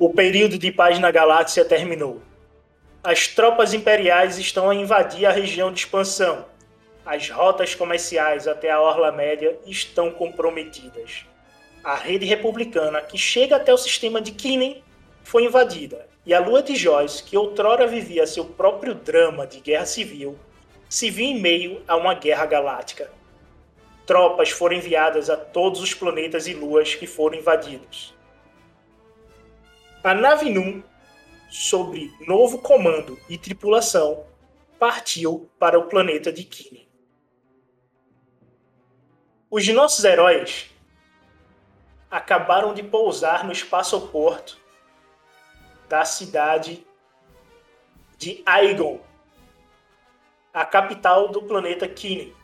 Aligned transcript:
O 0.00 0.12
período 0.12 0.58
de 0.58 0.72
paz 0.72 0.98
na 0.98 1.12
galáxia 1.12 1.64
terminou. 1.64 2.20
As 3.04 3.28
tropas 3.28 3.72
imperiais 3.72 4.36
estão 4.36 4.68
a 4.68 4.74
invadir 4.74 5.26
a 5.26 5.30
região 5.30 5.72
de 5.72 5.78
expansão 5.78 6.44
as 7.04 7.28
rotas 7.30 7.74
comerciais 7.74 8.46
até 8.46 8.70
a 8.70 8.80
Orla 8.80 9.10
Média 9.10 9.58
estão 9.66 10.10
comprometidas. 10.10 11.24
A 11.82 11.96
rede 11.96 12.26
republicana 12.26 13.00
que 13.00 13.16
chega 13.16 13.56
até 13.56 13.72
o 13.72 13.78
sistema 13.78 14.20
de 14.20 14.32
Kinen 14.32 14.82
foi 15.24 15.44
invadida, 15.44 16.06
e 16.26 16.34
a 16.34 16.40
Lua 16.40 16.62
de 16.62 16.76
Joyce, 16.76 17.24
que 17.24 17.36
outrora 17.36 17.86
vivia 17.86 18.26
seu 18.26 18.44
próprio 18.44 18.94
drama 18.94 19.46
de 19.46 19.60
guerra 19.60 19.86
civil, 19.86 20.38
se 20.88 21.10
viu 21.10 21.26
em 21.26 21.40
meio 21.40 21.82
a 21.88 21.96
uma 21.96 22.14
guerra 22.14 22.46
galáctica. 22.46 23.10
Tropas 24.06 24.50
foram 24.50 24.76
enviadas 24.76 25.30
a 25.30 25.36
todos 25.36 25.80
os 25.80 25.94
planetas 25.94 26.46
e 26.46 26.54
luas 26.54 26.94
que 26.94 27.06
foram 27.06 27.38
invadidos. 27.38 28.14
A 30.02 30.14
nave 30.14 30.48
Num, 30.48 30.82
sob 31.50 32.10
novo 32.26 32.58
comando 32.58 33.20
e 33.28 33.36
tripulação, 33.36 34.24
partiu 34.78 35.50
para 35.58 35.78
o 35.78 35.88
planeta 35.88 36.32
de 36.32 36.42
Kinen. 36.42 36.88
Os 39.50 39.68
nossos 39.68 40.02
heróis 40.02 40.70
acabaram 42.10 42.72
de 42.72 42.82
pousar 42.82 43.44
no 43.44 43.52
espaçoporto 43.52 44.58
da 45.86 46.02
cidade 46.06 46.82
de 48.16 48.42
Aigon, 48.46 49.00
a 50.54 50.64
capital 50.64 51.28
do 51.28 51.42
planeta 51.42 51.86
Kine. 51.86 52.34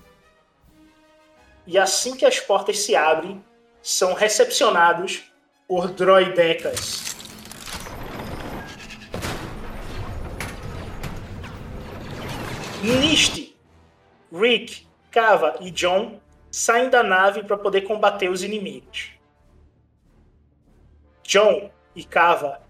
E 1.67 1.79
assim 1.79 2.19
que 2.19 2.27
as 2.27 2.39
portas 2.39 2.81
se 2.81 2.95
abrem, 2.95 3.43
são 3.81 4.13
recepcionados 4.13 5.25
por 5.67 5.89
droidecas. 5.89 7.06
Niste, 12.95 13.57
Rick, 14.33 14.87
Kava 15.11 15.57
e 15.61 15.71
John 15.71 16.21
saem 16.51 16.89
da 16.89 17.03
nave 17.03 17.43
para 17.43 17.57
poder 17.57 17.83
combater 17.83 18.29
os 18.29 18.43
inimigos. 18.45 19.11
John 21.25 21.71
e 21.95 22.05
Kava 22.05 22.63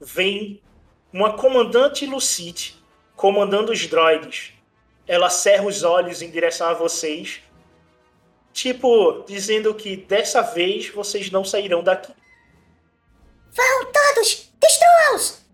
veem 0.00 0.62
uma 1.12 1.34
comandante 1.36 2.06
Lucite 2.06 2.82
comandando 3.14 3.70
os 3.72 3.86
droids. 3.86 4.54
Ela 5.06 5.28
cerra 5.28 5.64
os 5.64 5.82
olhos 5.82 6.22
em 6.22 6.30
direção 6.30 6.68
a 6.68 6.74
vocês, 6.74 7.42
tipo, 8.52 9.24
dizendo 9.26 9.74
que 9.74 9.96
dessa 9.96 10.40
vez 10.42 10.88
vocês 10.88 11.30
não 11.30 11.44
sairão 11.44 11.82
daqui. 11.82 12.12
Vão 13.50 13.92
todos! 13.92 14.50
Destruam-os! 14.60 15.47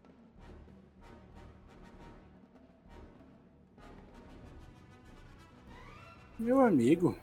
Meu 6.44 6.60
amigo, 6.60 7.16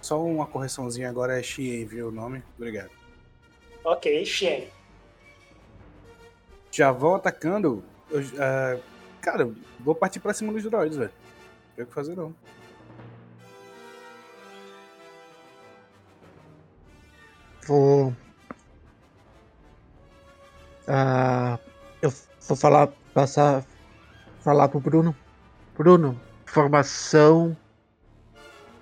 só 0.00 0.24
uma 0.24 0.46
correçãozinha 0.46 1.06
agora 1.06 1.38
é 1.38 1.42
Xien, 1.42 1.84
viu 1.84 2.08
o 2.08 2.10
nome? 2.10 2.42
Obrigado. 2.56 2.90
Ok, 3.84 4.24
Xien. 4.24 4.70
Já 6.72 6.92
vão 6.92 7.14
atacando. 7.14 7.84
Eu, 8.10 8.22
uh, 8.22 8.82
cara, 9.20 9.50
vou 9.78 9.94
partir 9.94 10.18
pra 10.20 10.32
cima 10.32 10.50
dos 10.50 10.62
droids, 10.62 10.96
velho. 10.96 11.10
Não 11.12 11.74
tem 11.74 11.84
o 11.84 11.88
que 11.88 11.92
fazer 11.92 12.16
não. 12.16 12.34
Vou. 17.66 18.08
Uh, 20.88 21.58
eu 22.00 22.10
vou 22.48 22.56
falar, 22.56 22.88
passar, 23.12 23.62
falar 24.40 24.68
pro 24.68 24.80
Bruno. 24.80 25.14
Bruno, 25.76 26.18
formação 26.46 27.54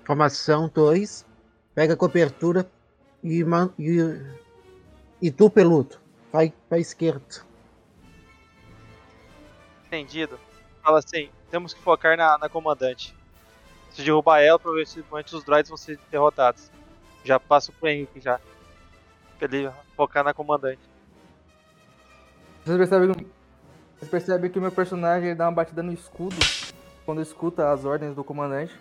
Formação 0.05 0.69
2. 0.73 1.25
Pega 1.73 1.93
a 1.93 1.97
cobertura 1.97 2.69
e, 3.23 3.43
e, 3.77 4.21
e 5.21 5.31
tu, 5.31 5.49
peludo. 5.49 5.97
Vai 6.31 6.53
pra 6.69 6.77
esquerda. 6.79 7.23
Entendido. 9.87 10.39
Fala 10.83 10.99
assim. 10.99 11.29
temos 11.49 11.73
que 11.73 11.81
focar 11.81 12.17
na, 12.17 12.37
na 12.37 12.49
comandante. 12.49 13.15
Se 13.91 14.03
derrubar 14.03 14.41
ela, 14.41 14.59
provavelmente 14.59 15.35
os 15.35 15.43
droids 15.43 15.69
vão 15.69 15.77
ser 15.77 15.97
derrotados. 16.11 16.69
Já 17.23 17.39
passo 17.39 17.71
pro 17.71 17.87
Henrique 17.87 18.19
já. 18.19 18.39
Pra 19.39 19.47
ele 19.51 19.71
focar 19.95 20.23
na 20.23 20.33
comandante. 20.33 20.81
Vocês 22.63 22.77
percebem, 22.77 23.13
que- 23.13 23.27
vocês 23.97 24.11
percebem 24.11 24.51
que 24.51 24.59
o 24.59 24.61
meu 24.61 24.71
personagem 24.71 25.35
dá 25.35 25.45
uma 25.45 25.51
batida 25.53 25.81
no 25.81 25.93
escudo 25.93 26.35
quando 27.05 27.21
escuta 27.21 27.71
as 27.71 27.85
ordens 27.85 28.15
do 28.15 28.23
comandante. 28.23 28.77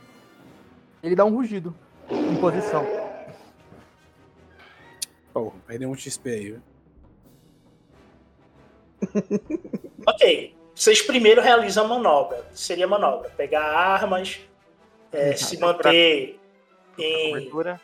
Ele 1.05 1.15
dá 1.15 1.23
um 1.27 1.35
rugido 1.35 1.77
em 2.11 2.35
posição. 2.37 2.83
Pô, 5.35 5.53
perdeu 5.67 5.91
um 5.91 5.95
XP 5.95 6.31
aí, 6.31 6.45
viu? 6.53 6.63
Ok. 10.07 10.55
Vocês 10.75 11.01
primeiro 11.01 11.41
realizam 11.41 11.85
a 11.85 11.89
manobra. 11.89 12.47
Seria 12.53 12.85
a 12.85 12.89
manobra. 12.89 13.31
Pegar 13.31 13.63
armas, 13.63 14.41
é, 15.13 15.35
se 15.35 15.59
manter 15.59 16.39
em. 16.99 17.31
Cobertura. 17.33 17.81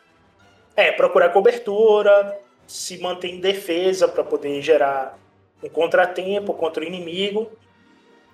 É, 0.77 0.93
procurar 0.93 1.29
cobertura, 1.31 2.41
se 2.67 2.99
manter 2.99 3.29
em 3.29 3.41
defesa 3.41 4.09
para 4.09 4.25
poder 4.25 4.61
gerar 4.63 5.19
um 5.63 5.69
contratempo 5.69 6.55
contra 6.55 6.83
o 6.83 6.87
inimigo, 6.87 7.51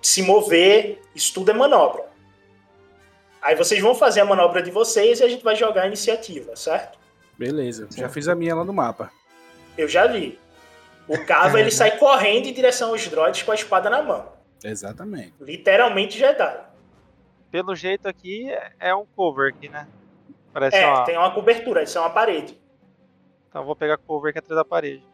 se 0.01 0.23
mover, 0.23 1.01
isso 1.15 1.35
tudo 1.35 1.51
é 1.51 1.55
manobra. 1.55 2.05
Aí 3.47 3.55
vocês 3.55 3.81
vão 3.81 3.95
fazer 3.95 4.21
a 4.21 4.25
manobra 4.25 4.61
de 4.61 4.73
vocês 4.73 5.21
e 5.21 5.23
a 5.25 5.29
gente 5.29 5.45
vai 5.45 5.55
jogar 5.55 5.83
a 5.83 5.87
iniciativa, 5.87 6.57
certo? 6.57 6.99
Beleza, 7.39 7.87
já 7.97 8.09
fiz 8.09 8.27
a 8.27 8.35
minha 8.35 8.57
lá 8.57 8.65
no 8.65 8.73
mapa. 8.73 9.09
Eu 9.79 9.87
já 9.87 10.05
vi. 10.09 10.37
O 11.07 11.25
Cava 11.25 11.61
ele 11.61 11.71
sai 11.71 11.97
correndo 11.97 12.47
em 12.47 12.53
direção 12.53 12.91
aos 12.91 13.07
droids 13.07 13.45
com 13.45 13.53
a 13.53 13.55
espada 13.55 13.89
na 13.89 14.03
mão. 14.03 14.33
Exatamente. 14.65 15.33
Literalmente 15.41 16.19
Jedi. 16.19 16.61
Pelo 17.49 17.77
jeito 17.77 18.09
aqui 18.09 18.51
é- 18.51 18.73
é 18.81 18.95
um 18.97 19.07
cover 19.15 19.55
aqui, 19.55 19.69
né? 19.69 19.87
Parece 20.53 20.77
É, 20.79 20.85
uma. 20.89 21.05
tem 21.05 21.17
uma 21.17 21.31
cobertura, 21.33 21.85
isso 21.85 21.97
é 21.97 22.01
uma 22.01 22.11
parede. 22.11 22.59
Então 23.49 23.63
eu 23.63 23.67
vou 23.67 23.77
pegar 23.77 23.97
cover 23.97 24.31
aqui 24.31 24.41
atrás 24.41 24.57
da 24.57 24.65
parede. 24.65 25.05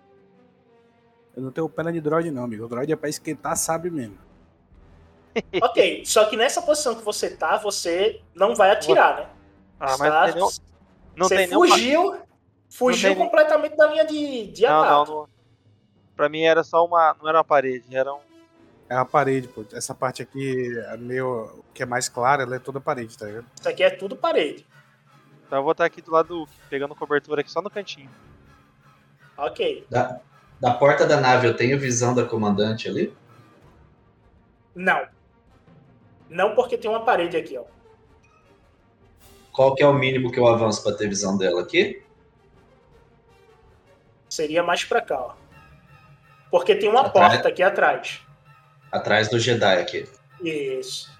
Eu 1.37 1.43
não 1.43 1.50
tenho 1.52 1.69
pena 1.69 1.93
de 1.93 2.00
droid 2.00 2.31
não, 2.31 2.44
amigo. 2.44 2.64
O 2.64 2.69
droid 2.69 2.90
é 2.90 2.96
pra 2.96 3.11
esquentar 3.11 3.56
sabe 3.58 3.90
mesmo. 3.90 4.17
ok, 5.62 6.05
só 6.05 6.25
que 6.26 6.37
nessa 6.37 6.61
posição 6.62 6.94
que 6.94 7.02
você 7.02 7.31
tá, 7.37 7.56
você 7.56 8.20
não 8.34 8.55
vai 8.55 8.70
atirar, 8.70 9.17
né? 9.17 9.26
Ah, 9.81 9.96
mas 9.99 10.34
Tá- 10.34 10.38
não. 10.38 10.49
Não 11.14 11.29
você 11.29 11.37
tem 11.37 11.46
nenhum. 11.49 11.61
fugiu, 11.69 12.19
fugiu 12.70 13.11
tem 13.14 13.19
completamente 13.19 13.76
da 13.76 13.87
linha 13.87 14.05
de, 14.06 14.46
de 14.49 14.62
Não, 14.62 14.82
ataque. 14.82 15.11
não, 15.11 15.17
não. 15.19 15.29
Pra 16.17 16.29
mim 16.29 16.43
era 16.43 16.62
só 16.62 16.84
uma. 16.84 17.14
Não 17.20 17.29
era 17.29 17.38
uma 17.38 17.44
parede, 17.44 17.84
era 17.94 18.14
um. 18.14 18.20
É 18.88 18.94
a 18.94 19.05
parede, 19.05 19.49
pô. 19.49 19.64
Essa 19.73 19.94
parte 19.94 20.23
aqui 20.23 20.70
é 20.88 20.96
meio. 20.96 21.62
que 21.75 21.82
é 21.82 21.87
mais 21.87 22.08
clara, 22.08 22.43
ela 22.43 22.56
é 22.56 22.58
toda 22.58 22.81
parede, 22.81 23.17
tá 23.17 23.26
ligado? 23.26 23.46
Isso 23.58 23.69
aqui 23.69 23.82
é 23.82 23.90
tudo 23.90 24.14
parede. 24.17 24.67
Então 25.46 25.58
eu 25.58 25.62
vou 25.62 25.73
estar 25.73 25.84
aqui 25.84 26.00
do 26.00 26.11
lado 26.11 26.29
do 26.29 26.49
pegando 26.70 26.94
cobertura 26.94 27.40
aqui 27.40 27.50
só 27.50 27.61
no 27.61 27.70
cantinho. 27.70 28.11
Ok. 29.37 29.87
Da, 29.90 30.20
da 30.61 30.73
porta 30.75 31.06
da 31.06 31.20
nave 31.20 31.46
eu 31.46 31.56
tenho 31.56 31.79
visão 31.79 32.14
da 32.14 32.25
comandante 32.25 32.88
ali? 32.88 33.14
Não. 34.75 35.06
Não 36.32 36.55
porque 36.55 36.79
tem 36.79 36.90
uma 36.90 37.05
parede 37.05 37.37
aqui, 37.37 37.56
ó. 37.58 37.64
Qual 39.52 39.75
que 39.75 39.82
é 39.82 39.87
o 39.87 39.93
mínimo 39.93 40.32
que 40.32 40.40
eu 40.40 40.46
avanço 40.46 40.82
pra 40.82 40.93
ter 40.94 41.06
visão 41.08 41.37
dela 41.37 41.61
aqui? 41.61 42.02
Seria 44.29 44.62
mais 44.62 44.82
pra 44.84 45.02
cá, 45.02 45.20
ó. 45.20 45.34
Porque 46.50 46.75
tem 46.75 46.88
uma 46.88 47.02
Atrás. 47.02 47.34
porta 47.34 47.49
aqui 47.49 47.62
atrás. 47.62 48.20
Atrás 48.90 49.29
do 49.29 49.38
Jedi 49.38 49.79
aqui. 49.79 50.08
Isso. 50.43 51.11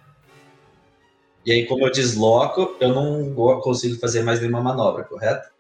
E 1.45 1.53
aí, 1.53 1.67
como 1.67 1.87
eu 1.87 1.91
desloco, 1.93 2.77
eu 2.81 2.89
não 2.89 3.35
go- 3.35 3.61
consigo 3.61 3.99
fazer 3.99 4.23
mais 4.23 4.41
nenhuma 4.41 4.61
manobra, 4.63 5.05
correto? 5.05 5.51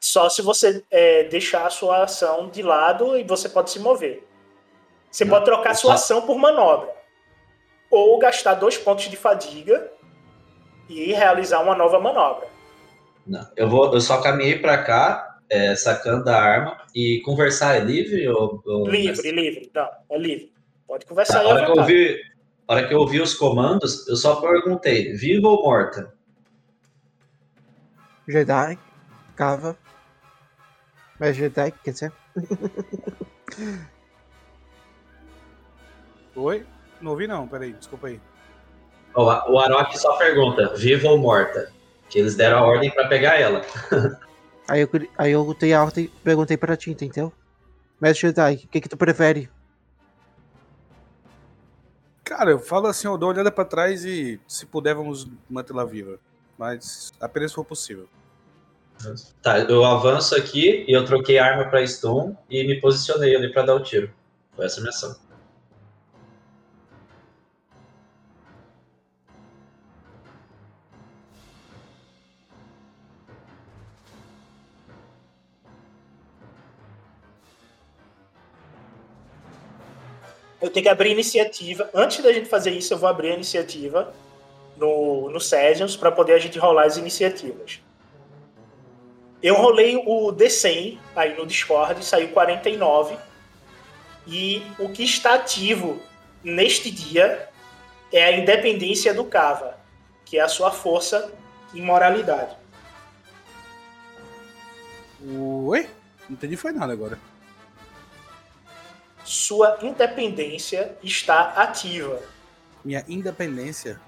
Só 0.00 0.28
se 0.28 0.42
você 0.42 0.84
é, 0.90 1.24
deixar 1.24 1.66
a 1.66 1.70
sua 1.70 2.02
ação 2.04 2.48
de 2.50 2.62
lado 2.62 3.16
e 3.16 3.24
você 3.24 3.48
pode 3.48 3.70
se 3.70 3.78
mover. 3.78 4.26
Você 5.10 5.24
pode 5.24 5.44
trocar 5.46 5.70
a 5.70 5.74
sua 5.74 5.94
ação 5.94 6.22
por 6.26 6.36
manobra. 6.36 6.92
Ou 7.94 8.18
gastar 8.18 8.54
dois 8.54 8.76
pontos 8.76 9.04
de 9.08 9.16
fadiga 9.16 9.88
e 10.88 11.12
realizar 11.12 11.60
uma 11.62 11.76
nova 11.76 12.00
manobra. 12.00 12.48
Não. 13.24 13.48
Eu, 13.56 13.68
vou, 13.68 13.94
eu 13.94 14.00
só 14.00 14.20
caminhei 14.20 14.58
pra 14.58 14.82
cá, 14.82 15.38
é, 15.48 15.76
sacando 15.76 16.28
a 16.28 16.36
arma, 16.36 16.76
e 16.94 17.20
conversar 17.24 17.76
é 17.76 17.80
livre? 17.80 18.28
Ou, 18.28 18.60
ou- 18.66 18.88
Livre, 18.88 19.30
livre. 19.30 19.70
Não, 19.72 19.88
é 20.10 20.18
livre. 20.18 20.52
Pode 20.88 21.04
Tá, 21.04 21.08
conversar 21.08 21.38
a, 21.38 21.40
aí 21.42 21.46
hora 21.46 21.64
que 21.64 21.70
eu 21.70 21.76
ouvi, 21.80 22.22
hora 22.66 22.88
que 22.88 22.94
eu 22.94 22.98
ouvi 22.98 23.20
os 23.20 23.32
comandos, 23.34 24.06
eu 24.08 24.16
só 24.16 24.40
perguntei, 24.40 25.12
viva 25.14 25.46
ou 25.48 25.62
morta? 25.62 26.12
Jedi, 28.26 28.76
Cava. 29.36 29.76
Mas 31.20 31.36
Jedi, 31.36 31.70
quer 31.84 31.92
dizer? 31.92 32.12
Oi? 36.34 36.66
Não 37.04 37.10
ouvi 37.10 37.26
não, 37.26 37.46
peraí, 37.46 37.74
desculpa 37.74 38.06
aí. 38.06 38.18
O 39.14 39.58
Arok 39.58 39.98
só 39.98 40.16
pergunta, 40.16 40.74
viva 40.74 41.06
ou 41.08 41.18
morta? 41.18 41.70
Que 42.08 42.18
eles 42.18 42.34
deram 42.34 42.60
a 42.60 42.62
ordem 42.62 42.90
pra 42.90 43.06
pegar 43.08 43.38
ela. 43.38 43.60
Aí 44.66 44.80
eu, 44.80 44.88
aí 45.18 45.30
eu 45.30 45.54
dei 45.60 45.74
a 45.74 45.84
ordem 45.84 46.04
e 46.06 46.08
perguntei 46.08 46.56
pra 46.56 46.74
ti, 46.74 46.90
entendeu? 46.90 47.30
Mestre 48.00 48.28
Jedi, 48.28 48.62
o 48.64 48.68
que 48.68 48.80
que 48.80 48.88
tu 48.88 48.96
prefere? 48.96 49.50
Cara, 52.24 52.50
eu 52.50 52.58
falo 52.58 52.86
assim, 52.86 53.06
eu 53.06 53.18
dou 53.18 53.28
uma 53.28 53.34
olhada 53.34 53.52
pra 53.52 53.66
trás 53.66 54.06
e 54.06 54.40
se 54.48 54.64
puder 54.64 54.94
vamos 54.94 55.28
mantê-la 55.50 55.84
viva. 55.84 56.18
Mas 56.56 57.12
apenas 57.20 57.50
se 57.50 57.56
for 57.56 57.64
possível. 57.66 58.08
Tá, 59.42 59.58
eu 59.58 59.84
avanço 59.84 60.34
aqui 60.34 60.86
e 60.88 60.92
eu 60.96 61.04
troquei 61.04 61.38
a 61.38 61.44
arma 61.44 61.68
pra 61.68 61.86
stun 61.86 62.34
e 62.48 62.66
me 62.66 62.80
posicionei 62.80 63.36
ali 63.36 63.52
pra 63.52 63.64
dar 63.64 63.74
o 63.74 63.82
tiro. 63.82 64.10
Foi 64.56 64.64
essa 64.64 64.80
a 64.80 64.82
minha 64.82 64.88
ação. 64.88 65.14
Eu 80.64 80.70
tenho 80.70 80.84
que 80.84 80.88
abrir 80.88 81.10
iniciativa. 81.10 81.90
Antes 81.92 82.22
da 82.22 82.32
gente 82.32 82.48
fazer 82.48 82.70
isso, 82.70 82.94
eu 82.94 82.96
vou 82.96 83.06
abrir 83.06 83.32
a 83.32 83.34
iniciativa 83.34 84.14
no, 84.78 85.28
no 85.28 85.38
Sessions 85.38 85.94
para 85.94 86.10
poder 86.10 86.32
a 86.32 86.38
gente 86.38 86.58
rolar 86.58 86.86
as 86.86 86.96
iniciativas. 86.96 87.82
Eu 89.42 89.56
rolei 89.56 89.94
o 89.94 90.32
D100 90.32 90.98
aí 91.14 91.36
no 91.36 91.44
Discord, 91.44 92.02
saiu 92.02 92.30
49. 92.30 93.14
E 94.26 94.62
o 94.78 94.88
que 94.88 95.04
está 95.04 95.34
ativo 95.34 96.00
neste 96.42 96.90
dia 96.90 97.46
é 98.10 98.24
a 98.24 98.32
independência 98.32 99.12
do 99.12 99.26
Cava, 99.26 99.78
que 100.24 100.38
é 100.38 100.40
a 100.40 100.48
sua 100.48 100.70
força 100.70 101.30
e 101.74 101.82
moralidade. 101.82 102.56
Oi? 105.22 105.86
Não 106.26 106.36
entendi 106.36 106.56
foi 106.56 106.72
nada 106.72 106.90
agora. 106.90 107.18
Sua 109.24 109.78
independência 109.80 110.96
está 111.02 111.54
ativa. 111.54 112.22
Minha 112.84 113.02
independência. 113.08 113.98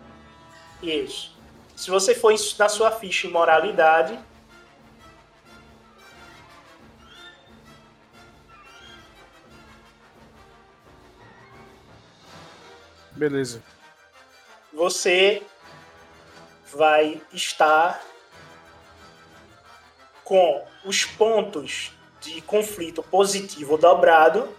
Isso. 0.83 1.35
Se 1.75 1.91
você 1.91 2.15
for 2.15 2.35
na 2.59 2.69
sua 2.69 2.93
ficha 2.93 3.27
em 3.27 3.31
moralidade, 3.31 4.19
Beleza. 13.13 13.63
você 14.73 15.43
vai 16.75 17.23
estar 17.33 18.03
com 20.23 20.67
os 20.85 21.05
pontos 21.05 21.93
de 22.21 22.43
conflito 22.43 23.03
positivo 23.03 23.79
dobrado 23.79 24.55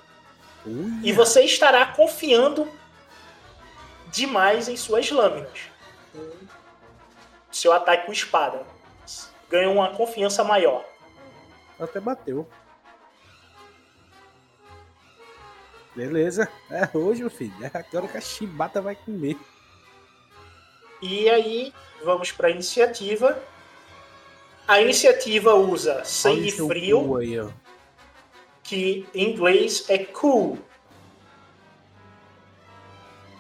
e 1.04 1.12
você 1.12 1.42
estará 1.44 1.86
confiando 1.86 2.68
demais 4.12 4.68
em 4.68 4.78
suas 4.78 5.10
lâminas. 5.10 5.70
Seu 7.52 7.74
ataque 7.74 8.06
com 8.06 8.12
espada 8.12 8.66
ganha 9.50 9.70
uma 9.70 9.90
confiança 9.96 10.44
maior. 10.44 10.86
Até 11.80 12.00
bateu. 12.00 12.48
Beleza. 15.96 16.48
É 16.70 16.96
hoje, 16.96 17.22
meu 17.22 17.30
filho. 17.30 17.54
É 17.62 17.72
agora 17.74 18.08
que 18.08 18.18
a 18.18 18.22
chibata 18.22 18.82
vai 18.82 18.96
comer. 18.96 19.36
E 21.02 21.30
aí, 21.30 21.74
vamos 22.04 22.32
para 22.32 22.48
a 22.48 22.52
iniciativa. 22.52 23.42
A 24.68 24.82
iniciativa 24.82 25.56
usa 25.56 26.04
sangue 26.04 26.52
frio, 26.52 27.18
Aí. 27.18 27.40
Que 28.68 29.08
em 29.16 29.32
inglês 29.32 29.90
é 29.90 29.98
cool. 29.98 30.60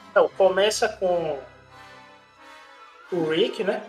Então, 0.09 0.29
começa 0.29 0.87
com 0.87 1.39
o 3.11 3.29
Rick, 3.29 3.63
né? 3.63 3.85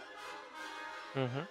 Uhum. 1.14 1.46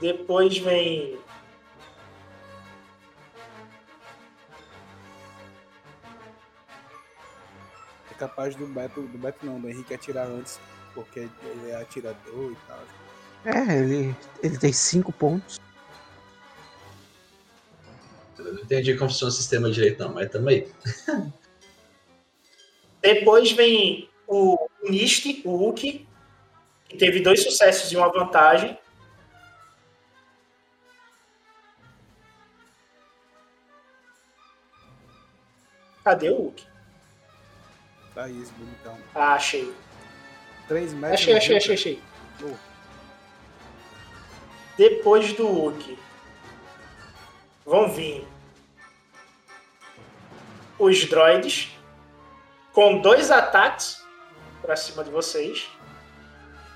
Depois 0.00 0.56
vem 0.58 1.18
É 8.10 8.14
capaz 8.14 8.56
do 8.56 8.66
Beto, 8.66 9.02
do 9.02 9.18
Beto 9.18 9.44
não, 9.44 9.60
do 9.60 9.68
Henrique 9.68 9.94
atirar 9.94 10.26
antes, 10.26 10.58
porque 10.94 11.20
ele 11.20 11.70
é 11.70 11.76
atirador 11.76 12.52
e 12.52 12.56
tal. 12.66 12.80
É, 13.44 13.78
ele, 13.78 14.16
ele 14.42 14.58
tem 14.58 14.72
cinco 14.72 15.12
pontos. 15.12 15.60
Eu 18.38 18.54
não 18.54 18.62
entendi 18.62 18.96
como 18.96 19.10
funciona 19.10 19.30
o 19.30 19.34
sistema 19.34 19.70
direito, 19.70 20.00
não, 20.00 20.14
mas 20.14 20.30
tamo 20.30 20.48
aí. 20.48 20.70
Depois 23.00 23.52
vem 23.52 24.08
o 24.26 24.68
Nist, 24.88 25.42
o 25.44 25.56
Hulk, 25.56 26.06
que 26.88 26.96
teve 26.96 27.20
dois 27.20 27.42
sucessos 27.42 27.90
e 27.92 27.96
uma 27.96 28.12
vantagem. 28.12 28.78
Cadê 36.04 36.30
o 36.30 36.36
Hulk? 36.36 36.66
Tá 38.14 38.24
aí, 38.24 38.40
esse 38.40 38.52
bonitão. 38.52 38.98
Ah, 39.14 39.34
achei. 39.34 39.72
3 40.66 40.92
metros. 40.94 41.20
Achei, 41.20 41.36
achei, 41.36 41.56
achei, 41.56 41.74
achei. 41.74 42.02
Oh. 42.42 42.54
Depois 44.76 45.32
do 45.32 45.46
Hulk, 45.46 45.98
vão 47.68 47.86
vir 47.86 48.26
os 50.78 51.04
droids 51.04 51.70
com 52.72 53.00
dois 53.00 53.30
ataques 53.30 54.02
pra 54.62 54.74
cima 54.74 55.04
de 55.04 55.10
vocês. 55.10 55.68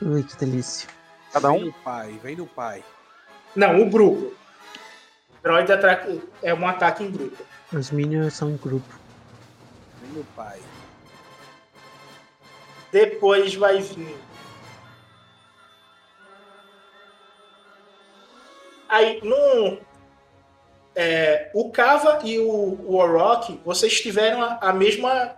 Ui, 0.02 0.22
que 0.22 0.36
delícia. 0.36 0.88
Cada 1.32 1.48
Vem 1.50 1.62
um? 1.62 1.64
do 1.66 1.72
pai, 1.72 2.20
vem 2.22 2.36
do 2.36 2.46
pai. 2.46 2.84
Não, 3.56 3.80
o 3.80 3.88
grupo. 3.88 4.34
Droid 5.42 5.68
é 6.42 6.54
um 6.54 6.68
ataque 6.68 7.02
em 7.04 7.10
grupo. 7.10 7.42
Os 7.72 7.90
minions 7.90 8.34
são 8.34 8.50
em 8.50 8.56
grupo. 8.56 8.94
Vem 10.02 10.12
do 10.12 10.24
pai. 10.36 10.60
Depois 12.92 13.54
vai 13.54 13.80
vir. 13.80 14.16
Aí, 18.88 19.20
no. 19.22 19.91
É, 20.94 21.50
o 21.54 21.70
Kava 21.70 22.20
e 22.24 22.38
o, 22.38 22.94
Orok, 22.94 23.60
vocês 23.64 24.00
tiveram 24.00 24.42
a, 24.42 24.58
a 24.60 24.72
mesma 24.72 25.36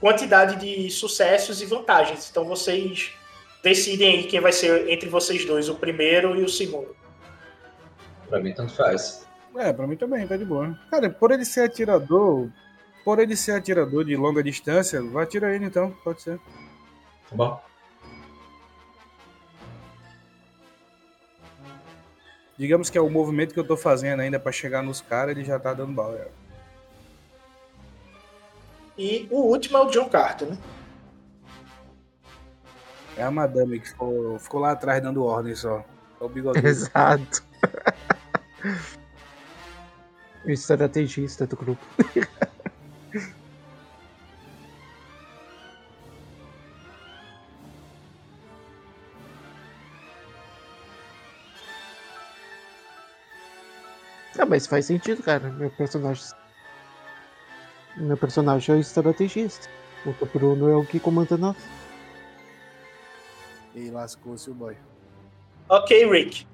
quantidade 0.00 0.56
de 0.56 0.90
sucessos 0.90 1.62
e 1.62 1.66
vantagens. 1.66 2.28
Então 2.30 2.44
vocês 2.44 3.12
decidem 3.62 4.18
aí 4.18 4.24
quem 4.24 4.40
vai 4.40 4.52
ser 4.52 4.88
entre 4.88 5.08
vocês 5.08 5.44
dois, 5.44 5.68
o 5.68 5.74
primeiro 5.74 6.36
e 6.36 6.44
o 6.44 6.48
segundo. 6.48 6.94
Pra 8.28 8.40
mim, 8.40 8.52
tanto 8.52 8.74
faz. 8.74 9.26
É, 9.56 9.72
pra 9.72 9.86
mim 9.86 9.96
também, 9.96 10.26
tá 10.26 10.36
de 10.36 10.44
boa. 10.44 10.78
Cara, 10.90 11.08
por 11.08 11.30
ele 11.30 11.44
ser 11.44 11.62
atirador, 11.62 12.48
por 13.04 13.18
ele 13.18 13.36
ser 13.36 13.52
atirador 13.52 14.04
de 14.04 14.16
longa 14.16 14.42
distância, 14.42 15.02
vai 15.02 15.24
atirar 15.24 15.54
ele 15.54 15.64
então, 15.64 15.92
pode 16.04 16.22
ser. 16.22 16.38
Tá 17.30 17.36
bom? 17.36 17.60
Digamos 22.58 22.88
que 22.88 22.96
é 22.96 23.00
o 23.00 23.10
movimento 23.10 23.52
que 23.52 23.60
eu 23.60 23.66
tô 23.66 23.76
fazendo 23.76 24.20
ainda 24.20 24.40
pra 24.40 24.50
chegar 24.50 24.82
nos 24.82 25.00
caras, 25.00 25.36
ele 25.36 25.44
já 25.44 25.58
tá 25.58 25.74
dando 25.74 25.92
bala. 25.92 26.18
já. 26.18 26.26
E 28.98 29.28
o 29.30 29.42
último 29.42 29.76
é 29.76 29.80
o 29.82 29.90
John 29.90 30.08
Carter, 30.08 30.48
né? 30.48 30.58
É 33.16 33.22
a 33.22 33.30
madame 33.30 33.80
que 33.80 33.88
ficou, 33.88 34.38
ficou 34.38 34.60
lá 34.60 34.72
atrás 34.72 35.02
dando 35.02 35.24
ordem 35.24 35.54
só. 35.54 35.84
É 36.20 36.24
o 36.24 36.28
bigode. 36.28 36.66
Exato. 36.66 37.42
o 40.44 40.50
estrategista 40.50 41.46
do 41.46 41.56
grupo. 41.56 41.84
Ah, 54.46 54.48
mas 54.48 54.64
faz 54.64 54.86
sentido, 54.86 55.24
cara. 55.24 55.48
Meu 55.50 55.70
personagem. 55.70 56.24
Meu 57.96 58.16
personagem 58.16 58.72
é 58.72 58.78
o 58.78 58.80
estrategista. 58.80 59.68
O 60.06 60.26
Bruno 60.26 60.70
é 60.70 60.76
o 60.76 60.86
que 60.86 61.00
comanda 61.00 61.36
nós. 61.36 61.56
E 63.74 63.90
lascou-se 63.90 64.48
o 64.48 64.54
boy. 64.54 64.76
Ok, 65.68 66.08
Rick. 66.08 66.46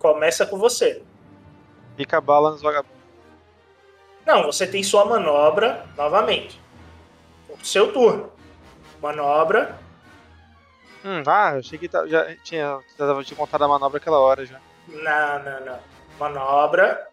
Começa 0.00 0.44
com 0.44 0.58
você. 0.58 1.04
Pica 1.96 2.18
a 2.18 2.20
bala 2.20 2.50
nos 2.50 2.60
vagabundos. 2.60 2.98
Não, 4.26 4.42
você 4.42 4.66
tem 4.66 4.82
sua 4.82 5.04
manobra 5.04 5.86
novamente. 5.96 6.60
Seu 7.62 7.92
turno. 7.92 8.32
Manobra. 9.00 9.78
Hum, 11.04 11.22
ah, 11.24 11.52
eu 11.52 11.58
achei 11.60 11.78
que 11.78 11.88
tá- 11.88 12.06
já 12.08 12.34
tinha, 12.42 12.80
já 12.98 13.06
tava 13.06 13.22
de 13.22 13.34
contar 13.36 13.62
a 13.62 13.68
manobra 13.68 13.98
aquela 13.98 14.18
hora 14.18 14.44
já. 14.44 14.60
Não, 14.88 15.42
não, 15.44 15.64
não. 15.66 15.78
Manobra. 16.18 17.11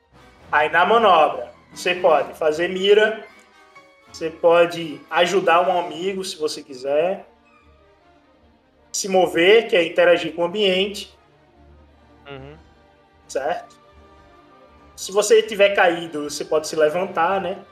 Aí 0.51 0.70
na 0.70 0.86
manobra, 0.86 1.51
você 1.74 1.96
pode 1.96 2.34
fazer 2.34 2.68
mira. 2.70 3.25
Você 4.12 4.29
pode 4.29 5.00
ajudar 5.10 5.68
um 5.68 5.79
amigo 5.79 6.24
se 6.24 6.36
você 6.38 6.63
quiser. 6.63 7.27
Se 8.91 9.08
mover, 9.08 9.68
que 9.68 9.75
é 9.75 9.84
interagir 9.86 10.34
com 10.34 10.41
o 10.41 10.46
ambiente, 10.46 11.15
Uhum. 12.27 12.58
certo? 13.27 13.77
Se 14.96 15.12
você 15.12 15.44
tiver 15.44 15.75
caído, 15.75 16.29
você 16.29 16.44
pode 16.44 16.68
se 16.68 16.75
levantar, 16.75 17.39
né? 17.39 17.63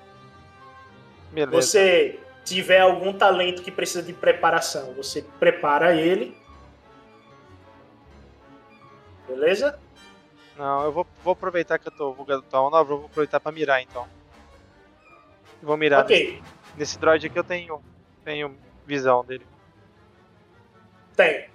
Beleza. 1.31 1.51
Você 1.51 2.19
tiver 2.45 2.79
algum 2.79 3.11
talento 3.11 3.61
que 3.63 3.71
precisa 3.71 4.01
de 4.03 4.13
preparação, 4.13 4.93
você 4.93 5.25
prepara 5.39 5.95
ele. 5.95 6.37
Beleza? 9.27 9.79
Não, 10.57 10.83
eu 10.85 10.91
vou, 10.91 11.05
vou 11.23 11.33
aproveitar 11.33 11.77
que 11.77 11.87
eu 11.87 11.91
tô 11.91 12.11
uma 12.11 12.63
manobra, 12.63 12.93
eu 12.93 12.97
vou 12.97 13.05
aproveitar 13.05 13.39
pra 13.39 13.51
mirar 13.51 13.81
então. 13.81 14.07
Vou 15.61 15.77
mirar 15.77 16.01
Ok. 16.03 16.41
nesse, 16.41 16.43
nesse 16.77 16.99
droid 16.99 17.27
aqui 17.27 17.37
eu 17.37 17.43
tenho, 17.43 17.81
tenho 18.23 18.55
visão 18.85 19.23
dele. 19.23 19.45
Tem. 21.15 21.47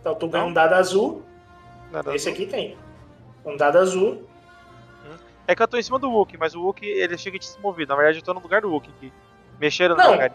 Então 0.00 0.14
tu 0.14 0.28
ganha 0.28 0.44
um 0.44 0.52
dado 0.52 0.74
azul. 0.74 1.22
Nada 1.90 2.14
Esse 2.14 2.28
azul. 2.28 2.42
aqui 2.42 2.50
tem. 2.50 2.76
Um 3.44 3.56
dado 3.56 3.78
azul. 3.78 4.28
É 5.46 5.54
que 5.54 5.62
eu 5.62 5.68
tô 5.68 5.76
em 5.76 5.82
cima 5.82 5.98
do 5.98 6.10
Wookie, 6.10 6.38
mas 6.38 6.54
o 6.54 6.62
Wookie 6.62 6.86
ele 6.86 7.18
chega 7.18 7.38
de 7.38 7.44
se 7.46 7.60
mover. 7.60 7.86
Na 7.86 7.94
verdade 7.94 8.18
eu 8.18 8.24
tô 8.24 8.32
no 8.32 8.40
lugar 8.40 8.62
do 8.62 8.70
Wookie 8.70 8.90
aqui. 8.96 9.12
Mexeram 9.60 9.94
no 9.96 10.10
lugar. 10.10 10.34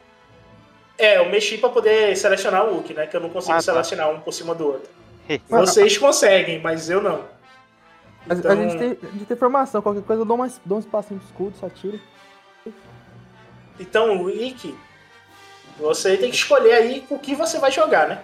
É, 0.98 1.18
eu 1.18 1.30
mexi 1.30 1.58
pra 1.58 1.70
poder 1.70 2.16
selecionar 2.18 2.66
o 2.66 2.74
Hulk, 2.74 2.94
né? 2.94 3.08
Que 3.08 3.16
eu 3.16 3.22
não 3.22 3.30
consigo 3.30 3.54
Ah, 3.54 3.56
tá. 3.58 3.62
selecionar 3.62 4.10
um 4.12 4.20
por 4.20 4.34
cima 4.34 4.54
do 4.54 4.68
outro. 4.68 4.90
Vocês 5.50 5.98
conseguem, 5.98 6.60
mas 6.62 6.90
eu 6.90 7.02
não. 7.02 7.24
A, 8.28 8.34
a 8.34 8.36
Então- 8.36 8.56
gente 8.56 8.78
tem, 8.78 8.90
a 9.10 9.12
gente 9.14 9.26
tem 9.26 9.36
informação, 9.36 9.82
qualquer 9.82 10.04
coisa 10.04 10.22
eu 10.22 10.26
dou, 10.26 10.38
mais, 10.38 10.60
dou 10.66 10.78
um 10.78 10.82
espacinho 10.82 11.20
de 11.20 11.26
escudo, 11.26 11.56
só 11.58 11.70
tiro. 11.70 12.00
Então, 13.80 14.26
Rick, 14.26 14.78
você 15.78 16.18
tem 16.18 16.30
que 16.30 16.36
escolher 16.36 16.74
aí 16.74 17.02
com 17.02 17.16
o 17.16 17.20
que 17.20 17.34
você 17.34 17.58
vai 17.60 17.72
jogar, 17.72 18.08
né? 18.08 18.24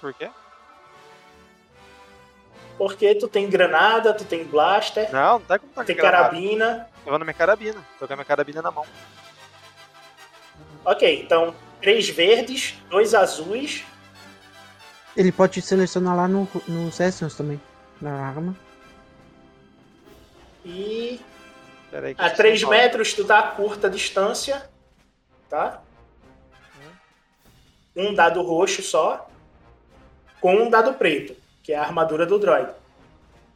Por 0.00 0.12
quê? 0.14 0.30
Porque 2.76 3.14
tu 3.14 3.28
tem 3.28 3.48
granada, 3.48 4.12
tu 4.14 4.24
tem 4.24 4.42
blaster, 4.44 5.12
Não, 5.12 5.38
não 5.38 5.40
tá 5.40 5.58
com 5.58 5.68
tá 5.68 5.84
tem 5.84 5.94
granada. 5.94 6.24
carabina. 6.28 6.88
Eu 7.04 7.10
vou 7.10 7.18
na 7.18 7.24
minha 7.24 7.34
carabina. 7.34 7.78
Tô 7.98 8.06
com 8.06 8.12
a 8.12 8.16
minha 8.16 8.24
carabina 8.24 8.62
na 8.62 8.70
mão. 8.70 8.86
Ok, 10.84 11.22
então, 11.22 11.54
três 11.80 12.08
verdes, 12.08 12.74
dois 12.88 13.14
azuis. 13.14 13.84
Ele 15.20 15.30
pode 15.30 15.60
selecionar 15.60 16.16
lá 16.16 16.26
no, 16.26 16.48
no 16.66 16.90
Sessions 16.90 17.34
também. 17.36 17.60
Na 18.00 18.26
arma. 18.26 18.56
E 20.64 21.20
a 21.92 21.98
eu 21.98 22.14
3 22.14 22.34
preciso 22.36 22.70
metros 22.70 23.12
tu 23.12 23.26
tá 23.26 23.38
a 23.38 23.48
curta 23.50 23.90
distância. 23.90 24.66
Tá? 25.50 25.82
Um 27.94 28.14
dado 28.14 28.40
roxo 28.40 28.82
só. 28.82 29.28
Com 30.40 30.54
um 30.54 30.70
dado 30.70 30.94
preto, 30.94 31.36
que 31.62 31.74
é 31.74 31.76
a 31.76 31.82
armadura 31.82 32.24
do 32.24 32.38
droid. 32.38 32.72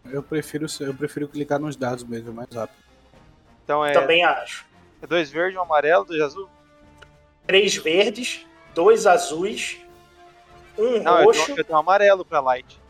Eu 0.04 0.23
prefiro, 0.23 0.66
eu 0.80 0.92
prefiro 0.92 1.26
clicar 1.26 1.59
nos 1.59 1.76
dados 1.76 2.04
mesmo, 2.04 2.28
é 2.28 2.35
mais 2.35 2.50
rápido. 2.52 2.76
Então 3.64 3.83
é, 3.83 3.92
Também 3.92 4.23
acho. 4.23 4.66
é 5.00 5.06
dois 5.06 5.30
verdes, 5.30 5.59
um 5.59 5.62
amarelo, 5.62 6.04
dois 6.04 6.21
azul. 6.21 6.47
Três 7.47 7.75
verdes, 7.75 8.44
dois 8.75 9.06
azuis, 9.06 9.78
um 10.78 11.02
Não, 11.02 11.18
eu 11.20 11.24
roxo. 11.26 11.46
tenho, 11.46 11.58
eu 11.58 11.64
tenho 11.64 11.76
um 11.76 11.80
amarelo 11.80 12.24
pra 12.24 12.40
light. 12.40 12.80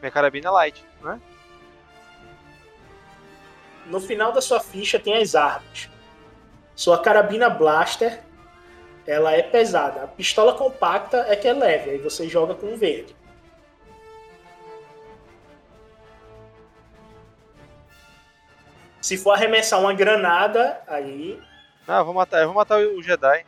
Minha 0.00 0.10
carabina 0.10 0.48
é 0.48 0.50
light, 0.50 0.84
né? 1.02 1.20
No 3.86 4.00
final 4.00 4.32
da 4.32 4.40
sua 4.40 4.60
ficha 4.60 4.98
tem 4.98 5.16
as 5.20 5.34
armas. 5.34 5.88
Sua 6.74 7.00
carabina 7.00 7.48
blaster, 7.50 8.22
ela 9.06 9.32
é 9.32 9.42
pesada. 9.42 10.04
A 10.04 10.06
pistola 10.06 10.52
compacta 10.54 11.24
é 11.28 11.34
que 11.34 11.48
é 11.48 11.52
leve, 11.52 11.90
aí 11.90 11.98
você 11.98 12.28
joga 12.28 12.54
com 12.54 12.76
verde. 12.76 13.16
Se 19.00 19.16
for 19.16 19.32
arremessar 19.32 19.80
uma 19.80 19.92
granada, 19.94 20.80
aí 20.86 21.40
Não, 21.86 21.98
eu 21.98 22.04
vou 22.04 22.14
matar, 22.14 22.40
eu 22.40 22.46
vou 22.46 22.54
matar 22.56 22.78
o 22.78 23.02
Jedi. 23.02 23.44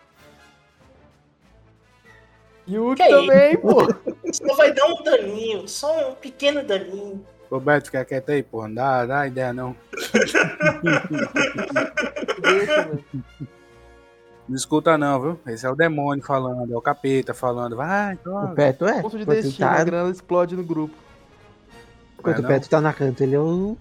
E 2.70 2.78
o 2.78 2.94
Que 2.94 3.02
aí? 3.02 3.10
também, 3.10 3.56
pô. 3.56 3.78
só 4.32 4.54
vai 4.54 4.72
dar 4.72 4.86
um 4.86 5.02
daninho, 5.02 5.66
só 5.68 6.10
um 6.10 6.14
pequeno 6.14 6.62
daninho. 6.62 7.24
Roberto, 7.50 7.86
fica 7.86 8.04
quieto 8.04 8.30
aí, 8.30 8.44
porra. 8.44 8.68
Não 8.68 8.74
dá, 8.76 9.06
dá 9.06 9.26
ideia 9.26 9.52
não. 9.52 9.74
Deixa, 12.40 12.82
velho. 12.84 13.04
Não 14.48 14.56
escuta 14.56 14.96
não, 14.96 15.20
viu? 15.20 15.40
Esse 15.48 15.66
é 15.66 15.70
o 15.70 15.74
demônio 15.74 16.24
falando, 16.24 16.72
é 16.72 16.76
o 16.76 16.80
capeta 16.80 17.34
falando. 17.34 17.74
Vai, 17.74 18.14
O 18.14 18.18
joga. 18.24 18.54
Peto 18.54 18.86
é. 18.86 19.02
Ponto 19.02 19.18
de 19.18 19.24
destino, 19.24 19.68
a 19.68 19.74
tá, 19.76 19.84
grana 19.84 20.10
explode 20.10 20.54
no 20.56 20.62
grupo. 20.62 20.94
enquanto 22.18 22.38
É, 22.42 22.44
o? 22.44 22.46
Peto 22.46 22.68
tá 22.68 22.80
na 22.80 22.92
canta, 22.92 23.24
ele 23.24 23.34
é 23.34 23.40
o. 23.40 23.76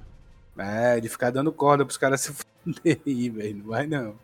É, 0.57 0.99
de 0.99 1.07
ficar 1.07 1.29
dando 1.31 1.51
corda 1.51 1.85
pros 1.85 1.97
caras 1.97 2.21
se 2.21 2.33
fuder 2.63 2.99
aí, 3.05 3.29
velho. 3.29 3.57
Não 3.57 3.65
vai 3.67 3.85
não. 3.85 4.15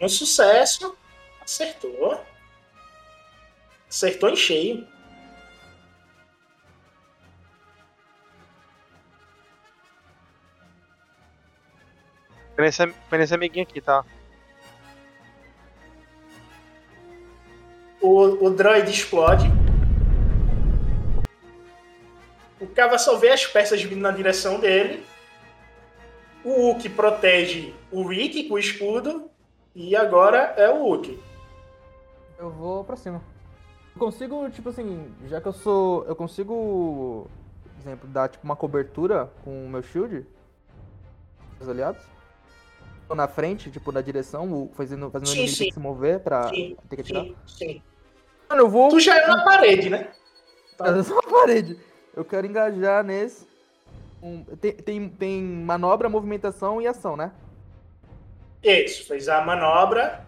Um 0.00 0.08
sucesso. 0.08 0.96
Acertou. 1.42 2.24
Acertou 3.88 4.30
em 4.30 4.36
cheio. 4.36 4.86
Foi 12.54 12.64
nesse, 12.64 12.86
foi 13.08 13.18
nesse 13.18 13.34
amiguinho 13.34 13.64
aqui, 13.64 13.80
tá? 13.80 14.04
O, 18.00 18.46
o 18.46 18.50
droid 18.50 18.90
explode. 18.90 19.46
O 22.58 22.66
Kava 22.66 22.98
só 22.98 23.16
vê 23.16 23.28
as 23.28 23.46
peças 23.46 23.82
vindo 23.82 24.00
na 24.00 24.10
direção 24.10 24.58
dele. 24.58 25.04
O 26.42 26.68
Hulk 26.68 26.88
protege 26.90 27.74
o 27.90 28.06
Rick 28.06 28.44
com 28.44 28.54
o 28.54 28.58
escudo. 28.58 29.30
E 29.78 29.94
agora 29.94 30.54
é 30.56 30.70
o 30.70 30.78
Hulk. 30.84 31.22
Eu 32.38 32.48
vou 32.50 32.82
pra 32.82 32.96
cima. 32.96 33.20
Eu 33.94 33.98
consigo, 34.00 34.48
tipo 34.48 34.70
assim, 34.70 35.14
já 35.26 35.38
que 35.38 35.46
eu 35.46 35.52
sou. 35.52 36.02
Eu 36.06 36.16
consigo, 36.16 37.28
por 37.62 37.80
exemplo, 37.82 38.08
dar 38.08 38.28
tipo 38.30 38.42
uma 38.42 38.56
cobertura 38.56 39.30
com 39.44 39.66
o 39.66 39.68
meu 39.68 39.82
shield? 39.82 40.26
Os 41.60 41.68
aliados? 41.68 42.02
Tô 43.06 43.14
na 43.14 43.28
frente, 43.28 43.70
tipo, 43.70 43.92
na 43.92 44.00
direção, 44.00 44.50
o- 44.50 44.70
fazendo, 44.74 45.10
fazendo 45.10 45.26
o 45.28 45.30
Sim, 45.30 45.38
inimigo 45.40 45.56
ter 45.58 45.64
sim. 45.64 45.68
que 45.68 45.74
se 45.74 45.80
mover 45.80 46.20
pra 46.20 46.48
Sim, 46.48 46.74
ter 46.88 46.96
que 46.96 47.02
atirar. 47.02 47.24
Sim, 47.24 47.36
sim. 47.46 47.82
Mano, 48.48 48.62
eu 48.62 48.70
vou. 48.70 48.88
Tu 48.88 49.00
já 49.00 49.14
é 49.18 49.26
na 49.26 49.44
parede, 49.44 49.90
né? 49.90 50.10
Eu 50.80 51.04
sou 51.04 51.16
uma 51.20 51.22
parede. 51.22 51.78
Eu 52.14 52.24
quero 52.24 52.46
engajar 52.46 53.04
nesse. 53.04 53.46
Um- 54.22 54.42
tem, 54.42 54.72
tem, 54.72 55.08
tem 55.10 55.42
manobra, 55.42 56.08
movimentação 56.08 56.80
e 56.80 56.86
ação, 56.86 57.14
né? 57.14 57.30
Isso, 58.66 59.06
fez 59.06 59.28
a 59.28 59.40
manobra. 59.42 60.26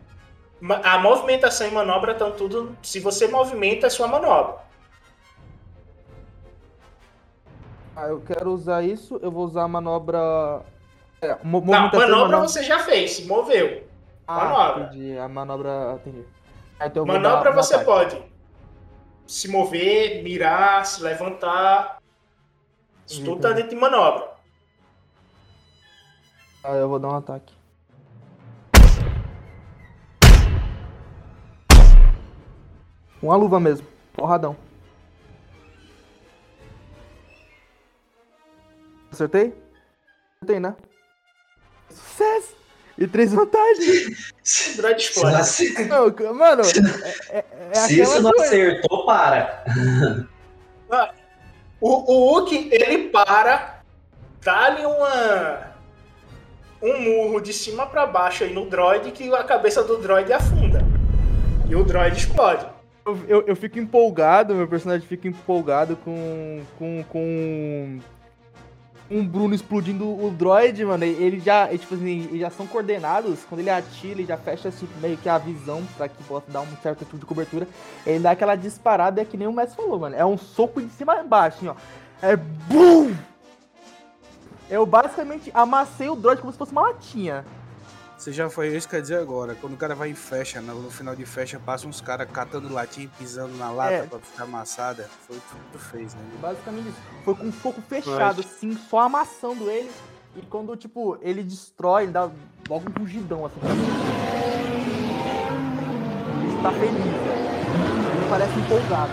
Ma- 0.61 0.81
A 0.85 0.99
movimentação 0.99 1.67
e 1.67 1.71
manobra 1.71 2.13
estão 2.13 2.31
tudo. 2.33 2.77
Se 2.83 3.01
você 3.01 3.27
movimenta, 3.29 3.87
é 3.87 3.91
sua 3.91 4.07
manobra. 4.09 4.57
Ah, 7.97 8.07
eu 8.09 8.21
quero 8.21 8.53
usar 8.53 8.83
isso, 8.83 9.19
eu 9.23 9.31
vou 9.31 9.45
usar 9.45 9.65
a 9.65 9.69
manobra. 9.69 10.63
É, 11.21 11.37
mo 11.43 11.61
Não, 11.61 11.89
e 11.93 11.97
manobra 11.97 12.39
você 12.39 12.63
já 12.63 12.79
fez, 12.79 13.13
se 13.13 13.25
moveu. 13.27 13.89
Ah, 14.27 14.45
manobra. 14.45 14.85
entendi. 14.85 15.19
A 15.19 15.29
manobra. 15.29 16.01
Entendi. 16.01 16.25
Ah, 16.79 16.87
então 16.87 17.05
Manobra 17.05 17.51
você 17.53 17.75
ataque. 17.75 17.91
pode 17.91 18.23
se 19.27 19.49
mover, 19.49 20.23
mirar, 20.23 20.87
se 20.87 21.03
levantar. 21.03 21.99
Isso 23.07 23.25
tudo 23.25 23.41
tá 23.41 23.51
dentro 23.53 23.71
de 23.71 23.77
manobra. 23.77 24.29
Ah, 26.63 26.75
eu 26.75 26.89
vou 26.89 26.99
dar 27.01 27.09
um 27.09 27.17
ataque. 27.17 27.53
Com 33.21 33.33
a 33.33 33.37
luva 33.37 33.59
mesmo. 33.59 33.87
Porradão. 34.13 34.57
Acertei? 39.13 39.55
Acertei, 40.37 40.61
né? 40.61 40.77
Sucesso! 41.91 42.57
E 42.97 43.07
três 43.07 43.33
vantagens. 43.33 44.33
Droid 44.77 45.01
explode. 45.01 45.87
Não, 45.89 46.35
mano, 46.35 46.63
é, 47.31 47.39
é, 47.39 47.45
é 47.71 47.75
Se 47.75 48.01
isso 48.01 48.21
não 48.21 48.31
coisa. 48.33 48.47
acertou, 48.47 49.07
para. 49.07 49.65
Ah, 50.91 51.13
O, 51.81 51.91
o 52.13 52.33
Hulk, 52.33 52.71
ele 52.73 53.09
para, 53.09 53.83
dá-lhe 54.43 54.85
uma. 54.85 55.69
Um 56.83 57.01
murro 57.01 57.41
de 57.41 57.53
cima 57.53 57.87
pra 57.87 58.07
baixo 58.07 58.45
aí 58.45 58.53
no 58.53 58.69
droid 58.69 59.11
que 59.13 59.33
a 59.35 59.43
cabeça 59.45 59.83
do 59.83 59.97
droid 59.99 60.33
afunda. 60.33 60.81
E 61.69 61.75
o 61.77 61.85
droid 61.85 62.17
explode. 62.17 62.67
Eu, 63.09 63.19
eu, 63.27 63.45
eu 63.47 63.57
fico 63.57 63.79
empolgado, 63.79 64.55
meu 64.55 64.69
personagem 64.69 65.07
fica 65.07 65.27
empolgado 65.27 65.97
com. 65.97 66.61
com. 66.79 67.05
com. 67.09 67.99
Um 69.11 69.27
Bruno 69.27 69.55
explodindo 69.55 70.05
o 70.05 70.31
droid, 70.31 70.85
mano. 70.85 71.03
Ele 71.03 71.41
já, 71.41 71.73
e, 71.73 71.79
tipo 71.79 71.95
assim, 71.95 72.25
eles 72.25 72.41
já 72.41 72.51
são 72.51 72.67
coordenados. 72.67 73.43
Quando 73.49 73.61
ele 73.61 73.71
atira, 73.71 74.21
ele 74.21 74.27
já 74.27 74.37
fecha 74.37 74.69
assim, 74.69 74.87
meio 75.01 75.17
que 75.17 75.31
a 75.31 75.39
visão 75.39 75.83
pra 75.97 76.11
que 76.11 76.23
possa 76.25 76.51
dar 76.51 76.61
um 76.61 76.77
certo 76.83 77.07
tipo 77.07 77.17
de 77.17 77.25
cobertura. 77.25 77.67
Ele 78.07 78.19
dá 78.19 78.33
aquela 78.33 78.55
disparada, 78.55 79.23
é 79.23 79.25
que 79.25 79.39
nem 79.39 79.49
o 79.49 79.53
Messi 79.53 79.75
falou, 79.75 79.99
mano. 79.99 80.15
É 80.15 80.27
um 80.27 80.37
soco 80.37 80.83
de 80.83 80.91
cima 80.91 81.15
a 81.15 81.23
baixo, 81.23 81.57
assim, 81.57 81.69
ó. 81.69 81.75
É 82.21 82.37
BUM! 82.37 83.17
Eu 84.69 84.85
basicamente 84.85 85.51
amassei 85.55 86.11
o 86.11 86.15
droid 86.15 86.43
como 86.43 86.53
se 86.53 86.59
fosse 86.59 86.73
uma 86.73 86.83
latinha. 86.83 87.47
Você 88.19 88.33
já 88.33 88.51
foi 88.51 88.75
isso 88.77 88.89
que 88.89 88.97
eu 88.97 88.99
ia 88.99 89.03
dizer 89.03 89.19
agora. 89.21 89.55
Quando 89.55 89.75
o 89.75 89.77
cara 89.77 89.95
vai 89.95 90.11
em 90.11 90.15
fecha, 90.15 90.61
no, 90.61 90.75
no 90.83 90.91
final 90.91 91.15
de 91.15 91.25
fecha, 91.25 91.59
passa 91.61 91.87
uns 91.87 92.01
caras 92.01 92.29
catando 92.31 92.69
latinha 92.73 93.07
e 93.07 93.09
pisando 93.09 93.57
na 93.57 93.71
lata 93.71 93.93
É. 93.93 94.03
pra 94.03 94.19
ficar 94.19 94.43
amassada. 94.45 95.09
Foi 95.27 95.37
o 95.37 95.41
que 95.41 95.47
tu 95.73 95.79
fez, 95.79 96.15
né? 96.15 96.21
Basicamente 96.41 96.89
isso. 96.89 96.99
Foi 97.25 97.35
com 97.37 97.45
um 97.45 97.53
soco 97.53 97.81
fechado, 97.83 98.41
assim, 98.41 98.77
só 98.91 99.01
amassando 99.01 99.71
ele. 99.71 99.89
E 100.37 100.43
quando, 100.43 100.75
tipo, 100.77 101.17
ele 101.23 101.45
destrói, 101.45 102.03
ele 102.05 102.13
dá 102.13 102.29
logo 102.69 102.91
um 102.91 103.01
rugidão, 103.01 103.47
assim. 103.47 103.57
Ele 106.43 106.57
está 106.57 106.73
feliz, 106.73 106.93
velho. 106.93 108.19
Ele 108.19 108.29
parece 108.29 108.59
empolgado. 108.59 109.13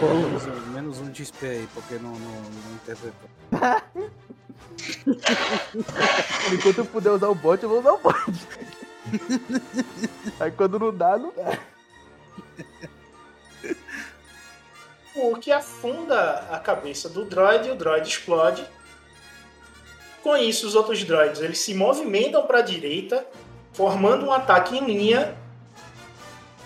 Menos, 0.00 0.46
um- 0.46 0.72
menos 0.72 0.98
um 1.00 1.10
de 1.10 1.24
XP 1.24 1.46
aí, 1.46 1.68
porque 1.74 1.94
não, 1.94 2.10
não, 2.10 2.18
não 2.42 2.72
interpretou. 2.74 3.28
Enquanto 6.52 6.78
eu 6.78 6.86
puder 6.86 7.10
usar 7.10 7.28
o 7.28 7.34
bot, 7.34 7.62
eu 7.62 7.68
vou 7.68 7.80
usar 7.80 7.92
o 7.92 7.98
bot. 7.98 8.16
Aí 10.40 10.50
quando 10.50 10.78
não 10.78 10.94
dá, 10.94 11.16
não 11.16 11.32
dá. 11.34 11.58
O 15.14 15.30
Hulk 15.30 15.50
afunda 15.50 16.46
a 16.50 16.58
cabeça 16.58 17.08
do 17.08 17.24
droid 17.24 17.68
e 17.68 17.70
o 17.72 17.74
droid 17.74 18.08
explode. 18.08 18.64
Com 20.22 20.36
isso, 20.36 20.66
os 20.66 20.74
outros 20.74 21.02
droids 21.04 21.40
eles 21.40 21.58
se 21.58 21.74
movimentam 21.74 22.46
para 22.46 22.58
a 22.58 22.62
direita, 22.62 23.26
formando 23.72 24.26
um 24.26 24.32
ataque 24.32 24.76
em 24.76 24.84
linha. 24.84 25.36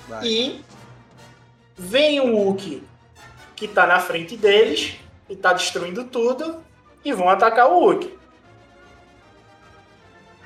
Vai. 0.09 0.27
E 0.27 0.65
vem 1.77 2.21
o 2.21 2.37
Hulk 2.37 2.83
que 3.57 3.69
tá 3.69 3.87
na 3.87 4.01
frente 4.01 4.37
deles 4.37 4.97
e 5.29 5.37
tá 5.37 5.53
destruindo 5.53 6.05
tudo 6.05 6.63
e 7.05 7.12
vão 7.12 7.29
atacar 7.29 7.71
o 7.71 7.79
Hulk. 7.79 8.19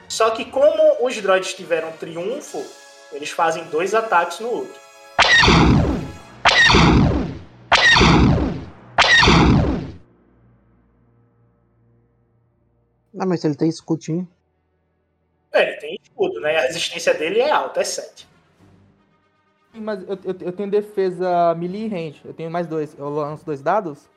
Só 0.08 0.30
que 0.30 0.44
como 0.44 1.04
os 1.04 1.20
droids 1.20 1.54
tiveram 1.54 1.92
triunfo, 1.92 2.64
eles 3.12 3.30
fazem 3.30 3.64
dois 3.64 3.94
ataques 3.94 4.40
no 4.40 4.48
Hulk. 4.48 4.86
Ah, 13.18 13.24
mas 13.24 13.44
ele 13.44 13.54
tem 13.54 13.68
escutinho. 13.68 14.28
É, 15.52 15.62
ele 15.62 15.76
tem 15.78 15.98
escudo, 16.02 16.38
né? 16.40 16.58
A 16.58 16.62
resistência 16.62 17.14
dele 17.14 17.40
é 17.40 17.50
alta, 17.50 17.80
é 17.80 17.84
7. 17.84 18.28
Mas 19.74 20.02
eu, 20.02 20.18
eu, 20.24 20.36
eu 20.40 20.52
tenho 20.52 20.70
defesa 20.70 21.54
melee 21.54 21.86
e 21.86 21.88
range. 21.88 22.20
Eu 22.24 22.34
tenho 22.34 22.50
mais 22.50 22.66
dois. 22.66 22.96
Eu 22.98 23.08
lanço 23.08 23.44
dois 23.44 23.62
dados? 23.62 24.08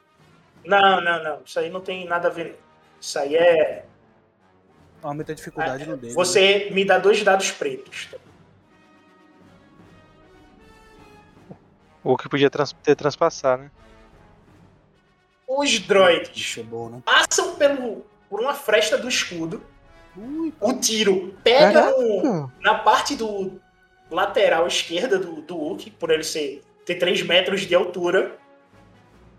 Não, 0.65 1.01
não, 1.01 1.23
não. 1.23 1.41
Isso 1.45 1.59
aí 1.59 1.69
não 1.69 1.81
tem 1.81 2.05
nada 2.05 2.27
a 2.27 2.31
ver. 2.31 2.59
Isso 2.99 3.17
aí 3.19 3.35
é. 3.35 3.85
Aumenta 5.01 5.31
a 5.31 5.35
dificuldade 5.35 5.85
no 5.85 5.95
dele. 5.95 6.07
né? 6.09 6.15
Você 6.15 6.69
me 6.71 6.83
dá 6.83 6.97
dois 6.97 7.23
dados 7.23 7.51
pretos. 7.51 8.09
O 12.03 12.15
que 12.17 12.29
podia 12.29 12.49
trans- 12.49 12.73
ter 12.83 12.95
transpassar, 12.95 13.57
né? 13.57 13.71
Os 15.47 15.79
droids 15.79 16.31
Isso 16.35 16.59
é 16.59 16.63
bom, 16.63 16.89
né? 16.89 17.01
passam 17.03 17.55
pelo, 17.55 18.05
por 18.29 18.39
uma 18.39 18.53
fresta 18.53 18.97
do 18.97 19.07
escudo. 19.09 19.63
O 20.59 20.73
tiro 20.73 21.35
pega 21.43 21.91
no- 21.91 22.51
na 22.61 22.75
parte 22.75 23.15
do 23.15 23.59
lateral 24.11 24.67
esquerda 24.67 25.17
do, 25.17 25.41
do 25.41 25.55
Hulk, 25.55 25.91
por 25.91 26.09
ele 26.11 26.23
ser, 26.23 26.63
ter 26.85 26.95
3 26.95 27.21
metros 27.23 27.61
de 27.61 27.73
altura. 27.75 28.37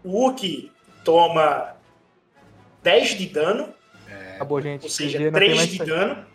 O 0.03 0.11
Hulk 0.11 0.73
toma 1.05 1.77
10 2.83 3.19
de 3.19 3.27
dano, 3.27 3.75
Acabou, 4.35 4.61
gente. 4.61 4.85
ou 4.85 4.89
seja, 4.89 5.19
GG 5.19 5.25
não 5.25 5.33
tem 5.33 5.41
3 5.49 5.57
mais 5.57 5.69
de 5.69 5.79
dano. 5.79 6.27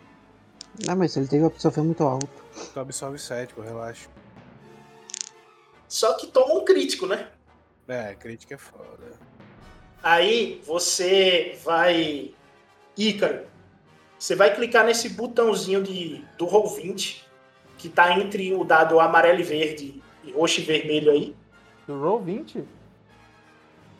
Não, 0.86 0.96
mas 0.96 1.16
ele 1.16 1.26
teve 1.26 1.42
a 1.44 1.46
absorver 1.48 1.80
muito 1.82 2.04
alto. 2.04 2.28
Tu 2.72 2.78
absorve 2.80 3.18
7, 3.18 3.52
pô, 3.54 3.62
relaxa. 3.62 4.08
Só 5.88 6.14
que 6.14 6.26
toma 6.28 6.54
um 6.54 6.64
crítico, 6.64 7.06
né? 7.06 7.28
É, 7.88 8.14
crítica 8.14 8.54
é 8.54 8.58
foda. 8.58 9.12
Aí 10.02 10.60
você 10.64 11.58
vai. 11.64 12.32
Ícaro, 12.96 13.40
você 14.18 14.34
vai 14.34 14.54
clicar 14.54 14.84
nesse 14.84 15.08
botãozinho 15.10 15.82
de, 15.82 16.24
do 16.38 16.46
Roll20, 16.46 17.22
que 17.76 17.88
tá 17.88 18.18
entre 18.18 18.54
o 18.54 18.64
dado 18.64 18.98
amarelo 19.00 19.40
e 19.40 19.42
verde 19.42 20.02
e 20.24 20.32
roxo 20.32 20.60
e 20.60 20.64
vermelho 20.64 21.10
aí. 21.10 21.34
Do 21.86 22.00
Roll 22.00 22.20
20? 22.20 22.64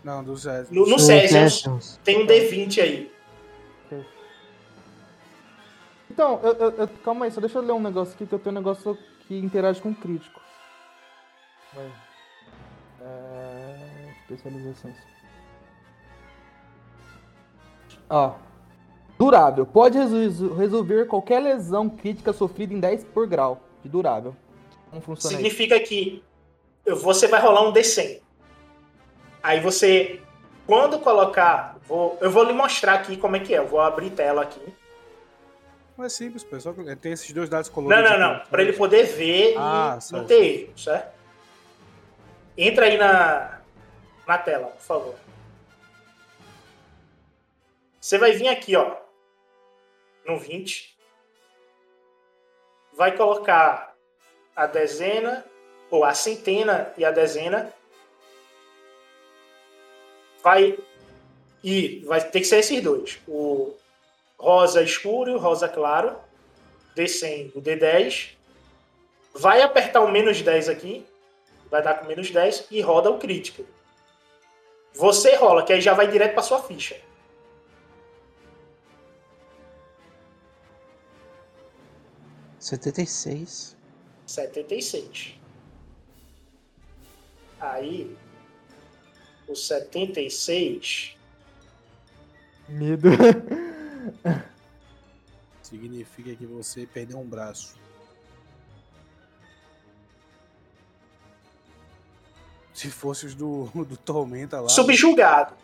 Não, 0.07 0.23
do 0.23 0.37
Zé. 0.37 0.65
No, 0.71 0.87
no 0.87 1.01
Cesium. 1.01 1.81
tem 2.05 2.23
um 2.23 2.27
D20 2.29 2.81
aí. 2.81 3.13
Então, 6.09 6.39
eu, 6.45 6.53
eu- 6.53 6.71
eu- 6.79 6.89
calma 7.05 7.25
aí, 7.25 7.33
só 7.33 7.41
deixa 7.41 7.59
eu 7.59 7.63
ler 7.63 7.73
um 7.73 7.81
negócio 7.81 8.15
aqui, 8.15 8.25
que 8.25 8.33
eu 8.33 8.39
tenho 8.39 8.55
um 8.55 8.59
negócio 8.61 8.97
que 9.27 9.37
interage 9.37 9.83
com 9.83 9.93
crítico. 9.93 10.41
Vai. 11.75 11.91
É... 13.03 14.15
Especializações. 14.23 14.95
Ó. 18.09 18.35
Durável. 19.19 19.67
Pode 19.67 19.99
resolver 20.57 21.07
qualquer 21.07 21.41
lesão 21.41 21.89
crítica 21.91 22.33
sofrida 22.33 22.73
em 22.73 22.79
10 22.79 23.03
por 23.03 23.27
grau 23.27 23.61
de 23.83 23.89
durável. 23.89 24.37
Como 24.89 25.03
funciona 25.03 25.33
isso? 25.35 25.43
Significa 25.43 25.81
que 25.81 26.23
você 27.03 27.27
vai 27.27 27.41
rolar 27.43 27.69
um 27.69 27.73
D100. 27.73 28.21
Aí 29.47 29.61
você, 29.61 30.21
quando 30.67 30.99
colocar. 30.99 31.77
vou- 31.87 32.19
eu 32.21 32.29
vou 32.33 32.43
lhe 32.43 32.53
mostrar 32.53 32.95
aqui 32.95 33.17
como 33.17 33.37
é 33.37 33.39
que 33.39 33.55
é. 33.55 33.59
Eu 33.59 33.69
vou 33.69 33.81
abrir 33.81 34.11
tela 34.11 34.43
aqui. 34.43 34.61
Mas 35.97 36.13
é 36.15 36.17
simples, 36.17 36.43
pessoal. 36.43 36.75
Tem 37.01 37.13
esses 37.13 37.33
dois 37.33 37.49
dados 37.49 37.69
Não, 37.69 37.75
coloridos. 37.77 38.11
não, 38.11 38.19
não. 38.19 38.41
Para 38.47 38.61
ele 38.61 38.73
poder 38.73 39.05
ver 39.05 39.55
Ah, 39.57 39.97
e 40.11 40.13
não 40.13 40.27
ter 40.27 40.45
erro, 40.65 40.77
certo? 40.79 41.15
Entra 42.59 42.87
aí 42.87 42.99
na, 42.99 43.61
na 44.27 44.37
tela, 44.37 44.67
por 44.67 44.81
favor. 44.83 45.15
Você 48.01 48.19
vai 48.19 48.33
vir 48.33 48.49
aqui, 48.49 48.75
ó. 48.75 48.97
No 50.27 50.41
20. 50.41 50.99
Vai 52.95 53.17
colocar 53.17 53.95
a 54.57 54.67
dezena, 54.67 55.45
ou 55.89 56.05
a 56.05 56.15
centena 56.15 56.93
e 56.99 57.05
a 57.05 57.13
dezena. 57.13 57.73
Vai. 60.47 60.79
E 61.65 62.05
vai 62.07 62.21
ter 62.21 62.39
que 62.39 62.47
ser 62.47 62.59
esses 62.59 62.81
dois. 62.81 63.19
O 63.27 63.75
rosa 64.39 64.81
escuro 64.81 65.33
e 65.33 65.35
o 65.35 65.39
rosa 65.39 65.69
claro. 65.69 66.17
D100 66.97 67.51
o 67.57 67.61
D10. 67.61 68.37
Vai 69.35 69.61
apertar 69.61 70.03
o 70.03 70.13
menos 70.13 70.41
10 70.41 70.69
aqui. 70.69 71.05
Vai 71.69 71.83
dar 71.83 71.95
com 71.95 72.07
menos 72.07 72.31
10 72.31 72.69
e 72.71 72.81
roda 72.81 73.11
o 73.11 73.19
crítico. 73.19 73.67
Você 74.95 75.35
rola, 75.35 75.65
que 75.65 75.73
aí 75.73 75.81
já 75.81 75.95
vai 75.95 76.07
direto 76.07 76.35
para 76.35 76.45
sua 76.45 76.63
ficha. 76.63 76.97
Setenta 82.61 83.03
e 83.03 83.07
seis. 83.09 83.77
76. 84.25 85.35
Aí, 87.59 88.17
o 89.49 89.55
76 89.55 91.15
Medo. 92.69 93.09
Significa 95.63 96.35
que 96.35 96.45
você 96.47 96.87
perdeu 96.87 97.19
um 97.19 97.25
braço. 97.27 97.77
Se 102.75 102.91
fosse 102.91 103.27
os 103.27 103.35
do, 103.35 103.65
do 103.85 103.97
Tormenta 103.97 104.61
lá. 104.61 104.69
subjugado. 104.69 105.55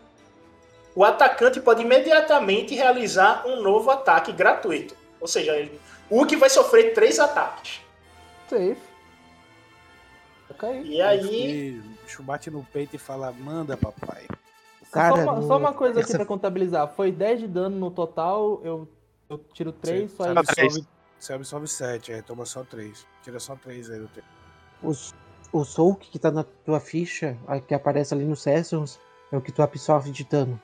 O 0.95 1.05
atacante 1.05 1.61
pode 1.61 1.83
imediatamente 1.83 2.75
realizar 2.75 3.47
um 3.47 3.63
novo 3.63 3.91
ataque 3.91 4.31
gratuito. 4.33 4.95
Ou 5.21 5.27
seja, 5.27 5.57
ele- 5.57 5.81
o 6.11 6.17
Hulk 6.19 6.37
vai 6.37 6.51
sofrer 6.51 6.93
três 6.95 7.19
ataques. 7.19 7.81
Safe. 8.49 8.77
Cair. 10.59 10.85
E 10.87 11.01
aí, 11.01 11.83
bicho 12.05 12.23
bate 12.23 12.51
no 12.51 12.63
peito 12.65 12.97
e 12.97 12.99
fala: 12.99 13.33
manda, 13.33 13.77
papai. 13.77 14.27
Cara, 14.91 15.17
só, 15.17 15.23
uma, 15.23 15.41
no- 15.41 15.47
só 15.47 15.57
uma 15.57 15.73
coisa 15.73 16.01
aqui 16.01 16.09
essa- 16.11 16.19
pra 16.19 16.27
contabilizar. 16.27 16.87
Foi 16.95 17.11
10 17.11 17.41
de 17.41 17.49
dano 17.49 17.79
no 17.79 17.91
total, 17.91 18.61
eu, 18.63 18.87
eu 19.31 19.39
tiro 19.55 19.73
3, 19.73 20.11
Você- 20.11 20.17
só 20.17 20.25
isso. 20.31 20.39
absorve, 20.39 20.87
você 21.19 21.33
absorve 21.33 21.67
7, 21.69 22.13
aí 22.13 22.23
toma 22.23 22.45
só 22.45 22.63
3. 22.63 23.07
Tira 23.23 23.41
só 23.41 23.57
3 23.57 23.89
aí 23.91 23.99
do 24.01 24.09
teu. 24.09 24.23
Os, 24.83 25.15
o 25.53 25.65
Soul 25.65 25.95
que 25.95 26.19
tá 26.19 26.31
na 26.31 26.45
tua 26.45 26.79
ficha, 26.81 27.39
a 27.47 27.59
que 27.61 27.73
aparece 27.75 28.13
ali 28.13 28.25
no 28.25 28.37
Sessions, 28.37 28.99
é 29.31 29.37
o 29.37 29.41
que 29.41 29.51
tu 29.53 29.63
absorve 29.63 30.11
de 30.11 30.25
dano. 30.25 30.61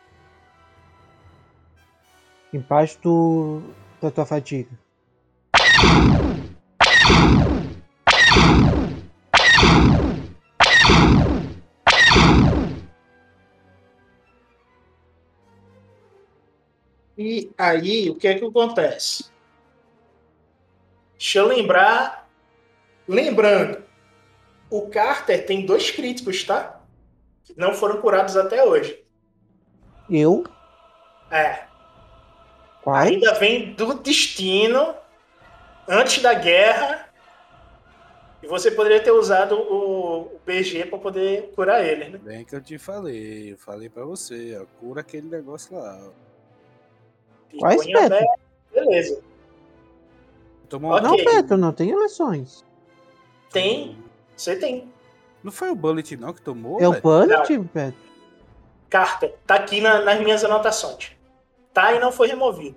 Embaixo 2.53 2.99
do, 3.03 3.63
da 4.01 4.11
tua 4.11 4.27
fadiga. 4.27 4.71
E 17.19 17.51
aí, 17.59 18.09
o 18.09 18.15
que 18.15 18.29
é 18.29 18.39
que 18.39 18.45
acontece? 18.45 19.25
Deixa 21.19 21.41
eu 21.41 21.49
lembrar. 21.49 22.31
Lembrando, 23.09 23.83
o 24.71 24.89
Carter 24.89 25.45
tem 25.45 25.67
dois 25.67 25.91
críticos, 25.91 26.45
tá? 26.45 26.81
Que 27.43 27.59
não 27.59 27.75
foram 27.75 28.01
curados 28.01 28.37
até 28.37 28.65
hoje. 28.65 29.03
Eu? 30.09 30.45
É. 31.31 31.65
Quais? 32.83 33.11
Ainda 33.11 33.35
vem 33.35 33.73
do 33.73 33.95
destino 33.95 34.95
antes 35.89 36.23
da 36.23 36.35
guerra. 36.35 37.09
E 38.43 38.47
você 38.47 38.71
poderia 38.71 39.03
ter 39.03 39.11
usado 39.11 39.57
o, 39.57 40.39
BG 40.47 40.87
para 40.87 40.99
poder 40.99 41.51
curar 41.55 41.85
ele, 41.85 42.11
né? 42.11 42.19
Bem 42.19 42.45
que 42.45 42.55
eu 42.55 42.63
te 42.63 42.79
falei, 42.79 43.53
eu 43.53 43.59
falei 43.59 43.89
pra 43.89 44.05
você, 44.05 44.57
ó, 44.57 44.65
cura 44.79 45.01
aquele 45.01 45.29
negócio 45.29 45.77
lá. 45.77 46.13
Quais, 47.59 47.81
até- 47.83 48.09
Beto? 48.09 48.41
Beleza. 48.73 49.21
Tomou 50.69 50.93
Ok. 50.93 51.03
Não, 51.03 51.17
Beto, 51.17 51.57
não 51.57 51.73
tem 51.73 51.91
eleições. 51.91 52.65
Tem. 53.51 53.97
Você 54.37 54.57
tem. 54.57 54.93
Não 55.43 55.51
foi 55.51 55.71
o 55.71 55.75
Bullet 55.75 56.17
não 56.17 56.33
que 56.33 56.43
tomou? 56.43 56.81
É 56.81 56.89
o? 56.89 57.01
Bullet, 57.01 57.59
Beto? 57.59 57.97
Carta. 58.91 59.33
Tá 59.47 59.55
aqui 59.57 59.81
na- 59.81 60.03
nas 60.03 60.21
minhas 60.21 60.45
anotações. 60.45 61.13
Tá 61.73 61.93
e 61.95 61.99
não 61.99 62.13
foi 62.13 62.29
removido. 62.29 62.77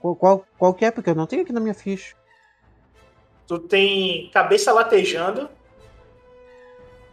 Qual, 0.00 0.16
qual, 0.16 0.44
qual 0.58 0.74
que 0.74 0.84
é? 0.84 0.90
Porque 0.90 1.10
eu 1.10 1.14
não 1.14 1.26
tenho 1.26 1.42
aqui 1.42 1.52
na 1.52 1.60
minha 1.60 1.74
ficha. 1.74 2.16
Tu 3.46 3.58
tem 3.60 4.30
cabeça 4.30 4.72
latejando 4.72 5.48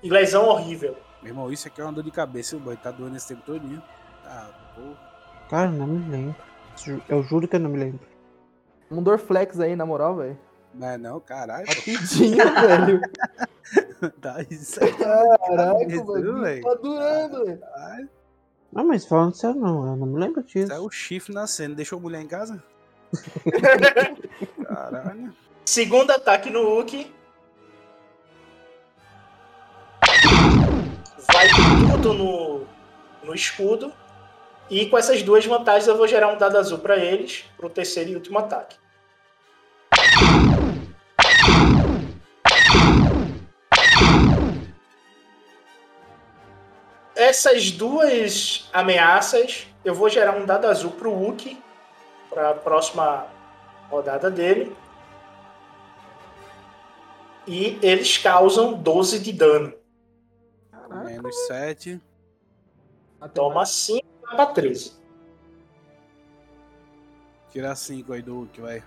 e 0.02 0.10
lesão 0.10 0.48
horrível. 0.48 0.96
Meu 1.22 1.32
irmão, 1.32 1.52
isso 1.52 1.68
aqui 1.68 1.82
é 1.82 1.84
uma 1.84 1.92
dor 1.92 2.04
de 2.04 2.12
cabeça, 2.12 2.56
o 2.56 2.60
boy 2.60 2.78
tá 2.78 2.92
doendo 2.92 3.18
esse 3.18 3.28
tempo 3.28 3.42
todinho. 3.46 3.84
Ah, 4.26 4.50
porra. 4.74 5.48
Cara, 5.50 5.70
não 5.70 5.86
me 5.88 6.10
lembro. 6.10 6.36
Eu 7.08 7.24
juro 7.24 7.48
que 7.48 7.56
eu 7.56 7.60
não 7.60 7.70
me 7.70 7.78
lembro. 7.78 8.00
Um 8.90 9.04
Dorflex 9.04 9.60
aí, 9.60 9.76
na 9.76 9.86
moral, 9.86 10.16
velho. 10.16 10.38
Não 10.74 10.88
é 10.88 10.98
não, 10.98 11.20
caralho. 11.20 11.68
Rapidinho, 11.68 12.38
velho. 12.62 13.02
Tá 14.22 14.42
isso 14.50 14.84
aí. 14.84 14.94
Caraca, 14.94 15.86
velho. 15.88 16.62
tá 16.64 16.74
durando, 16.76 17.46
velho. 17.46 18.10
Não, 18.72 18.86
mas 18.86 19.06
falando 19.06 19.36
sério, 19.36 19.60
não. 19.60 19.88
Eu 19.88 19.96
não 19.96 20.08
me 20.08 20.20
lembro 20.20 20.44
disso. 20.44 20.60
Isso 20.60 20.74
é 20.74 20.80
o 20.80 20.90
chifre 20.90 21.34
nascendo. 21.34 21.76
Deixou 21.76 22.00
mulher 22.00 22.22
em 22.22 22.28
casa? 22.28 22.64
Caralho. 24.64 25.34
Segundo 25.66 26.12
ataque 26.12 26.50
no 26.50 26.64
Hulk. 26.64 27.14
Vai 31.34 31.48
tudo 31.92 32.14
no, 32.14 32.66
no 33.24 33.36
escudo. 33.36 33.92
E 34.70 34.86
com 34.86 34.98
essas 34.98 35.24
duas 35.24 35.46
vantagens 35.46 35.88
eu 35.88 35.98
vou 35.98 36.08
gerar 36.08 36.28
um 36.28 36.38
dado 36.38 36.58
azul 36.58 36.78
para 36.78 36.96
eles, 36.98 37.44
pro 37.58 37.70
terceiro 37.70 38.12
e 38.12 38.16
último 38.16 38.38
ataque. 38.38 38.78
Essas 47.16 47.72
duas 47.72 48.70
ameaças 48.72 49.68
eu 49.84 49.96
vou 49.96 50.08
gerar 50.08 50.36
um 50.38 50.46
dado 50.46 50.68
azul 50.68 50.92
pro 50.92 51.12
Wookie 51.12 51.62
para 52.30 52.52
a 52.52 52.54
próxima 52.54 53.28
rodada 53.90 54.30
dele. 54.30 54.76
E 57.48 57.80
eles 57.82 58.20
causam 58.20 58.74
12 58.74 59.20
de 59.20 59.34
dano. 59.34 59.74
Menos 61.06 61.36
7. 61.48 62.00
Toma 63.34 63.66
5 63.66 64.09
para 64.36 64.46
13. 64.48 64.94
Tirar 67.52 67.76
5 67.76 68.14
aí 68.14 68.22
do 68.22 68.36
Hulk, 68.36 68.62
vai. 68.62 68.84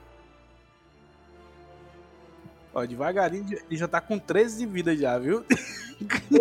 Ó, 2.74 2.85
devagarinho 2.87 3.59
ele 3.68 3.76
já 3.76 3.87
tá 3.87 4.00
com 4.00 4.18
13 4.18 4.59
de 4.59 4.66
vida 4.66 4.96
já, 4.96 5.18
viu? 5.18 5.44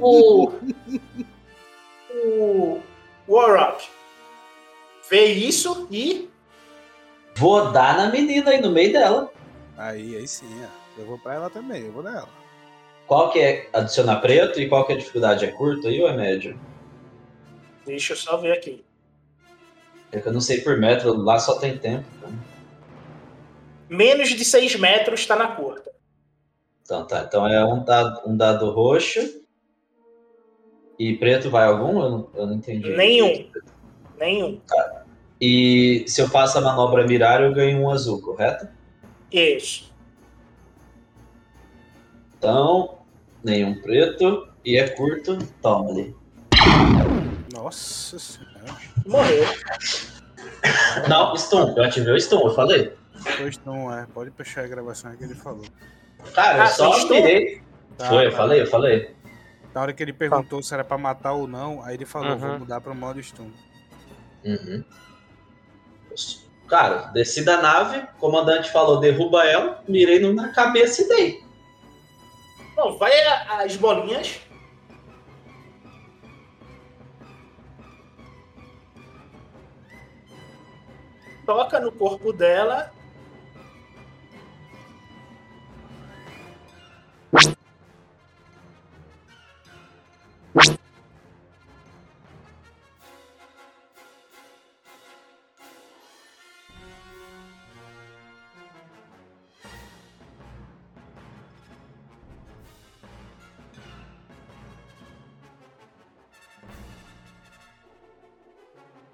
O, 0.02 0.52
o 2.24 2.82
Warrock 3.28 3.90
vê 5.10 5.26
isso 5.26 5.88
e 5.92 6.32
Vou 7.36 7.72
dar 7.72 7.98
na 7.98 8.12
menina 8.12 8.52
aí 8.52 8.62
no 8.62 8.72
meio 8.72 8.94
dela. 8.94 9.32
Aí, 9.78 10.16
aí 10.16 10.28
sim, 10.28 10.46
ó. 10.64 10.82
Eu 11.02 11.06
vou 11.06 11.18
pra 11.18 11.34
ela 11.34 11.50
também, 11.50 11.84
eu 11.84 11.92
vou 11.92 12.04
nela. 12.04 12.30
Qual 13.08 13.32
que 13.32 13.40
é 13.40 13.70
adicionar 13.74 14.18
preto 14.18 14.60
e 14.60 14.70
qual 14.70 14.86
que 14.86 14.94
é 14.94 14.96
a 14.96 15.00
dificuldade? 15.00 15.46
É 15.46 15.52
curto 15.52 15.88
aí 15.88 16.02
ou 16.02 16.08
é 16.08 16.16
médio? 16.16 16.60
deixa 17.86 18.14
eu 18.14 18.18
só 18.18 18.38
ver 18.38 18.54
aqui. 18.54 18.84
É 20.12 20.20
que 20.20 20.28
eu 20.28 20.34
não 20.34 20.42
sei 20.42 20.62
por 20.62 20.78
metro, 20.78 21.14
lá 21.16 21.40
só 21.40 21.58
tem 21.58 21.78
tempo. 21.78 22.06
Então, 22.18 22.32
Menos 23.90 24.30
de 24.30 24.44
6 24.46 24.76
metros 24.78 25.20
está 25.22 25.36
na 25.36 25.50
curta. 25.50 25.92
então 26.84 27.06
tá. 27.06 27.24
Então 27.28 27.48
é 27.48 27.64
um 27.66 27.84
dado, 27.84 28.22
um 28.30 28.36
dado 28.38 28.72
roxo. 28.72 29.42
E 31.00 31.16
preto 31.18 31.50
vai 31.50 31.66
algum? 31.66 32.02
Eu 32.02 32.10
não, 32.10 32.30
eu 32.36 32.48
não 32.48 32.54
entendi. 32.54 32.90
Nenhum. 32.96 33.50
Nenhum. 34.20 34.62
E 35.40 36.04
se 36.08 36.22
eu 36.22 36.28
faço 36.30 36.58
a 36.58 36.62
manobra 36.62 37.08
mirar, 37.08 37.42
eu 37.42 37.54
ganho 37.54 37.80
um 37.82 37.90
azul, 37.90 38.22
correto? 38.22 38.68
Isso. 39.32 39.92
Então, 42.38 43.00
nenhum 43.44 43.82
preto. 43.82 44.48
E 44.64 44.78
é 44.78 44.88
curto, 44.90 45.38
toma 45.62 45.90
ali. 45.90 46.16
Nossa 47.54 48.18
senhora. 48.20 48.76
Morreu. 49.06 49.46
Não, 51.08 51.36
stun. 51.36 51.74
Eu 51.78 51.84
ativei 51.84 52.14
o 52.14 52.20
stun, 52.20 52.42
eu 52.42 52.54
falei. 52.54 52.94
Pois 53.38 53.58
não, 53.66 53.94
é. 53.94 54.06
Pode 54.14 54.32
puxar 54.32 54.66
a 54.66 54.68
gravação 54.68 55.16
que 55.16 55.24
ele 55.24 55.36
falou. 55.36 55.66
Cara, 56.34 56.58
eu 56.60 56.62
Ah, 56.64 56.68
só 56.68 56.92
foi 56.92 57.02
stun? 57.02 57.14
mirei. 57.16 57.62
Tá, 57.98 58.08
Foi, 58.10 58.26
eu 58.28 58.32
tá. 58.32 58.38
falei, 58.38 58.62
eu 58.62 58.68
falei. 58.68 59.16
Na 59.74 59.82
hora 59.82 59.94
que 59.94 60.02
ele 60.04 60.14
perguntou 60.14 60.62
se 60.62 60.74
era 60.74 60.84
pra 60.84 60.98
matar 60.98 61.34
ou 61.34 61.48
não, 61.48 61.82
aí 61.84 61.96
ele 61.96 62.06
falou, 62.06 62.32
Uhum. 62.32 62.38
vou 62.38 62.60
mudar 62.60 62.82
pro 62.82 62.94
modo 62.96 63.22
stun. 63.24 63.52
Uhum. 64.44 64.84
Cara, 66.68 67.04
desci 67.14 67.44
da 67.44 67.62
nave, 67.62 67.98
o 68.00 68.08
comandante 68.20 68.72
falou, 68.72 69.00
derruba 69.00 69.46
ela, 69.46 69.84
mirei 69.88 70.20
no- 70.20 70.34
na 70.34 70.50
cabeça 70.50 71.02
e 71.04 71.08
dei. 71.08 71.44
Bom, 72.76 72.98
vai 72.98 73.12
as 73.64 73.76
bolinhas. 73.76 74.40
Toca 81.52 81.82
no 81.82 81.92
corpo 81.92 82.32
dela. 82.32 82.90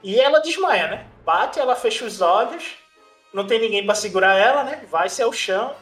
E 0.03 0.19
ela 0.19 0.39
desmaia, 0.39 0.87
né? 0.87 1.16
Bate, 1.27 1.59
ela 1.59 1.75
fecha 1.75 2.05
os 2.05 2.21
olhos. 2.21 2.77
Não 3.33 3.45
tem 3.45 3.59
ninguém 3.59 3.85
pra 3.85 3.93
segurar 3.93 4.35
ela, 4.35 4.63
né? 4.63 4.81
Vai-se 4.89 5.21
ao 5.21 5.33
chão. 5.33 5.75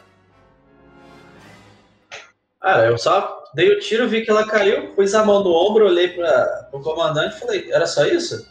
Cara, 2.60 2.86
eu 2.86 2.98
só 2.98 3.44
dei 3.54 3.70
o 3.70 3.78
tiro, 3.78 4.08
vi 4.08 4.24
que 4.24 4.30
ela 4.32 4.44
caiu, 4.44 4.92
pus 4.96 5.14
a 5.14 5.24
mão 5.24 5.44
no 5.44 5.52
ombro, 5.52 5.86
olhei 5.86 6.08
para 6.08 6.68
o 6.72 6.80
comandante 6.80 7.36
e 7.36 7.38
falei, 7.38 7.72
era 7.72 7.86
só 7.86 8.04
isso? 8.04 8.44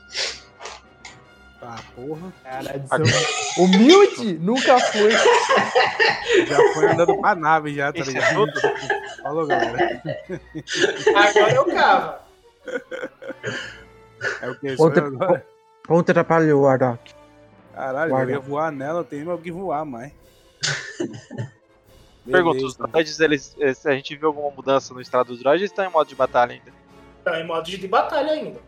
Tá, 1.60 1.76
porra. 1.94 2.32
Seu... 3.54 3.66
humilde? 3.66 4.40
Nunca 4.40 4.80
fui. 4.80 5.12
Já 6.48 6.74
foi 6.74 6.92
andando 6.92 7.20
pra 7.20 7.36
nave 7.36 7.74
já, 7.76 7.92
tá 7.92 8.00
Isso 8.00 8.12
é 8.12 8.14
ligado? 8.14 8.46
Falou, 9.22 9.46
galera. 9.46 10.02
Agora 11.14 11.54
eu 11.56 11.66
cavo. 11.66 12.14
É 14.42 14.50
o 14.50 14.56
que? 14.60 14.76
Contra, 14.78 15.08
agora? 15.08 15.55
Contra 15.88 16.21
atrapalhou 16.21 16.63
o 16.63 16.67
Arok. 16.67 17.13
Caralho, 17.74 18.10
Guarda. 18.10 18.32
eu 18.32 18.36
ia 18.36 18.39
voar 18.39 18.71
nela, 18.71 19.00
eu 19.00 19.04
tenho 19.04 19.34
o 19.34 19.38
que 19.38 19.52
voar 19.52 19.86
mais. 19.86 20.12
Pergunta, 22.26 22.65
os 22.65 22.76
droids, 22.76 23.19
eles, 23.19 23.56
eles- 23.58 23.86
a 23.86 23.91
gente 23.91 24.15
viu 24.15 24.30
alguma 24.30 24.50
mudança 24.50 24.93
no 24.93 25.02
estado 25.02 25.28
dos 25.28 25.39
droids 25.39 25.62
ou 25.62 25.65
estão 25.65 25.86
em 25.86 25.91
modo 25.91 26.08
de 26.08 26.15
batalha 26.15 26.54
ainda? 26.54 26.74
Tá 27.24 27.39
em 27.39 27.45
modos 27.45 27.69
de 27.71 27.88
batalha 27.88 28.32
ainda. 28.32 28.60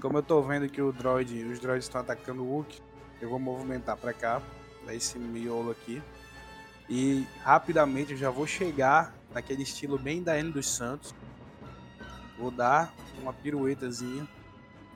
Como 0.00 0.18
eu 0.18 0.22
tô 0.22 0.42
vendo 0.42 0.68
que 0.68 0.82
o 0.82 0.92
droid, 0.92 1.44
os 1.44 1.58
droids 1.60 1.84
estão 1.84 2.00
atacando 2.00 2.42
o 2.42 2.46
Hulk, 2.48 2.80
eu 3.20 3.28
vou 3.30 3.38
movimentar 3.38 3.96
pra 3.96 4.12
cá, 4.12 4.40
pra 4.84 4.94
esse 4.94 5.18
miolo 5.18 5.70
aqui. 5.70 6.02
E 6.88 7.24
rapidamente 7.42 8.12
eu 8.12 8.18
já 8.18 8.30
vou 8.30 8.46
chegar 8.46 9.14
naquele 9.32 9.62
estilo 9.62 9.98
bem 9.98 10.22
da 10.22 10.38
N 10.38 10.50
dos 10.50 10.68
Santos. 10.68 11.14
Vou 12.38 12.50
dar 12.50 12.92
uma 13.22 13.32
piruetazinha 13.32 14.26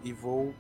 e 0.03 0.13
vou. 0.13 0.55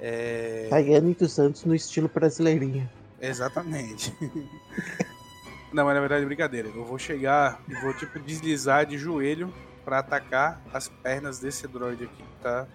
É... 0.00 0.66
Tayane 0.70 1.14
dos 1.14 1.32
Santos 1.32 1.64
no 1.64 1.74
estilo 1.74 2.08
brasileirinho. 2.08 2.88
Exatamente. 3.20 4.14
Não, 5.72 5.84
mas 5.84 5.94
na 5.94 6.00
verdade 6.00 6.22
é 6.22 6.26
brincadeira. 6.26 6.68
Eu 6.68 6.84
vou 6.84 6.98
chegar 6.98 7.62
e 7.68 7.74
vou 7.74 7.94
tipo 7.94 8.18
deslizar 8.18 8.86
de 8.86 8.98
joelho 8.98 9.52
pra 9.84 9.98
atacar 9.98 10.60
as 10.72 10.88
pernas 10.88 11.38
desse 11.38 11.68
droid 11.68 12.04
aqui 12.04 12.22
que 12.22 12.42
tá 12.42 12.66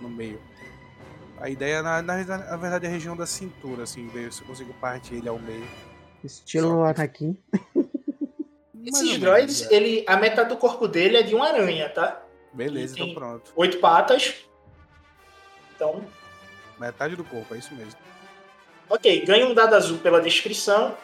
no 0.00 0.08
meio. 0.08 0.40
A 1.40 1.48
ideia, 1.48 1.82
na, 1.82 2.02
na, 2.02 2.24
na 2.24 2.56
verdade, 2.56 2.86
é 2.86 2.88
a 2.88 2.92
região 2.92 3.16
da 3.16 3.24
cintura, 3.24 3.84
assim, 3.84 4.08
ver 4.08 4.32
se 4.32 4.42
eu 4.42 4.46
consigo 4.46 4.74
partir 4.74 5.14
ele 5.14 5.28
ao 5.28 5.38
meio. 5.38 5.66
Estilo 6.24 6.82
Anakin. 6.82 7.38
Mais 8.74 8.94
Esses 8.94 9.18
droids, 9.18 9.62
é. 9.62 9.74
ele, 9.74 10.04
a 10.08 10.16
metade 10.16 10.48
do 10.48 10.56
corpo 10.56 10.88
dele 10.88 11.16
é 11.16 11.22
de 11.22 11.34
uma 11.36 11.46
aranha, 11.46 11.88
tá? 11.88 12.22
Beleza, 12.52 12.94
então 12.94 13.14
pronto. 13.14 13.52
Oito 13.54 13.78
patas. 13.78 14.34
Então, 15.76 16.04
Metade 16.78 17.16
do 17.16 17.24
corpo, 17.24 17.54
é 17.54 17.58
isso 17.58 17.74
mesmo. 17.74 17.98
ok. 18.88 19.24
Ganha 19.24 19.46
um 19.46 19.54
dado 19.54 19.74
azul 19.74 19.98
pela 19.98 20.20
descrição. 20.20 20.96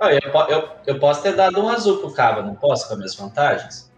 Ah, 0.00 0.12
eu, 0.12 0.20
eu, 0.48 0.68
eu 0.84 0.98
posso 0.98 1.22
ter 1.22 1.36
dado 1.36 1.60
um 1.60 1.68
azul 1.68 1.98
pro 1.98 2.12
Cava, 2.12 2.42
não 2.42 2.56
posso, 2.56 2.88
com 2.88 2.94
as 2.94 2.98
minhas 2.98 3.14
vantagens? 3.14 3.91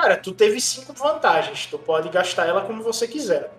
Cara, 0.00 0.16
tu 0.16 0.32
teve 0.32 0.58
cinco 0.62 0.94
vantagens. 0.94 1.66
Tu 1.66 1.78
pode 1.78 2.08
gastar 2.08 2.46
ela 2.46 2.62
como 2.62 2.82
você 2.82 3.06
quiser. 3.06 3.52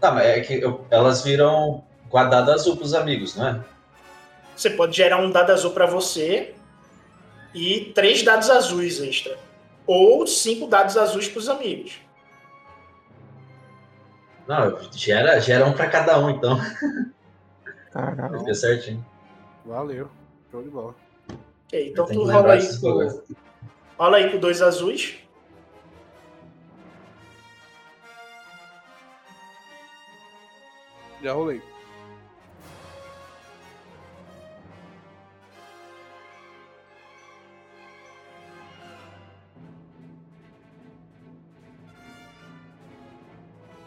Tá, 0.00 0.10
mas 0.10 0.26
é 0.26 0.40
que 0.40 0.54
eu- 0.60 0.84
elas 0.90 1.22
viram 1.22 1.84
guardado 2.08 2.50
azul 2.50 2.76
pros 2.76 2.94
amigos, 2.94 3.36
não 3.36 3.46
é? 3.46 3.60
Você 4.56 4.70
pode 4.70 4.96
gerar 4.96 5.18
um 5.18 5.30
dado 5.30 5.52
azul 5.52 5.70
pra 5.70 5.86
você 5.86 6.52
e 7.54 7.92
três 7.94 8.24
dados 8.24 8.50
azuis 8.50 9.00
extra. 9.00 9.38
Ou 9.86 10.26
cinco 10.26 10.66
dados 10.66 10.96
azuis 10.96 11.28
pros 11.28 11.48
amigos. 11.48 12.00
Não, 14.48 14.78
gera, 14.92 15.38
gera 15.38 15.64
um 15.64 15.72
pra 15.72 15.88
cada 15.88 16.18
um, 16.18 16.28
então. 16.30 16.58
Caralho. 17.92 18.40
Fica 18.40 18.54
certinho. 18.54 19.06
Valeu. 19.64 20.08
Show 20.50 20.60
de 20.62 20.70
bola. 20.70 20.94
Ok, 21.66 21.90
então 21.90 22.04
tu 22.06 22.24
rola 22.24 22.54
aí, 22.54 22.80
com. 22.80 23.22
Rola 24.00 24.16
aí 24.16 24.30
com 24.30 24.38
dois 24.38 24.62
azuis. 24.62 25.18
Já 31.22 31.34
rolei. 31.34 31.60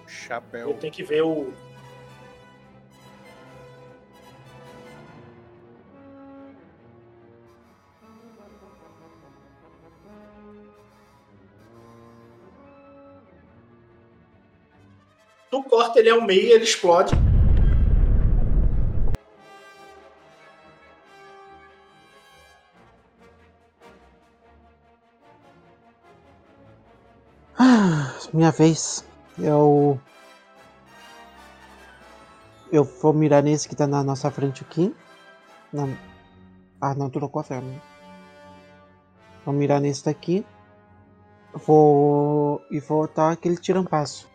Chapéu. 0.06 0.70
Eu 0.70 0.78
tenho 0.78 0.94
que 0.94 1.02
ver 1.02 1.24
o. 1.24 1.52
Tu 15.54 15.62
corta 15.66 16.00
ele 16.00 16.10
ao 16.10 16.20
meio 16.20 16.52
ele 16.52 16.64
explode. 16.64 17.14
Ah, 27.56 28.12
minha 28.34 28.50
vez. 28.50 29.06
Eu. 29.38 30.02
Eu 32.72 32.84
vou 32.84 33.14
mirar 33.14 33.44
nesse 33.44 33.70
que 33.70 33.76
tá 33.76 33.86
na 33.86 34.04
nossa 34.04 34.32
frente 34.32 34.64
aqui. 34.64 34.92
Não. 35.72 35.96
Ah, 36.82 36.96
não, 36.96 37.12
trocou 37.12 37.42
a 37.42 37.44
ferma. 37.44 37.80
Vou 39.46 39.54
mirar 39.54 39.80
nesse 39.80 40.04
daqui. 40.04 40.44
Vou. 41.54 42.60
E 42.72 42.80
vou 42.80 43.08
dar 43.08 43.34
aquele 43.34 43.58
tirampasso. 43.58 44.33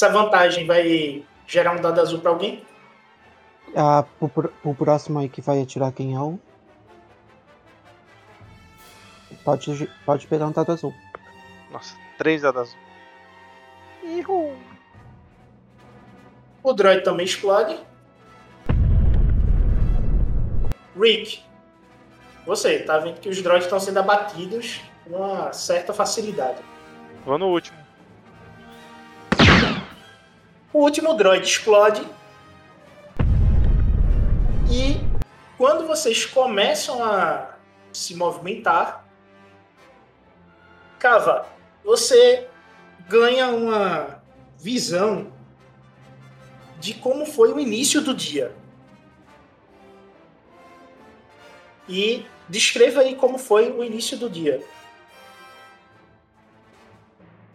Essa 0.00 0.08
vantagem 0.08 0.66
vai 0.66 1.22
gerar 1.46 1.76
um 1.76 1.82
dado 1.82 2.00
azul 2.00 2.20
pra 2.20 2.30
alguém? 2.30 2.64
Ah, 3.76 4.02
pro, 4.18 4.74
próximo 4.74 5.18
aí 5.18 5.28
que 5.28 5.42
vai 5.42 5.60
atirar 5.60 5.92
quem 5.92 6.14
é 6.14 6.18
o. 6.18 6.38
Pode, 9.44 9.90
pode 10.06 10.26
pegar 10.26 10.46
um 10.46 10.52
dado 10.52 10.72
azul. 10.72 10.94
Nossa, 11.70 11.94
três 12.16 12.40
dados 12.40 12.74
azul. 14.02 14.56
O 16.62 16.72
droid 16.72 17.04
também 17.04 17.26
explode. 17.26 17.78
Rick, 20.98 21.42
você 22.46 22.78
tá 22.78 22.96
vendo 22.96 23.20
que 23.20 23.28
os 23.28 23.42
droids 23.42 23.66
estão 23.66 23.78
sendo 23.78 23.98
abatidos 23.98 24.80
com 25.04 25.16
uma 25.16 25.52
certa 25.52 25.92
facilidade. 25.92 26.62
Vou 27.26 27.36
no 27.36 27.48
último. 27.48 27.79
O 30.72 30.78
último 30.78 31.14
droid 31.14 31.44
explode. 31.44 32.06
E 34.70 35.00
quando 35.58 35.86
vocês 35.86 36.24
começam 36.24 37.02
a 37.02 37.56
se 37.92 38.14
movimentar, 38.14 39.04
Cava, 40.98 41.46
você 41.82 42.46
ganha 43.08 43.48
uma 43.48 44.22
visão 44.58 45.32
de 46.78 46.94
como 46.94 47.26
foi 47.26 47.52
o 47.52 47.58
início 47.58 48.00
do 48.00 48.14
dia. 48.14 48.54
E 51.88 52.24
descreva 52.48 53.00
aí 53.00 53.16
como 53.16 53.38
foi 53.38 53.72
o 53.72 53.82
início 53.82 54.16
do 54.16 54.30
dia. 54.30 54.62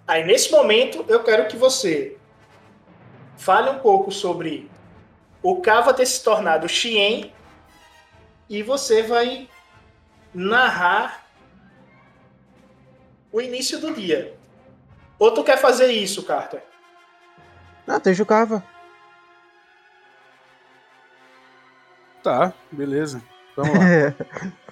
Aí 0.06 0.26
nesse 0.26 0.52
momento 0.52 1.06
eu 1.08 1.24
quero 1.24 1.48
que 1.48 1.56
você 1.56 2.18
fale 3.38 3.70
um 3.70 3.80
pouco 3.80 4.12
sobre 4.12 4.70
o 5.42 5.62
Kava 5.62 5.94
ter 5.94 6.06
se 6.06 6.24
tornado 6.24 6.68
Xien 6.68 7.32
e 8.50 8.64
você 8.64 9.04
vai 9.04 9.48
narrar 10.34 11.24
o 13.32 13.42
início 13.42 13.80
do 13.80 13.94
dia. 13.94 14.36
Ou 15.20 15.32
tu 15.34 15.44
quer 15.44 15.58
fazer 15.58 15.92
isso, 15.92 16.24
Carter? 16.24 16.64
Ah, 17.88 18.00
deixa 18.00 18.24
o 18.24 18.26
Cava. 18.26 18.64
Tá, 22.24 22.54
beleza. 22.72 23.22
Vamos 23.56 23.74
lá. 23.78 23.86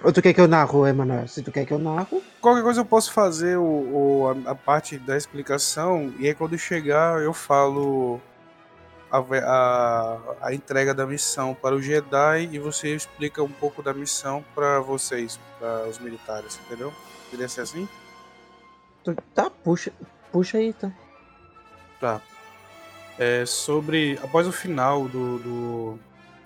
Ou 0.02 0.12
tu 0.12 0.20
quer 0.20 0.34
que 0.34 0.40
eu 0.40 0.48
narro, 0.48 0.86
Emanuel? 0.86 1.26
Se 1.28 1.42
tu 1.42 1.50
quer 1.52 1.64
que 1.64 1.72
eu 1.72 1.78
narro. 1.78 2.22
Qualquer 2.40 2.62
coisa 2.62 2.80
eu 2.80 2.84
posso 2.84 3.12
fazer 3.12 3.56
o, 3.56 3.62
o- 3.62 4.34
a, 4.46 4.50
a 4.50 4.54
parte 4.54 4.98
da 4.98 5.16
explicação 5.16 6.12
e 6.18 6.26
aí 6.26 6.34
quando 6.34 6.58
chegar 6.58 7.22
eu 7.22 7.32
falo 7.32 8.20
a, 9.18 9.20
a, 10.40 10.48
a 10.48 10.54
entrega 10.54 10.92
da 10.94 11.06
missão 11.06 11.54
para 11.54 11.74
o 11.74 11.80
Jedi 11.82 12.48
e 12.52 12.58
você 12.58 12.94
explica 12.94 13.42
um 13.42 13.50
pouco 13.50 13.82
da 13.82 13.92
missão 13.94 14.44
para 14.54 14.80
vocês, 14.80 15.38
para 15.58 15.86
os 15.88 15.98
militares, 15.98 16.58
entendeu? 16.66 16.92
Poderia 17.26 17.48
ser 17.48 17.62
assim? 17.62 17.88
Tá, 19.34 19.50
puxa, 19.50 19.92
puxa 20.32 20.58
aí, 20.58 20.72
tá. 20.72 20.90
Tá. 22.00 22.20
É 23.18 23.44
sobre. 23.46 24.18
Após 24.22 24.46
o 24.46 24.52
final 24.52 25.06
do, 25.08 25.38
do- 25.38 25.98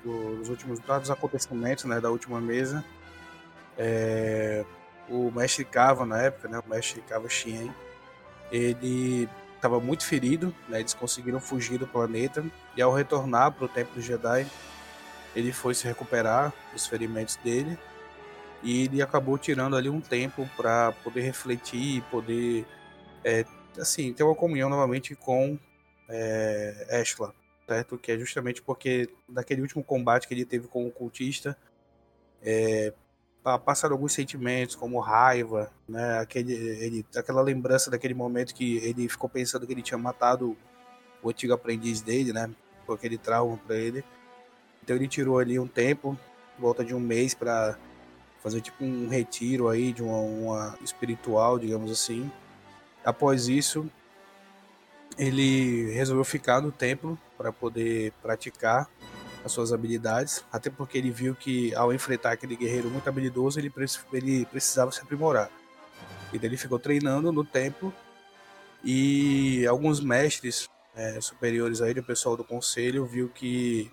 do- 0.04 0.36
dos 0.36 0.48
últimos 0.48 0.78
dos 0.80 1.10
acontecimentos, 1.10 1.84
né? 1.84 2.00
Da 2.00 2.10
última 2.10 2.40
mesa. 2.40 2.84
é, 3.78 4.64
o 5.08 5.30
mestre 5.30 5.64
Kava 5.64 6.04
na 6.04 6.20
época, 6.20 6.48
né? 6.48 6.58
O 6.64 6.68
mestre 6.68 7.00
Kava 7.02 7.28
Xien, 7.28 7.72
ele 8.52 9.28
estava 9.58 9.78
muito 9.80 10.04
ferido, 10.04 10.54
né? 10.68 10.80
Eles 10.80 10.94
conseguiram 10.94 11.40
fugir 11.40 11.78
do 11.78 11.86
planeta 11.86 12.44
e 12.76 12.82
ao 12.82 12.92
retornar 12.92 13.52
para 13.52 13.64
o 13.64 13.68
Templo 13.68 14.00
Jedi, 14.00 14.46
ele 15.36 15.52
foi 15.52 15.74
se 15.74 15.86
recuperar 15.86 16.52
dos 16.72 16.86
ferimentos 16.86 17.36
dele 17.36 17.78
e 18.62 18.84
ele 18.84 19.02
acabou 19.02 19.36
tirando 19.36 19.76
ali 19.76 19.88
um 19.88 20.00
tempo 20.00 20.48
para 20.56 20.92
poder 21.04 21.20
refletir 21.22 21.98
e 21.98 22.00
poder 22.02 22.66
é, 23.24 23.44
assim 23.78 24.12
ter 24.12 24.22
uma 24.22 24.34
comunhão 24.34 24.68
novamente 24.68 25.14
com 25.14 25.58
é, 26.08 27.00
Ashla, 27.00 27.34
certo? 27.66 27.98
Que 27.98 28.12
é 28.12 28.18
justamente 28.18 28.62
porque 28.62 29.08
naquele 29.28 29.60
último 29.60 29.84
combate 29.84 30.26
que 30.26 30.34
ele 30.34 30.44
teve 30.44 30.66
com 30.66 30.86
o 30.86 30.90
cultista 30.90 31.56
é, 32.42 32.92
passaram 33.42 33.94
alguns 33.94 34.12
sentimentos 34.12 34.74
como 34.74 34.98
raiva, 35.00 35.70
né? 35.88 36.18
Aquele, 36.18 36.52
ele, 36.52 37.06
aquela 37.16 37.40
lembrança 37.40 37.90
daquele 37.90 38.14
momento 38.14 38.54
que 38.54 38.78
ele 38.78 39.08
ficou 39.08 39.28
pensando 39.28 39.66
que 39.66 39.72
ele 39.72 39.82
tinha 39.82 39.98
matado 39.98 40.56
o 41.22 41.30
antigo 41.30 41.52
aprendiz 41.52 42.00
dele, 42.00 42.32
né? 42.32 42.50
Com 42.86 42.92
aquele 42.92 43.16
trauma 43.16 43.58
para 43.66 43.76
ele. 43.76 44.04
Então 44.82 44.96
ele 44.96 45.08
tirou 45.08 45.38
ali 45.38 45.58
um 45.58 45.66
tempo, 45.66 46.18
volta 46.58 46.84
de 46.84 46.94
um 46.94 47.00
mês 47.00 47.34
para 47.34 47.78
fazer 48.42 48.60
tipo 48.60 48.84
um 48.84 49.08
retiro 49.08 49.68
aí 49.68 49.92
de 49.92 50.02
uma, 50.02 50.18
uma 50.18 50.78
espiritual, 50.82 51.58
digamos 51.58 51.90
assim. 51.90 52.30
Após 53.04 53.48
isso, 53.48 53.88
ele 55.16 55.90
resolveu 55.92 56.24
ficar 56.24 56.60
no 56.60 56.70
templo 56.70 57.18
para 57.36 57.52
poder 57.52 58.12
praticar 58.22 58.88
as 59.48 59.52
suas 59.52 59.72
habilidades, 59.72 60.44
até 60.52 60.70
porque 60.70 60.96
ele 60.96 61.10
viu 61.10 61.34
que 61.34 61.74
ao 61.74 61.92
enfrentar 61.92 62.32
aquele 62.32 62.54
guerreiro 62.54 62.88
muito 62.88 63.08
habilidoso, 63.08 63.58
ele, 63.58 63.72
ele 64.12 64.46
precisava 64.46 64.92
se 64.92 65.00
aprimorar. 65.00 65.50
Então 66.32 66.48
ele 66.48 66.56
ficou 66.56 66.78
treinando 66.78 67.32
no 67.32 67.44
templo 67.44 67.92
e 68.84 69.66
alguns 69.66 70.00
mestres 70.00 70.68
eh, 70.94 71.20
superiores 71.20 71.80
a 71.80 71.90
ele, 71.90 72.00
o 72.00 72.04
pessoal 72.04 72.36
do 72.36 72.44
conselho, 72.44 73.04
viu 73.04 73.28
que 73.28 73.90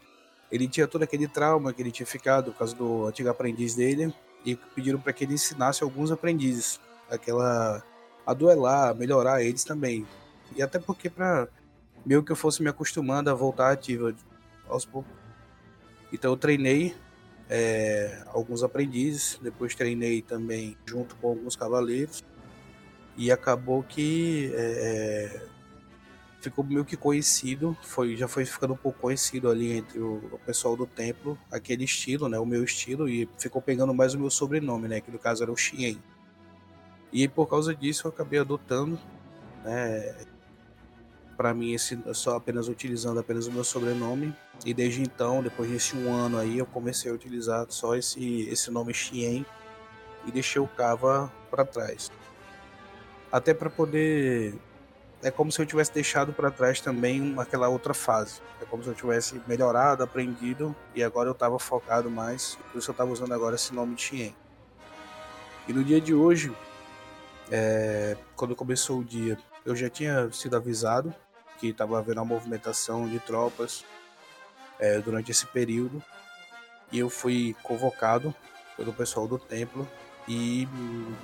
ele 0.52 0.68
tinha 0.68 0.88
todo 0.88 1.04
aquele 1.04 1.28
trauma 1.28 1.74
que 1.74 1.82
ele 1.82 1.92
tinha 1.92 2.06
ficado 2.06 2.52
por 2.52 2.60
causa 2.60 2.76
do 2.76 3.08
antigo 3.08 3.30
aprendiz 3.30 3.76
dele 3.76 4.14
e 4.46 4.56
pediram 4.56 5.00
para 5.00 5.12
que 5.12 5.24
ele 5.24 5.34
ensinasse 5.34 5.84
alguns 5.84 6.12
aprendizes 6.12 6.80
aquela 7.10 7.84
a 8.26 8.34
duelar, 8.34 8.90
a 8.90 8.94
melhorar 8.94 9.44
eles 9.44 9.64
também. 9.64 10.06
E 10.56 10.62
até 10.62 10.80
porque 10.80 11.10
para 11.10 11.48
meio 12.06 12.24
que 12.24 12.32
eu 12.32 12.36
fosse 12.36 12.62
me 12.62 12.70
acostumando 12.70 13.30
a 13.30 13.34
voltar 13.34 13.72
ativa 13.72 14.14
aos 14.68 14.86
poucos. 14.86 15.25
Então 16.16 16.32
eu 16.32 16.38
treinei 16.38 16.96
é, 17.50 18.24
alguns 18.28 18.64
aprendizes, 18.64 19.38
depois 19.42 19.76
treinei 19.76 20.22
também 20.22 20.78
junto 20.86 21.14
com 21.18 21.28
alguns 21.28 21.58
cavaleiros 21.58 22.24
e 23.18 23.30
acabou 23.32 23.84
que 23.84 24.50
é, 24.56 25.42
ficou 26.40 26.64
meio 26.64 26.86
que 26.86 26.96
conhecido, 26.96 27.78
foi, 27.82 28.16
já 28.16 28.30
foi 28.30 28.46
ficando 28.46 28.74
um 28.74 28.78
pouco 28.78 28.98
conhecido 28.98 29.50
ali 29.50 29.74
entre 29.74 30.00
o, 30.00 30.16
o 30.32 30.40
pessoal 30.46 30.78
do 30.78 30.86
templo, 30.86 31.38
aquele 31.52 31.84
estilo, 31.84 32.30
né, 32.30 32.40
o 32.40 32.46
meu 32.46 32.64
estilo, 32.64 33.10
e 33.10 33.28
ficou 33.38 33.62
pegando 33.62 33.94
mais 33.94 34.14
o 34.14 34.20
meu 34.20 34.30
sobrenome, 34.30 34.88
né, 34.88 35.02
que 35.02 35.12
no 35.12 35.20
caso 35.20 35.44
era 35.44 35.52
o 35.52 35.58
Xien. 35.58 36.02
E 37.12 37.28
por 37.28 37.48
causa 37.48 37.76
disso 37.76 38.08
eu 38.08 38.12
acabei 38.12 38.40
adotando, 38.40 38.98
né, 39.66 40.16
para 41.36 41.54
mim 41.54 41.74
esse 41.74 41.98
só 42.14 42.38
apenas 42.38 42.68
utilizando 42.68 43.20
apenas 43.20 43.48
o 43.48 43.52
meu 43.52 43.64
sobrenome 43.64 44.34
e 44.66 44.74
desde 44.74 45.02
então, 45.02 45.44
depois 45.44 45.70
desse 45.70 45.96
um 45.96 46.14
ano 46.14 46.38
aí, 46.38 46.58
eu 46.58 46.66
comecei 46.66 47.12
a 47.12 47.14
utilizar 47.14 47.66
só 47.70 47.96
esse 47.96 48.48
esse 48.50 48.72
nome 48.72 48.94
Xien 48.94 49.46
e 50.26 50.32
deixei 50.32 50.62
o 50.62 50.68
Kava 50.68 51.32
para 51.50 51.66
trás. 51.66 52.12
Até 53.32 53.54
para 53.54 53.70
poder 53.70 54.56
é 55.24 55.32
como 55.32 55.52
se 55.52 55.60
eu 55.60 55.66
tivesse 55.66 55.92
deixado 55.92 56.32
para 56.34 56.52
trás 56.52 56.80
também 56.80 57.34
aquela 57.38 57.68
outra 57.68 57.94
fase. 57.94 58.42
É 58.62 58.66
como 58.66 58.84
se 58.84 58.90
eu 58.90 58.94
tivesse 58.94 59.42
melhorado, 59.48 60.04
aprendido 60.04 60.76
e 60.94 61.04
agora 61.04 61.30
eu 61.30 61.34
estava 61.34 61.58
focado 61.58 62.10
mais. 62.12 62.58
Por 62.72 62.78
isso 62.78 62.92
eu 62.92 62.94
estava 62.94 63.12
usando 63.12 63.34
agora 63.34 63.56
esse 63.56 63.74
nome 63.74 63.98
Xien. 63.98 64.36
E 65.68 65.74
no 65.74 65.84
dia 65.84 66.00
de 66.00 66.14
hoje, 66.14 66.56
é, 67.50 68.16
quando 68.36 68.56
começou 68.56 69.00
o 69.00 69.04
dia, 69.04 69.38
eu 69.66 69.76
já 69.76 69.90
tinha 69.90 70.32
sido 70.32 70.56
avisado 70.56 71.14
que 71.60 71.68
estava 71.70 72.00
havendo 72.00 72.20
uma 72.20 72.26
movimentação 72.26 73.08
de 73.08 73.20
tropas 73.20 73.86
é, 74.80 75.00
durante 75.00 75.32
esse 75.32 75.46
período 75.48 76.04
e 76.92 77.00
eu 77.00 77.10
fui 77.10 77.56
convocado 77.64 78.34
pelo 78.78 78.94
pessoal 78.94 79.28
do 79.28 79.38
templo 79.38 79.88
e 80.28 80.68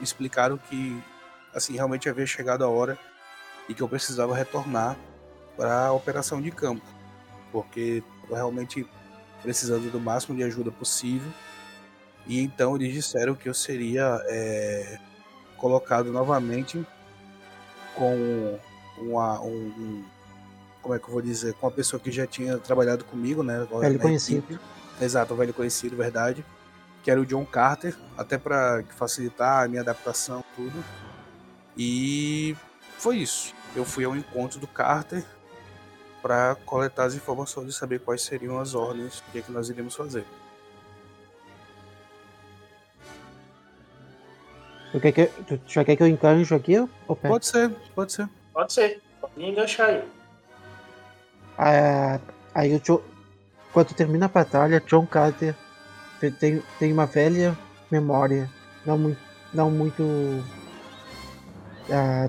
explicaram 0.01 0.57
que 0.57 1.01
assim 1.53 1.73
realmente 1.73 2.09
havia 2.09 2.25
chegado 2.25 2.63
a 2.63 2.69
hora 2.69 2.97
e 3.67 3.73
que 3.73 3.81
eu 3.81 3.89
precisava 3.89 4.35
retornar 4.35 4.97
para 5.55 5.87
a 5.87 5.93
operação 5.93 6.41
de 6.41 6.51
campo, 6.51 6.85
porque 7.51 8.03
eu 8.29 8.35
realmente 8.35 8.87
precisando 9.41 9.91
do 9.91 9.99
máximo 9.99 10.35
de 10.35 10.43
ajuda 10.43 10.71
possível. 10.71 11.31
E 12.27 12.39
então 12.39 12.75
eles 12.75 12.93
disseram 12.93 13.35
que 13.35 13.49
eu 13.49 13.53
seria 13.53 14.21
é, 14.25 14.99
colocado 15.57 16.11
novamente 16.11 16.85
com 17.95 18.59
uma, 18.97 19.41
um, 19.41 19.49
um, 19.49 20.05
como 20.81 20.95
é 20.95 20.99
que 20.99 21.05
eu 21.05 21.11
vou 21.11 21.21
dizer, 21.21 21.53
com 21.53 21.67
uma 21.67 21.71
pessoa 21.71 21.99
que 21.99 22.11
já 22.11 22.25
tinha 22.25 22.57
trabalhado 22.57 23.05
comigo, 23.05 23.43
né? 23.43 23.67
Velho 23.79 23.99
conhecido. 23.99 24.39
Equipe. 24.39 24.59
Exato, 24.99 25.33
um 25.33 25.37
velho 25.37 25.53
conhecido, 25.53 25.95
verdade. 25.95 26.45
Que 27.03 27.09
era 27.09 27.19
o 27.19 27.25
John 27.25 27.45
Carter, 27.45 27.95
até 28.17 28.37
para 28.37 28.83
facilitar 28.95 29.63
a 29.63 29.67
minha 29.67 29.81
adaptação, 29.81 30.43
tudo. 30.55 30.83
E 31.77 32.55
foi 32.97 33.17
isso. 33.17 33.53
Eu 33.75 33.85
fui 33.85 34.05
ao 34.05 34.15
encontro 34.15 34.59
do 34.59 34.67
Carter 34.67 35.23
para 36.21 36.55
coletar 36.65 37.05
as 37.05 37.15
informações 37.15 37.69
e 37.69 37.73
saber 37.73 37.99
quais 37.99 38.21
seriam 38.21 38.59
as 38.59 38.75
ordens, 38.75 39.19
o 39.19 39.31
que, 39.31 39.39
é 39.39 39.41
que 39.41 39.51
nós 39.51 39.69
iríamos 39.69 39.95
fazer. 39.95 40.23
Tu, 44.91 44.99
quer 44.99 45.11
que, 45.11 45.25
tu 45.25 45.59
já 45.67 45.83
quer 45.83 45.95
que 45.95 46.03
eu 46.03 46.07
engancho 46.07 46.53
aqui? 46.53 46.77
Ou 47.07 47.15
pode 47.15 47.45
ser, 47.47 47.69
pode 47.95 48.11
ser. 48.11 48.29
Pode 48.53 48.73
ser, 48.73 49.01
pode 49.19 49.43
enganchar 49.43 49.89
aí. 49.89 50.20
Aí 52.53 52.75
o 52.75 52.79
John, 52.79 53.01
quando 53.71 53.93
termina 53.93 54.25
a 54.25 54.29
batalha, 54.29 54.81
John 54.81 55.05
Carter 55.05 55.55
tem, 56.39 56.61
tem 56.79 56.91
uma 56.91 57.05
velha 57.05 57.57
memória, 57.91 58.49
não 58.85 59.15
não 59.53 59.69
muito 59.69 60.03
uh, 60.03 60.43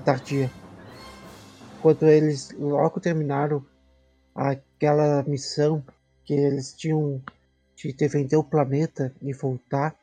tardia. 0.03 0.51
Quando 1.81 2.07
eles 2.07 2.51
logo 2.51 2.99
terminaram 2.99 3.65
aquela 4.35 5.23
missão 5.23 5.83
que 6.25 6.33
eles 6.33 6.73
tinham 6.73 7.21
de 7.75 7.93
defender 7.93 8.35
o 8.35 8.43
planeta 8.43 9.13
e 9.21 9.33
voltar, 9.33 9.95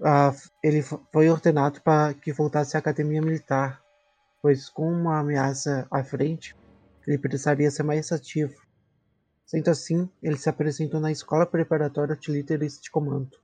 uh, 0.00 0.34
ele 0.62 0.82
foi 0.82 1.28
ordenado 1.28 1.80
para 1.80 2.14
que 2.14 2.32
voltasse 2.32 2.76
à 2.76 2.80
academia 2.80 3.20
militar, 3.20 3.80
pois 4.40 4.68
com 4.68 4.90
uma 4.90 5.18
ameaça 5.18 5.86
à 5.90 6.02
frente, 6.02 6.56
ele 7.08 7.16
precisaria 7.16 7.70
ser 7.70 7.82
mais 7.84 8.12
ativo. 8.12 8.54
Sendo 9.46 9.70
assim, 9.70 10.10
ele 10.22 10.36
se 10.36 10.50
apresentou 10.50 11.00
na 11.00 11.10
Escola 11.10 11.46
Preparatória 11.46 12.14
de 12.14 12.30
Líderes 12.30 12.78
de 12.78 12.90
Comando, 12.90 13.34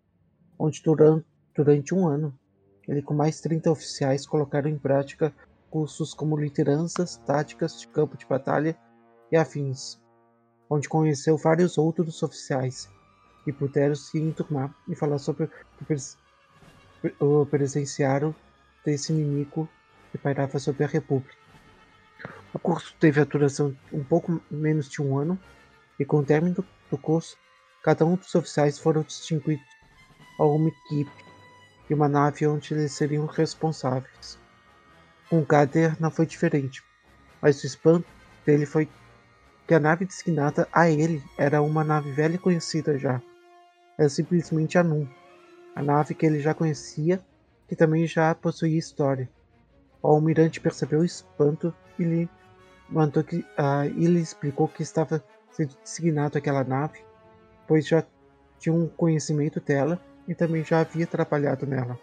onde 0.58 0.82
durante, 0.82 1.26
durante 1.56 1.94
um 1.94 2.06
ano 2.06 2.38
ele 2.86 3.00
com 3.00 3.14
mais 3.14 3.40
30 3.40 3.70
oficiais 3.70 4.26
colocaram 4.26 4.68
em 4.68 4.78
prática 4.78 5.34
cursos 5.70 6.12
como 6.12 6.36
lideranças, 6.36 7.16
táticas 7.16 7.80
de 7.80 7.88
campo 7.88 8.18
de 8.18 8.26
batalha 8.26 8.76
e 9.32 9.36
afins, 9.36 9.98
onde 10.68 10.86
conheceu 10.86 11.38
vários 11.38 11.78
outros 11.78 12.22
oficiais 12.22 12.90
que 13.44 13.52
puderam 13.52 13.94
se 13.94 14.18
enturmar 14.18 14.76
e 14.86 14.94
falar 14.94 15.18
sobre 15.18 15.48
o 17.18 17.46
presenciaram 17.46 18.34
desse 18.84 19.10
inimigo 19.10 19.66
que 20.12 20.18
pairava 20.18 20.58
sobre 20.58 20.84
a 20.84 20.86
República. 20.86 21.43
O 22.55 22.59
curso 22.61 22.94
teve 23.00 23.20
a 23.20 23.24
duração 23.24 23.76
um 23.92 24.05
pouco 24.05 24.40
menos 24.48 24.88
de 24.88 25.02
um 25.02 25.18
ano 25.18 25.36
e 25.98 26.05
com 26.05 26.18
o 26.18 26.24
término 26.24 26.64
do 26.88 26.96
curso, 26.96 27.36
cada 27.82 28.07
um 28.07 28.14
dos 28.14 28.32
oficiais 28.32 28.78
foram 28.78 29.02
distinguidos 29.02 29.66
a 30.38 30.44
uma 30.44 30.68
equipe 30.68 31.24
e 31.90 31.94
uma 31.94 32.09
nave 32.09 32.46
onde 32.46 32.72
eles 32.72 32.92
seriam 32.92 33.26
responsáveis. 33.26 34.38
Com 35.28 35.44
Gader 35.44 36.00
não 36.00 36.12
foi 36.12 36.26
diferente, 36.26 36.80
mas 37.42 37.61
o 37.61 37.66
espanto 37.66 38.07
dele 38.46 38.66
foi 38.66 38.88
que 39.66 39.74
a 39.74 39.80
nave 39.80 40.05
designada 40.05 40.68
a 40.72 40.88
ele 40.88 41.24
era 41.36 41.61
uma 41.61 41.82
nave 41.82 42.12
velha 42.12 42.36
e 42.36 42.38
conhecida 42.38 42.96
já. 42.96 43.20
Era 43.98 44.09
simplesmente 44.09 44.78
a 44.78 44.84
Num, 44.84 45.09
a 45.74 45.82
nave 45.82 46.14
que 46.14 46.24
ele 46.24 46.38
já 46.38 46.55
conhecia, 46.55 47.20
que 47.66 47.74
também 47.74 48.07
já 48.07 48.32
possuía 48.32 48.78
história. 48.78 49.28
O 50.00 50.07
almirante 50.07 50.61
percebeu 50.61 51.00
o 51.00 51.05
espanto 51.05 51.74
e 51.98 52.05
lhe 52.05 52.28
mandou 52.89 53.24
que 53.24 53.39
uh, 53.39 53.85
e 53.97 54.07
lhe 54.07 54.20
explicou 54.20 54.68
que 54.68 54.82
estava 54.82 55.22
sendo 55.51 55.76
designado 55.82 56.39
aquela 56.39 56.64
nave, 56.64 57.05
pois 57.66 57.87
já 57.87 58.05
tinha 58.59 58.74
um 58.74 58.89
conhecimento 58.89 59.61
dela 59.61 60.01
e 60.26 60.35
também 60.35 60.64
já 60.64 60.80
havia 60.80 61.07
trabalhado 61.07 61.66
nela, 61.66 61.99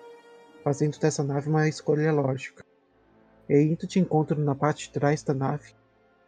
fazendo 0.64 0.98
dessa 1.00 1.24
nave 1.24 1.50
uma 1.50 1.68
escolha 1.68 2.12
lógica. 2.12 2.64
E 3.50 3.60
indo 3.62 3.88
de 3.88 4.00
encontro 4.00 4.40
na 4.40 4.56
parte 4.56 4.88
de 4.88 4.94
trás 4.94 5.24
da 5.24 5.34
nave, 5.34 5.74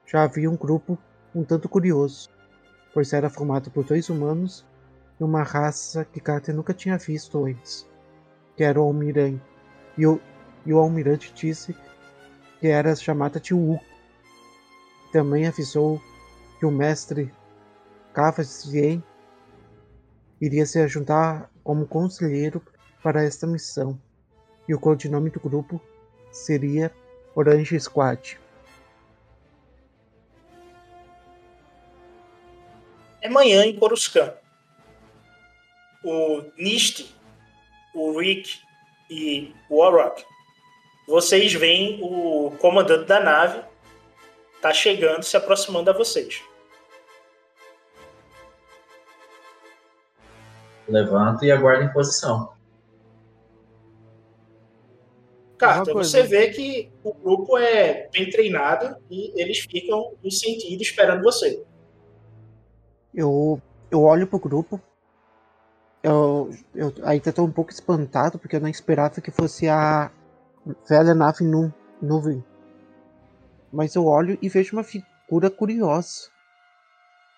já 0.05 0.23
havia 0.23 0.49
um 0.49 0.57
grupo 0.57 0.97
um 1.33 1.43
tanto 1.43 1.67
curioso, 1.67 2.29
pois 2.93 3.13
era 3.13 3.29
formado 3.29 3.71
por 3.71 3.83
dois 3.83 4.09
humanos 4.09 4.65
e 5.19 5.23
uma 5.23 5.43
raça 5.43 6.05
que 6.05 6.19
Carter 6.19 6.53
nunca 6.53 6.73
tinha 6.73 6.97
visto 6.97 7.45
antes, 7.45 7.87
que 8.55 8.63
era 8.63 8.79
o 8.79 8.83
Almirante. 8.83 9.41
E 9.97 10.05
o, 10.05 10.19
e 10.65 10.73
o 10.73 10.79
Almirante 10.79 11.33
disse 11.33 11.75
que 12.59 12.67
era 12.67 12.95
chamada 12.95 13.39
de 13.39 13.53
Wu. 13.53 13.79
Também 15.13 15.45
avisou 15.45 16.01
que 16.57 16.65
o 16.65 16.71
mestre 16.71 17.31
Cavazien 18.15 19.03
iria 20.41 20.65
se 20.65 20.87
juntar 20.87 21.51
como 21.63 21.85
conselheiro 21.85 22.59
para 23.03 23.23
esta 23.23 23.45
missão, 23.45 24.01
e 24.67 24.73
o 24.73 24.79
codinome 24.79 25.29
do 25.29 25.39
grupo 25.39 25.79
seria 26.31 26.91
Orange 27.35 27.79
Squad. 27.79 28.39
É 33.21 33.29
manhã 33.29 33.65
em 33.65 33.77
Coruscant. 33.77 34.33
O 36.03 36.41
Nist, 36.57 37.15
o 37.93 38.19
Rick 38.19 38.61
e 39.11 39.53
o 39.69 39.77
Warrock, 39.77 40.25
vocês 41.07 41.53
veem 41.53 41.99
o 42.01 42.49
comandante 42.59 43.05
da 43.05 43.19
nave 43.19 43.72
tá 44.63 44.73
chegando, 44.73 45.23
se 45.23 45.35
aproximando 45.35 45.89
a 45.89 45.93
vocês. 45.93 46.41
Levanta 50.87 51.45
e 51.45 51.51
aguarda 51.51 51.83
em 51.83 51.91
posição. 51.91 52.53
Carta, 55.57 55.93
você 55.93 56.23
vê 56.23 56.49
que 56.49 56.89
o 57.03 57.13
grupo 57.13 57.57
é 57.57 58.09
bem 58.13 58.29
treinado 58.29 58.95
e 59.09 59.41
eles 59.41 59.59
ficam 59.59 60.13
no 60.23 60.31
sentido 60.31 60.81
esperando 60.81 61.23
você. 61.23 61.61
Eu, 63.13 63.61
eu 63.91 64.01
olho 64.01 64.27
pro 64.27 64.39
grupo. 64.39 64.81
Eu, 66.01 66.51
eu 66.73 66.93
ainda 67.03 67.33
tô 67.33 67.43
um 67.43 67.51
pouco 67.51 67.71
espantado 67.71 68.39
porque 68.39 68.55
eu 68.55 68.61
não 68.61 68.69
esperava 68.69 69.21
que 69.21 69.31
fosse 69.31 69.67
a 69.67 70.09
velha 70.87 71.13
nave 71.13 71.43
nu, 71.43 71.73
nuvem. 72.01 72.43
Mas 73.73 73.95
eu 73.95 74.05
olho 74.05 74.37
e 74.39 74.47
vejo 74.47 74.75
uma 74.75 74.83
figura 74.83 75.49
curiosa. 75.49 76.29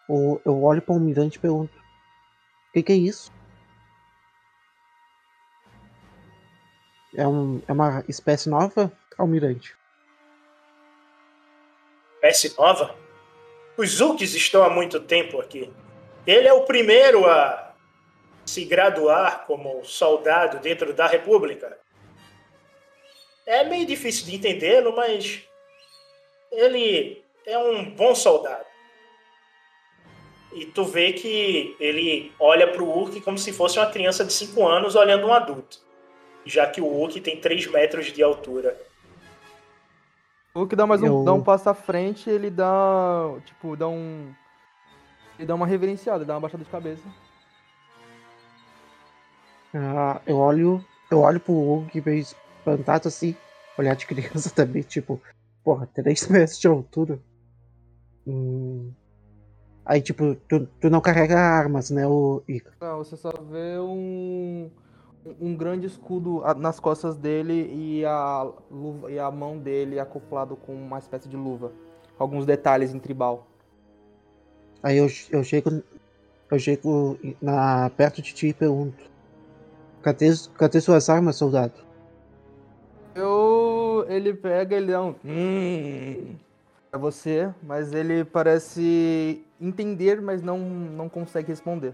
Eu 0.09 0.63
olho 0.63 0.81
para 0.81 0.91
o 0.91 0.95
almirante 0.97 1.37
e 1.37 1.39
pergunto: 1.39 1.73
O 1.73 2.73
que, 2.73 2.83
que 2.83 2.91
é 2.91 2.95
isso? 2.95 3.31
É, 7.15 7.25
um, 7.25 7.61
é 7.65 7.71
uma 7.71 8.03
espécie 8.09 8.49
nova, 8.49 8.91
Almirante? 9.17 9.73
Espécie 12.15 12.53
nova? 12.57 12.93
Os 13.77 13.89
Zulks 13.91 14.33
estão 14.33 14.61
há 14.61 14.69
muito 14.69 14.99
tempo 14.99 15.39
aqui. 15.39 15.71
Ele 16.27 16.49
é 16.49 16.53
o 16.53 16.65
primeiro 16.65 17.25
a 17.25 17.73
se 18.45 18.65
graduar 18.65 19.45
como 19.45 19.85
soldado 19.85 20.59
dentro 20.59 20.93
da 20.93 21.07
República. 21.07 21.77
É 23.45 23.63
meio 23.63 23.85
difícil 23.85 24.25
de 24.25 24.35
entendê-lo, 24.35 24.93
mas 24.93 25.47
ele 26.55 27.23
é 27.45 27.57
um 27.57 27.91
bom 27.91 28.13
soldado. 28.15 28.65
E 30.53 30.65
tu 30.65 30.85
vê 30.85 31.11
que 31.13 31.75
ele 31.79 32.31
olha 32.39 32.71
para 32.71 32.81
o 32.81 32.89
Urk 32.97 33.19
como 33.21 33.37
se 33.37 33.51
fosse 33.51 33.77
uma 33.77 33.87
criança 33.89 34.23
de 34.23 34.31
5 34.31 34.65
anos 34.65 34.95
olhando 34.95 35.27
um 35.27 35.33
adulto 35.33 35.83
já 36.45 36.67
que 36.67 36.79
o 36.79 36.85
Wookie 36.85 37.19
tem 37.19 37.41
3 37.41 37.65
metros 37.67 38.11
de 38.13 38.21
altura. 38.21 38.79
O 40.53 40.59
Hulk 40.59 40.75
dá 40.75 40.85
mais 40.85 41.01
um, 41.01 41.07
Eu- 41.07 41.23
dá 41.25 41.33
um 41.33 41.41
passo 41.43 41.69
à 41.69 41.73
frente 41.73 42.29
ele 42.29 42.49
dá. 42.49 43.33
Tipo, 43.45 43.75
dá 43.75 43.87
um. 43.87 44.31
Ele 45.37 45.47
dá 45.47 45.55
uma 45.55 45.65
reverenciada, 45.67 46.23
dá 46.23 46.35
uma 46.35 46.41
baixada 46.41 46.63
de 46.63 46.69
cabeça. 46.69 47.03
Ah, 49.73 50.21
eu 50.25 50.37
olho, 50.37 50.85
eu 51.11 51.19
olho 51.19 51.39
pro 51.39 51.53
Hulk 51.53 52.01
meio 52.05 52.19
espantado 52.19 53.07
assim, 53.09 53.35
olhar 53.77 53.95
de 53.95 54.05
criança 54.05 54.49
também, 54.55 54.83
tipo, 54.83 55.21
porra, 55.65 55.89
3 55.93 56.27
metros 56.29 56.59
de 56.59 56.67
altura. 56.67 57.19
Hum. 58.25 58.91
Aí, 59.83 60.01
tipo, 60.01 60.35
tu, 60.47 60.67
tu 60.79 60.89
não 60.89 61.01
carrega 61.01 61.37
armas, 61.37 61.89
né, 61.89 62.07
o 62.07 62.41
Ica? 62.47 62.71
Não, 62.79 62.99
você 62.99 63.17
só 63.17 63.31
vê 63.31 63.79
um. 63.79 64.69
Um 65.41 65.55
grande 65.55 65.87
escudo 65.87 66.43
nas 66.55 66.79
costas 66.79 67.17
dele 67.17 67.67
e 67.73 68.05
a, 68.05 68.47
luva, 68.69 69.11
e 69.11 69.17
a 69.17 69.31
mão 69.31 69.57
dele 69.57 69.99
acoplado 69.99 70.55
com 70.55 70.71
uma 70.71 70.99
espécie 70.99 71.27
de 71.27 71.35
luva. 71.35 71.71
Alguns 72.19 72.45
detalhes 72.45 72.93
em 72.93 72.99
tribal. 72.99 73.47
Aí 74.83 74.97
eu, 74.97 75.07
eu 75.31 75.43
chego, 75.43 75.81
eu 76.51 76.59
chego 76.59 77.17
na, 77.41 77.89
perto 77.89 78.21
de 78.21 78.35
ti 78.35 78.49
e 78.49 78.53
pergunto, 78.53 79.03
cadê, 80.03 80.27
cadê 80.59 80.79
suas 80.79 81.09
armas, 81.09 81.37
soldado? 81.37 81.84
Eu. 83.15 84.05
Ele 84.09 84.33
pega, 84.33 84.75
ele 84.75 84.91
dá 84.91 85.01
um. 85.01 85.15
Hum, 85.23 86.35
pra 86.91 86.99
você, 86.99 87.51
mas 87.63 87.93
ele 87.93 88.25
parece 88.25 89.43
entender, 89.59 90.21
mas 90.21 90.41
não, 90.41 90.59
não 90.59 91.07
consegue 91.07 91.47
responder. 91.47 91.93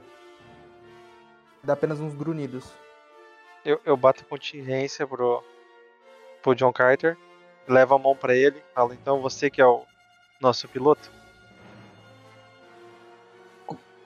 Dá 1.64 1.74
apenas 1.74 2.00
uns 2.00 2.16
grunhidos. 2.16 2.66
Eu, 3.64 3.80
eu 3.86 3.96
bato 3.96 4.26
contingência 4.26 5.06
pro, 5.06 5.44
pro 6.42 6.56
John 6.56 6.74
Carter, 6.74 7.16
levo 7.68 7.94
a 7.94 8.00
mão 8.00 8.16
pra 8.16 8.36
ele, 8.36 8.64
falo, 8.74 8.92
então 8.94 9.22
você 9.22 9.52
que 9.52 9.62
é 9.62 9.66
o 9.66 9.84
nosso 10.42 10.68
piloto? 10.68 11.12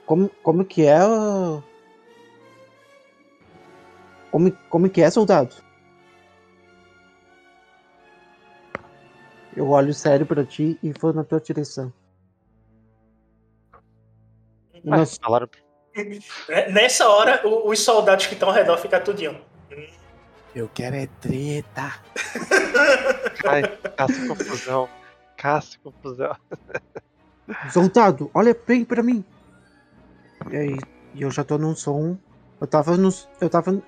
Como, 0.05 0.30
como 0.43 0.66
que 0.66 0.86
é, 0.86 0.99
como, 4.30 4.51
como 4.70 4.89
que 4.89 5.01
é, 5.01 5.09
soldado? 5.09 5.64
Eu 9.56 9.70
olho 9.70 9.93
sério 9.93 10.26
pra 10.26 10.43
ti 10.43 10.78
e 10.84 10.91
vou 10.99 11.14
na 11.14 11.24
tua 11.24 11.39
direção. 11.39 11.91
Ah, 13.74 14.97
Nós- 14.97 15.18
falaram. 15.22 15.47
É, 16.49 16.72
Nessa 16.72 17.08
hora, 17.08 17.41
o- 17.47 17.70
os 17.70 17.80
soldados 17.80 18.28
que 18.28 18.34
estão 18.34 18.49
ao 18.49 18.56
redor 18.56 18.78
ficam 18.78 19.01
tudinho. 19.01 19.39
Eu 20.53 20.70
quero 20.74 20.95
é 20.95 21.08
treta. 21.20 21.99
Ai, 23.47 23.64
caça 23.97 24.28
confusão. 24.28 24.89
Caça 25.38 25.78
confusão. 25.84 26.36
Soldado, 27.72 28.30
olha 28.34 28.56
bem 28.68 28.84
pra 28.86 29.03
mim. 29.03 29.24
E 30.51 30.56
aí, 30.56 30.78
eu 31.18 31.30
já 31.32 31.43
tô 31.43 31.58
num 31.58 31.76
som. 31.76 32.18
Eu 32.60 32.68
tava 32.68 32.95
no. 32.97 33.10
Eu 33.41 33.49
tava. 33.49 33.82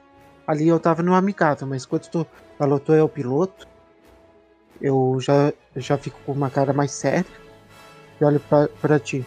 Ali 0.46 0.68
eu 0.68 0.80
tava 0.80 1.04
no 1.04 1.14
amigável, 1.14 1.68
mas 1.68 1.86
quando 1.86 2.08
tu 2.10 2.28
falou 2.58 2.80
tu 2.80 2.94
é 2.94 3.04
o 3.04 3.10
piloto, 3.10 3.68
eu 4.82 5.18
já, 5.20 5.54
já 5.76 5.98
fico 5.98 6.20
com 6.26 6.32
uma 6.32 6.50
cara 6.50 6.74
mais 6.74 6.92
séria 6.92 7.26
e 8.20 8.24
olho 8.24 8.40
pra, 8.40 8.68
pra 8.82 9.00
ti. 9.00 9.26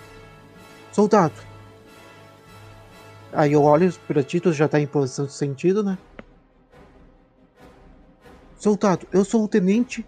Soldado. 0.93 1.35
Aí 3.33 3.53
eu 3.53 3.63
olho 3.63 3.93
pra 4.07 4.23
ti, 4.23 4.41
tu 4.41 4.53
já 4.53 4.69
tá 4.69 4.81
em 4.81 4.87
posição 4.87 5.27
de 5.27 5.33
sentido, 5.33 5.83
né? 5.83 5.97
Soldado, 8.57 9.07
eu 9.13 9.25
sou 9.25 9.45
o 9.45 9.49
tenente 9.49 10.05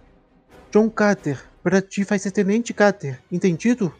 John 0.70 0.90
Carter. 0.90 1.42
Pra 1.62 1.80
ti 1.80 2.02
vai 2.02 2.18
ser 2.18 2.32
tenente 2.32 2.74
Carter, 2.74 3.22
entendido? 3.30 3.94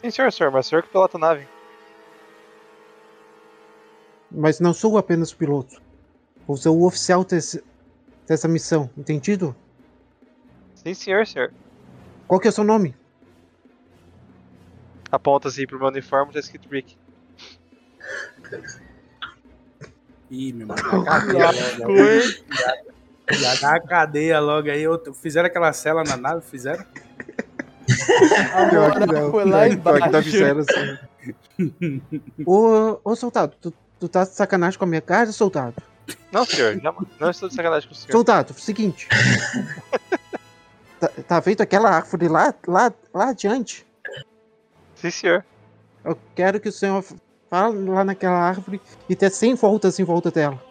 Sim, 0.00 0.10
senhor, 0.10 0.30
senhor, 0.30 0.52
mas 0.52 0.66
o 0.66 0.68
senhor 0.68 0.82
que 0.82 0.90
pilota 0.90 1.16
a 1.16 1.20
nave. 1.20 1.48
Mas 4.30 4.60
não 4.60 4.74
sou 4.74 4.98
apenas 4.98 5.32
piloto. 5.32 5.80
Vou 6.46 6.56
ser 6.56 6.68
o 6.68 6.84
oficial 6.84 7.24
desse, 7.24 7.64
dessa 8.26 8.46
missão, 8.46 8.90
entendido? 8.96 9.56
Sim, 10.86 10.94
senhor, 10.94 11.26
senhor. 11.26 11.52
Qual 12.28 12.38
que 12.38 12.46
é 12.46 12.50
o 12.50 12.52
seu 12.52 12.62
nome? 12.62 12.94
Aponta 15.10 15.48
assim 15.48 15.66
pro 15.66 15.80
meu 15.80 15.88
uniforme, 15.88 16.32
tá 16.32 16.38
escrito 16.38 16.68
Rick. 16.68 16.96
Ih, 20.30 20.52
meu 20.52 20.68
irmão, 20.68 21.02
dá 21.02 21.26
cadeia. 21.26 22.22
Já 23.32 23.54
dá 23.56 23.74
a 23.74 23.80
cadeia 23.80 24.38
logo 24.38 24.70
aí. 24.70 24.84
Fizeram 25.20 25.48
aquela 25.48 25.72
cela 25.72 26.04
na 26.04 26.16
nave? 26.16 26.42
Fizeram? 26.42 26.84
Pior 28.70 28.92
que 28.92 29.06
não. 29.06 29.30
Foi 29.32 29.44
lá 29.44 29.68
Pior 29.68 29.76
que 29.76 29.82
tá 29.82 30.06
embaixo. 30.06 30.30
fizeram 30.30 30.60
assim. 30.60 32.02
ô, 32.46 33.00
ô, 33.02 33.16
soldado, 33.16 33.56
tu, 33.60 33.74
tu 33.98 34.08
tá 34.08 34.22
de 34.22 34.30
sacanagem 34.30 34.78
com 34.78 34.84
a 34.84 34.88
minha 34.88 35.00
cara, 35.00 35.32
soldado? 35.32 35.82
Não, 36.30 36.44
senhor, 36.44 36.80
não, 36.80 36.94
não 37.18 37.30
estou 37.30 37.48
de 37.48 37.56
sacanagem 37.56 37.88
com 37.88 37.94
o 37.94 37.98
senhor. 37.98 38.12
Soldado, 38.12 38.54
seguinte. 38.54 39.08
tá, 41.00 41.08
tá 41.26 41.40
vendo 41.40 41.60
aquela 41.60 41.90
árvore 41.90 42.28
lá, 42.28 42.54
lá, 42.66 42.92
lá 43.12 43.30
adiante? 43.30 43.86
Sim, 44.94 45.10
senhor. 45.10 45.44
Eu 46.04 46.18
quero 46.34 46.60
que 46.60 46.68
o 46.68 46.72
senhor 46.72 47.04
vá 47.50 47.68
lá 47.68 48.04
naquela 48.04 48.38
árvore 48.38 48.80
e 49.08 49.14
dê 49.14 49.28
100 49.28 49.54
voltas 49.54 49.98
em 49.98 50.04
volta 50.04 50.30
dela. 50.30 50.62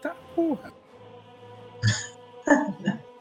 Tá, 0.00 0.14
porra. 0.34 0.72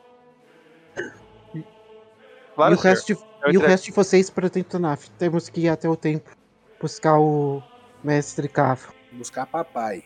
Claro, 2.54 2.76
e 2.76 2.78
o, 2.78 2.80
resto 2.80 3.16
de, 3.16 3.20
e 3.54 3.58
o 3.58 3.62
resto 3.62 3.86
de 3.86 3.92
vocês 3.92 4.30
para 4.30 4.50
dentro 4.50 4.74
da 4.74 4.90
nave. 4.90 5.10
Temos 5.18 5.50
que 5.50 5.62
ir 5.62 5.70
até 5.70 5.90
o 5.90 5.96
templo 5.96 6.36
buscar 6.80 7.18
o 7.18 7.64
mestre 8.04 8.48
Cava. 8.48 8.94
Buscar 9.12 9.46
papai. 9.46 10.04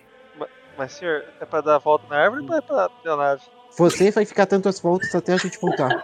Mas, 0.77 0.93
senhor, 0.93 1.23
é 1.39 1.45
pra 1.45 1.61
dar 1.61 1.75
a 1.75 1.79
volta 1.79 2.05
na 2.07 2.17
árvore 2.17 2.45
ou 2.47 2.53
é 2.53 2.61
pra 2.61 2.89
dar 3.03 3.13
a 3.13 3.15
nave? 3.15 3.43
Você 3.77 4.09
vai 4.11 4.25
ficar 4.25 4.45
tantas 4.45 4.79
voltas 4.79 5.13
até 5.13 5.33
a 5.33 5.37
gente 5.37 5.59
voltar. 5.59 6.03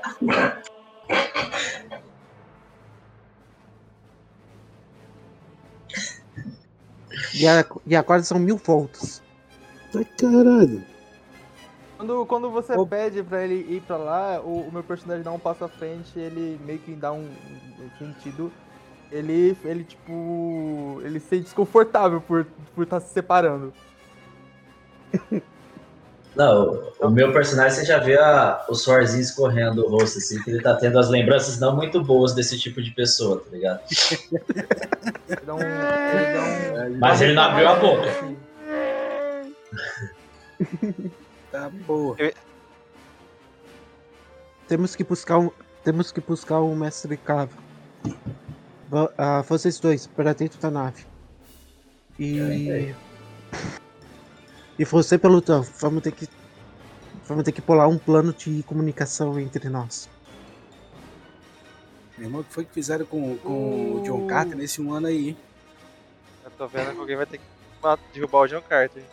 E, 7.33 7.47
a- 7.47 7.65
e 7.85 7.95
agora 7.95 8.23
são 8.23 8.39
mil 8.39 8.57
voltas. 8.57 9.21
Ai, 9.95 10.05
caralho. 10.05 10.83
Quando, 11.97 12.25
quando 12.25 12.49
você 12.49 12.73
pede 12.85 13.21
pra 13.23 13.43
ele 13.43 13.75
ir 13.75 13.81
pra 13.81 13.95
lá, 13.97 14.41
o, 14.41 14.67
o 14.67 14.71
meu 14.71 14.83
personagem 14.83 15.23
dá 15.23 15.31
um 15.31 15.39
passo 15.39 15.63
à 15.63 15.69
frente, 15.69 16.17
ele 16.17 16.59
meio 16.65 16.79
que 16.79 16.93
dá 16.93 17.11
um, 17.13 17.29
um 17.79 17.89
sentido. 17.99 18.51
Ele, 19.11 19.55
ele, 19.63 19.83
tipo. 19.83 20.99
Ele 21.03 21.19
se 21.19 21.27
sente 21.27 21.43
desconfortável 21.43 22.21
por 22.21 22.41
estar 22.41 22.53
por 22.73 22.85
tá 22.85 22.99
se 22.99 23.13
separando. 23.13 23.73
Não, 26.35 26.93
o 27.01 27.09
meu 27.09 27.33
personagem 27.33 27.79
você 27.79 27.85
já 27.85 27.99
vê 27.99 28.17
a, 28.17 28.65
o 28.69 28.73
suorzinho 28.73 29.21
escorrendo 29.21 29.85
o 29.85 29.89
rosto, 29.89 30.17
assim, 30.17 30.41
que 30.41 30.49
ele 30.49 30.61
tá 30.61 30.75
tendo 30.75 30.97
as 30.97 31.09
lembranças 31.09 31.59
não 31.59 31.75
muito 31.75 32.01
boas 32.03 32.33
desse 32.33 32.57
tipo 32.57 32.81
de 32.81 32.91
pessoa, 32.91 33.41
tá 33.43 33.49
ligado? 33.51 33.81
Um. 35.47 36.95
Um 36.95 36.99
Mas 36.99 37.21
ele 37.21 37.33
não 37.33 37.43
abriu 37.43 37.67
a 37.67 37.75
boca. 37.75 38.07
Tá, 41.51 41.69
porra. 41.85 42.31
Temos 44.69 44.95
que 44.95 45.03
buscar 45.03 45.37
um, 45.37 45.51
temos 45.83 46.13
que 46.13 46.21
buscar 46.21 46.61
o 46.61 46.73
mestre 46.73 47.17
Cava. 47.17 47.51
Va- 48.87 49.11
ah, 49.17 49.41
vocês 49.41 49.77
dois, 49.77 50.07
para 50.07 50.33
dentro 50.33 50.57
da 50.61 50.71
nave. 50.71 51.03
E. 52.17 52.95
E 54.77 54.85
você, 54.85 55.17
pelotão, 55.17 55.61
vamos 55.79 56.01
ter 56.01 56.11
que. 56.11 56.27
Vamos 57.27 57.43
ter 57.43 57.51
que 57.51 57.61
pular 57.61 57.87
um 57.87 57.97
plano 57.97 58.33
de 58.33 58.63
comunicação 58.63 59.39
entre 59.39 59.69
nós. 59.69 60.09
Meu 62.17 62.27
irmão, 62.27 62.41
o 62.41 62.43
que 62.43 62.53
foi 62.53 62.65
que 62.65 62.73
fizeram 62.73 63.05
com, 63.05 63.37
com 63.37 63.95
o 63.95 64.03
John 64.03 64.27
Carter 64.27 64.55
nesse 64.57 64.81
um 64.81 64.93
ano 64.93 65.07
aí? 65.07 65.35
Eu 66.43 66.51
tô 66.51 66.67
vendo 66.67 66.93
que 66.93 66.99
alguém 66.99 67.15
vai 67.15 67.25
ter 67.25 67.37
que 67.37 67.43
derrubar 68.13 68.41
o 68.41 68.47
John 68.47 68.61
Carter. 68.61 69.03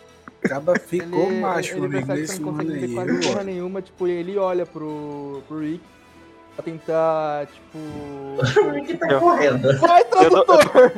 Acaba 0.44 0.78
ficou 0.78 1.30
ele, 1.30 1.40
macho, 1.40 1.76
ele 1.76 1.86
amigo, 1.86 2.12
nesse 2.12 2.40
não 2.40 2.50
ano 2.50 2.72
aí. 2.72 2.94
quase 2.94 3.20
porra 3.26 3.44
nenhuma, 3.44 3.82
tipo, 3.82 4.06
ele 4.06 4.36
olha 4.36 4.64
pro, 4.64 5.42
pro 5.48 5.58
Rick 5.58 5.82
pra 6.54 6.64
tentar, 6.64 7.46
tipo. 7.46 7.78
O 8.66 8.70
Rick 8.70 8.96
tá 8.96 9.18
correndo. 9.18 9.78
Vai, 9.78 10.04
tradutor! 10.04 10.92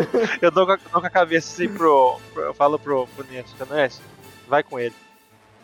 eu 0.42 0.50
dou, 0.50 0.66
com 0.66 0.72
a, 0.72 0.76
dou 0.76 1.00
com 1.00 1.06
a 1.06 1.10
cabeça 1.10 1.52
assim 1.52 1.72
pro. 1.72 2.18
pro- 2.32 2.42
eu 2.42 2.54
falo 2.54 2.78
pro, 2.78 3.06
pro 3.08 3.24
Nete, 3.24 3.54
Nete, 3.70 4.00
vai 4.46 4.62
com 4.62 4.78
ele. 4.78 4.94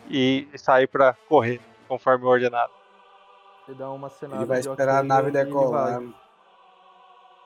E 0.09 0.47
sair 0.55 0.87
pra 0.87 1.13
correr, 1.27 1.59
conforme 1.87 2.25
ordenado. 2.25 2.71
Ele 3.67 3.77
dá 3.77 3.89
uma 3.89 4.09
cenada 4.09 4.41
Ele 4.41 4.45
vai 4.45 4.61
de 4.61 4.69
esperar 4.69 4.99
a 4.99 5.03
nave 5.03 5.29
e 5.29 5.31
decolar. 5.31 6.01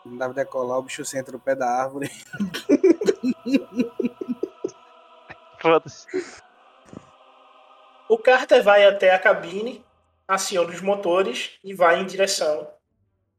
A 0.05 0.09
nave 0.09 0.33
decolar, 0.33 0.77
o 0.79 0.81
bicho 0.81 1.05
senta 1.05 1.31
no 1.31 1.39
pé 1.39 1.55
da 1.55 1.67
árvore. 1.69 2.09
Foda-se. 5.61 6.07
O 8.07 8.17
Carter 8.17 8.63
vai 8.63 8.85
até 8.85 9.13
a 9.13 9.19
cabine 9.19 9.85
aciona 10.27 10.71
os 10.71 10.81
motores 10.81 11.57
e 11.63 11.73
vai 11.73 11.99
em 11.99 12.05
direção 12.05 12.67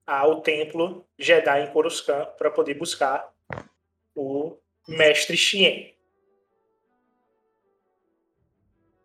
ao 0.06 0.40
templo 0.40 1.06
Jedi 1.18 1.62
em 1.62 1.72
Coruscant 1.72 2.26
para 2.36 2.50
poder 2.50 2.74
buscar 2.74 3.29
o 4.14 4.56
mestre 4.86 5.36
Xien. 5.36 5.94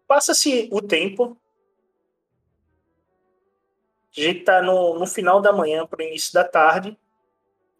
Passa-se 0.08 0.70
o 0.72 0.82
tempo. 0.82 1.38
A 4.16 4.22
gente 4.22 4.40
está 4.40 4.62
no, 4.62 4.98
no 4.98 5.08
final 5.08 5.42
da 5.42 5.52
manhã 5.52 5.86
para 5.86 6.04
o 6.04 6.08
início 6.08 6.34
da 6.34 6.44
tarde. 6.44 6.98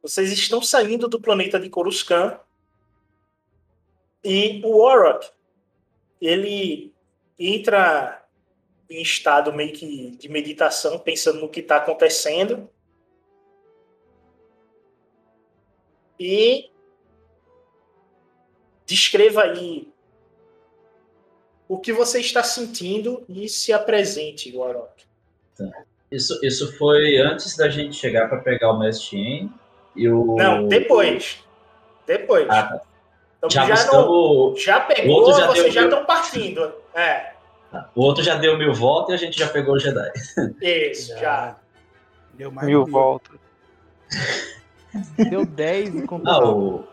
Vocês 0.02 0.32
estão 0.32 0.62
saindo 0.62 1.08
do 1.08 1.22
planeta 1.22 1.60
de 1.60 1.70
Coruscant. 1.70 2.40
E 4.24 4.60
o 4.64 4.80
Warrock, 4.80 5.30
ele 6.20 6.94
entra 7.38 8.26
em 8.90 9.02
estado 9.02 9.54
meio 9.54 9.74
que 9.74 10.12
de 10.12 10.30
meditação, 10.30 11.00
pensando 11.00 11.40
no 11.40 11.50
que 11.50 11.60
está 11.60 11.78
acontecendo. 11.78 12.70
E 16.20 16.72
descreva 18.86 19.44
aí 19.44 19.88
o 21.68 21.78
que 21.80 21.92
você 21.92 22.20
está 22.20 22.44
sentindo 22.44 23.24
e 23.28 23.50
se 23.50 23.74
apresente, 23.74 24.56
Warrock. 24.56 25.04
Tá. 25.58 25.66
Isso, 26.12 26.40
isso 26.46 26.78
foi 26.78 27.18
antes 27.18 27.58
da 27.58 27.68
gente 27.68 27.96
chegar 27.96 28.30
para 28.30 28.38
pegar 28.40 28.72
o 28.72 28.80
Mestre 28.80 29.50
e 29.96 30.08
o. 30.08 30.36
Não, 30.36 30.68
depois. 30.68 31.44
Depois. 32.06 32.48
Ah, 32.50 32.64
tá. 32.64 32.82
Então, 33.38 33.50
Já 33.50 33.66
já, 33.76 33.92
não, 33.92 34.56
já 34.56 34.78
o 34.78 34.88
pegou, 34.88 35.16
outro 35.16 35.40
já 35.40 35.48
vocês 35.48 35.64
deu 35.64 35.72
já 35.74 35.82
mil- 35.82 35.90
estão 35.90 36.06
partindo. 36.06 36.74
É, 36.94 37.34
O 37.96 38.02
outro 38.04 38.24
já 38.24 38.36
deu 38.36 38.58
mil 38.58 38.74
voltas 38.74 39.12
e 39.12 39.14
a 39.16 39.18
gente 39.18 39.38
já 39.38 39.48
pegou 39.50 39.76
o 39.76 39.80
Jedi. 39.80 40.12
isso, 40.62 41.10
já. 41.18 41.58
Deu 42.36 42.52
mais 42.52 42.68
Mil 42.68 42.84
de 42.86 42.92
voltas. 42.92 43.36
Deu 45.30 45.46
10 45.46 45.96
e 45.96 46.02
contou. 46.04 46.32
Ah, 46.32 46.46
o, 46.50 46.88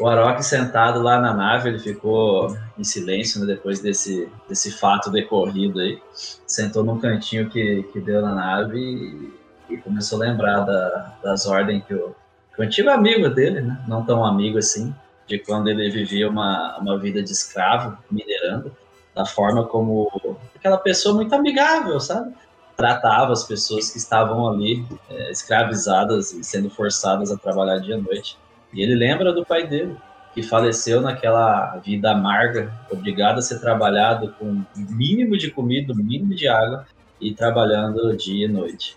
o 0.00 0.08
Arok 0.08 0.42
sentado 0.42 1.02
lá 1.02 1.20
na 1.20 1.34
nave, 1.34 1.68
ele 1.68 1.78
ficou 1.78 2.56
em 2.78 2.82
silêncio 2.82 3.40
né, 3.40 3.46
depois 3.46 3.80
desse, 3.80 4.28
desse 4.48 4.72
fato 4.72 5.10
decorrido 5.10 5.78
aí. 5.78 6.00
Sentou 6.46 6.82
num 6.82 6.98
cantinho 6.98 7.50
que, 7.50 7.82
que 7.92 8.00
deu 8.00 8.22
na 8.22 8.34
nave 8.34 8.78
e, 8.78 9.74
e 9.74 9.76
começou 9.76 10.20
a 10.20 10.26
lembrar 10.26 10.60
da- 10.60 11.14
das 11.22 11.46
ordens 11.46 11.84
que 11.84 11.94
o, 11.94 12.14
que 12.54 12.60
o 12.60 12.64
antigo 12.64 12.88
amigo 12.88 13.28
dele, 13.28 13.60
né, 13.60 13.78
não 13.86 14.04
tão 14.04 14.24
amigo 14.24 14.58
assim, 14.58 14.94
de 15.26 15.38
quando 15.38 15.68
ele 15.68 15.90
vivia 15.90 16.28
uma, 16.28 16.78
uma 16.78 16.98
vida 16.98 17.22
de 17.22 17.30
escravo, 17.30 17.96
minerando, 18.10 18.74
da 19.14 19.26
forma 19.26 19.64
como 19.66 20.36
aquela 20.56 20.78
pessoa 20.78 21.14
muito 21.14 21.34
amigável, 21.34 22.00
sabe? 22.00 22.34
Tratava 22.76 23.32
as 23.32 23.44
pessoas 23.44 23.90
que 23.90 23.98
estavam 23.98 24.48
ali 24.48 24.84
é, 25.10 25.30
escravizadas 25.30 26.32
e 26.32 26.42
sendo 26.42 26.70
forçadas 26.70 27.30
a 27.30 27.36
trabalhar 27.36 27.78
dia 27.78 27.96
e 27.96 28.00
noite. 28.00 28.38
E 28.72 28.82
ele 28.82 28.94
lembra 28.94 29.32
do 29.32 29.44
pai 29.44 29.66
dele, 29.66 29.96
que 30.34 30.42
faleceu 30.42 31.00
naquela 31.00 31.76
vida 31.78 32.12
amarga, 32.12 32.72
obrigado 32.90 33.38
a 33.38 33.42
ser 33.42 33.60
trabalhado 33.60 34.32
com 34.38 34.46
o 34.46 34.66
mínimo 34.76 35.36
de 35.36 35.50
comida, 35.50 35.92
o 35.92 35.96
mínimo 35.96 36.34
de 36.34 36.46
água 36.46 36.86
e 37.20 37.34
trabalhando 37.34 38.16
dia 38.16 38.46
e 38.46 38.48
noite. 38.48 38.96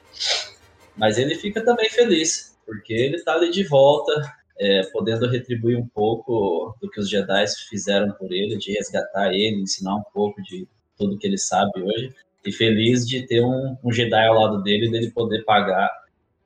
Mas 0.95 1.17
ele 1.17 1.36
fica 1.36 1.63
também 1.63 1.89
feliz, 1.89 2.55
porque 2.65 2.93
ele 2.93 3.15
está 3.15 3.34
ali 3.34 3.49
de 3.49 3.63
volta, 3.63 4.11
é, 4.59 4.84
podendo 4.93 5.28
retribuir 5.28 5.78
um 5.78 5.88
pouco 5.88 6.78
do 6.80 6.89
que 6.89 6.99
os 6.99 7.09
Jedi 7.09 7.45
fizeram 7.67 8.11
por 8.11 8.32
ele, 8.32 8.57
de 8.57 8.71
resgatar 8.71 9.34
ele, 9.34 9.61
ensinar 9.61 9.95
um 9.95 10.03
pouco 10.13 10.41
de 10.43 10.67
tudo 10.97 11.17
que 11.17 11.26
ele 11.26 11.38
sabe 11.38 11.82
hoje, 11.82 12.13
e 12.45 12.51
feliz 12.51 13.07
de 13.07 13.26
ter 13.26 13.41
um, 13.41 13.76
um 13.84 13.91
Jedi 13.91 14.28
ao 14.28 14.36
lado 14.36 14.61
dele 14.61 14.91
dele 14.91 15.09
poder 15.09 15.43
pagar 15.43 15.89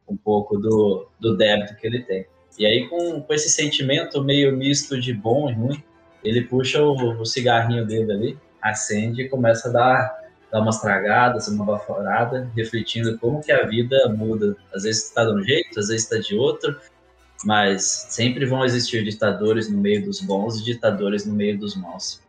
um 0.07 0.15
pouco 0.15 0.57
do, 0.57 1.09
do 1.19 1.35
débito 1.35 1.75
que 1.75 1.85
ele 1.85 2.01
tem. 2.03 2.25
E 2.57 2.65
aí, 2.65 2.87
com, 2.87 3.21
com 3.21 3.33
esse 3.33 3.49
sentimento 3.49 4.23
meio 4.23 4.55
misto 4.55 4.99
de 4.99 5.13
bom 5.13 5.49
e 5.49 5.53
ruim, 5.53 5.83
ele 6.23 6.41
puxa 6.41 6.81
o, 6.81 7.21
o 7.21 7.25
cigarrinho 7.25 7.85
dele 7.85 8.11
ali, 8.11 8.39
acende 8.61 9.21
e 9.21 9.29
começa 9.29 9.69
a 9.69 9.71
dar, 9.71 10.19
dar 10.51 10.61
umas 10.61 10.81
tragadas, 10.81 11.47
uma 11.47 11.63
baforada, 11.63 12.49
refletindo 12.55 13.17
como 13.19 13.43
que 13.43 13.51
a 13.51 13.65
vida 13.65 14.09
muda. 14.09 14.57
Às 14.73 14.83
vezes 14.83 15.05
está 15.05 15.23
de 15.23 15.33
um 15.33 15.43
jeito, 15.43 15.79
às 15.79 15.89
vezes 15.89 16.03
está 16.03 16.17
de 16.17 16.35
outro, 16.35 16.75
mas 17.45 17.83
sempre 18.09 18.45
vão 18.45 18.65
existir 18.65 19.03
ditadores 19.03 19.69
no 19.69 19.77
meio 19.77 20.03
dos 20.03 20.19
bons 20.19 20.59
e 20.59 20.63
ditadores 20.63 21.25
no 21.25 21.33
meio 21.33 21.57
dos 21.57 21.75
maus. 21.75 22.21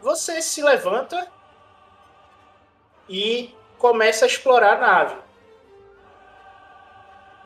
Você 0.00 0.40
se 0.42 0.62
levanta 0.62 1.26
e 3.08 3.54
começa 3.78 4.24
a 4.24 4.28
explorar 4.28 4.76
a 4.76 4.80
nave. 4.80 5.16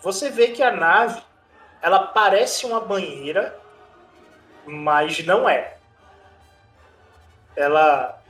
Você 0.00 0.30
vê 0.30 0.48
que 0.48 0.62
a 0.62 0.70
nave 0.70 1.20
ela 1.80 2.00
parece 2.00 2.66
uma 2.66 2.80
banheira, 2.80 3.58
mas 4.66 5.24
não 5.24 5.48
é. 5.48 5.76
Ela 7.56 8.20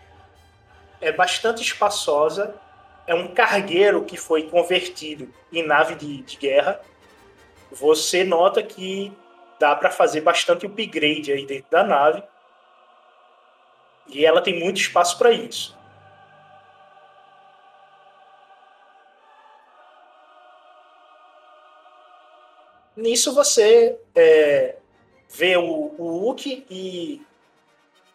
é 1.00 1.12
bastante 1.12 1.62
espaçosa, 1.62 2.54
é 3.06 3.14
um 3.14 3.28
cargueiro 3.28 4.04
que 4.04 4.16
foi 4.16 4.48
convertido 4.48 5.32
em 5.52 5.66
nave 5.66 5.94
de, 5.94 6.22
de 6.22 6.36
guerra. 6.36 6.80
Você 7.70 8.24
nota 8.24 8.62
que 8.62 9.12
dá 9.58 9.74
para 9.74 9.90
fazer 9.90 10.20
bastante 10.20 10.66
upgrade 10.66 11.32
aí 11.32 11.46
dentro 11.46 11.70
da 11.70 11.82
nave. 11.82 12.22
E 14.06 14.24
ela 14.24 14.40
tem 14.40 14.58
muito 14.58 14.80
espaço 14.80 15.18
para 15.18 15.30
isso. 15.30 15.77
Nisso 22.98 23.32
você 23.32 23.96
é, 24.12 24.76
vê 25.30 25.56
o, 25.56 25.94
o 25.96 26.18
Luke 26.18 26.66
e 26.68 27.24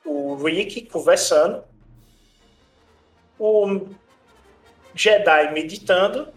o 0.03 0.36
Rick 0.36 0.88
conversando, 0.88 1.63
o 3.39 3.88
Jedi 4.93 5.53
meditando 5.53 6.34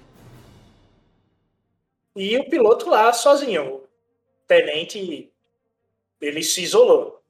e 2.15 2.39
o 2.39 2.49
piloto 2.49 2.89
lá 2.89 3.13
sozinho. 3.13 3.79
O 3.79 3.89
tenente 4.47 5.29
ele 6.21 6.43
se 6.45 6.63
isolou. 6.63 7.21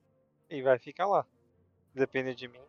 E 0.51 0.61
vai 0.61 0.79
ficar 0.79 1.07
lá. 1.07 1.25
Depende 1.95 2.35
de 2.35 2.47
mim. 2.47 2.61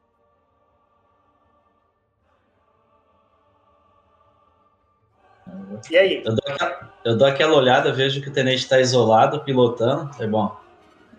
E 5.89 5.97
aí? 5.97 6.23
Eu 6.25 6.35
dou, 6.35 6.43
aquela, 6.47 6.93
eu 7.05 7.17
dou 7.17 7.27
aquela 7.27 7.55
olhada, 7.55 7.93
vejo 7.93 8.21
que 8.21 8.29
o 8.29 8.33
tenente 8.33 8.63
está 8.63 8.79
isolado, 8.79 9.41
pilotando. 9.41 10.09
É 10.19 10.27
bom, 10.27 10.55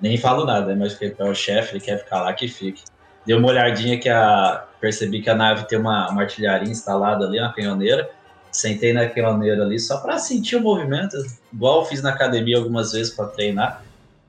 nem 0.01 0.17
falo 0.17 0.45
nada, 0.45 0.75
mas 0.75 0.95
porque 0.95 1.15
é 1.19 1.25
o 1.25 1.35
chefe, 1.35 1.75
ele 1.75 1.85
quer 1.85 1.99
ficar 1.99 2.23
lá, 2.23 2.33
que 2.33 2.49
fique. 2.49 2.83
Dei 3.27 3.37
uma 3.37 3.49
olhadinha 3.49 3.99
que 3.99 4.09
a. 4.09 4.65
Percebi 4.81 5.21
que 5.21 5.29
a 5.29 5.35
nave 5.35 5.67
tem 5.67 5.79
uma, 5.79 6.09
uma 6.09 6.23
artilharia 6.23 6.71
instalada 6.71 7.27
ali, 7.27 7.39
uma 7.39 7.53
canhoneira. 7.53 8.09
Sentei 8.51 8.93
na 8.93 9.09
canhoneira 9.09 9.65
ali 9.65 9.79
só 9.79 9.99
para 9.99 10.19
sentir 10.19 10.57
o 10.57 10.61
movimento, 10.61 11.17
igual 11.53 11.85
fiz 11.85 12.01
na 12.01 12.11
academia 12.11 12.57
algumas 12.57 12.93
vezes 12.93 13.13
para 13.13 13.27
treinar. 13.27 13.83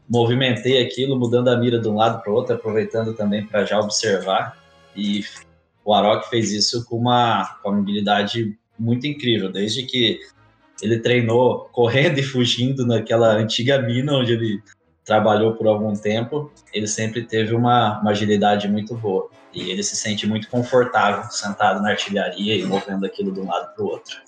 Movimentei 0.10 0.84
aquilo, 0.84 1.18
mudando 1.18 1.50
a 1.50 1.56
mira 1.56 1.80
de 1.80 1.88
um 1.88 1.96
lado 1.96 2.22
para 2.22 2.32
o 2.32 2.36
outro, 2.36 2.56
aproveitando 2.56 3.14
também 3.14 3.46
para 3.46 3.64
já 3.64 3.80
observar. 3.80 4.58
E 4.96 5.24
o 5.86 5.94
Arok 5.94 6.28
fez 6.30 6.52
isso 6.52 6.84
com 6.86 6.98
uma, 6.98 7.58
com 7.62 7.70
uma 7.70 7.80
habilidade 7.80 8.59
muito 8.80 9.06
incrível, 9.06 9.52
desde 9.52 9.84
que 9.84 10.20
ele 10.82 11.00
treinou 11.00 11.70
correndo 11.72 12.20
e 12.20 12.24
fugindo 12.24 12.86
naquela 12.86 13.34
antiga 13.34 13.82
mina 13.82 14.14
onde 14.14 14.34
ele 14.34 14.64
trabalhou 15.04 15.54
por 15.56 15.68
algum 15.68 15.94
tempo, 15.94 16.52
ele 16.72 16.88
sempre 16.88 17.24
teve 17.24 17.56
uma, 17.56 18.00
uma 18.00 18.12
agilidade 18.12 18.68
muito 18.68 18.96
boa. 18.96 19.30
E 19.52 19.72
ele 19.72 19.82
se 19.82 19.96
sente 19.96 20.28
muito 20.28 20.48
confortável 20.48 21.30
sentado 21.32 21.82
na 21.82 21.90
artilharia 21.90 22.56
e 22.56 22.64
movendo 22.64 23.06
aquilo 23.06 23.32
de 23.32 23.40
um 23.40 23.48
lado 23.48 23.74
para 23.74 23.84
o 23.84 23.88
outro. 23.88 24.22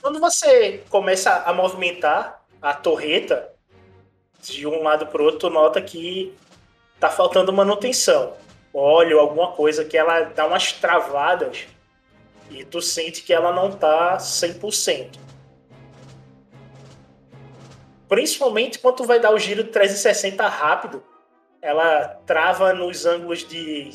Quando 0.00 0.20
você 0.20 0.84
começa 0.88 1.42
a 1.44 1.52
movimentar 1.52 2.40
a 2.62 2.72
torreta 2.72 3.50
de 4.40 4.66
um 4.66 4.82
lado 4.82 5.06
para 5.06 5.20
o 5.20 5.24
outro, 5.24 5.50
nota 5.50 5.82
que 5.82 6.32
tá 7.00 7.10
faltando 7.10 7.52
manutenção. 7.52 8.34
Óleo, 8.72 9.18
alguma 9.18 9.52
coisa 9.52 9.84
que 9.84 9.96
ela 9.96 10.20
dá 10.20 10.46
umas 10.46 10.70
travadas 10.72 11.66
e 12.50 12.64
tu 12.64 12.80
sente 12.80 13.22
que 13.22 13.32
ela 13.32 13.52
não 13.52 13.70
tá 13.70 14.16
100%. 14.16 15.18
Principalmente 18.08 18.78
quando 18.78 18.96
tu 18.96 19.04
vai 19.04 19.20
dar 19.20 19.32
o 19.32 19.38
giro 19.38 19.64
360 19.64 20.46
rápido, 20.48 21.02
ela 21.60 22.20
trava 22.26 22.72
nos 22.72 23.04
ângulos 23.04 23.46
de 23.46 23.90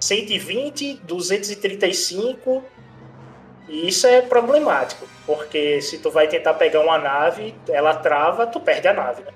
120, 0.00 0.94
235, 1.04 2.64
e 3.68 3.88
isso 3.88 4.06
é 4.06 4.22
problemático, 4.22 5.06
porque 5.26 5.80
se 5.80 5.98
tu 5.98 6.10
vai 6.10 6.26
tentar 6.26 6.54
pegar 6.54 6.80
uma 6.80 6.98
nave, 6.98 7.54
ela 7.68 7.94
trava, 7.94 8.46
tu 8.46 8.60
perde 8.60 8.88
a 8.88 8.94
nave, 8.94 9.22
né? 9.22 9.32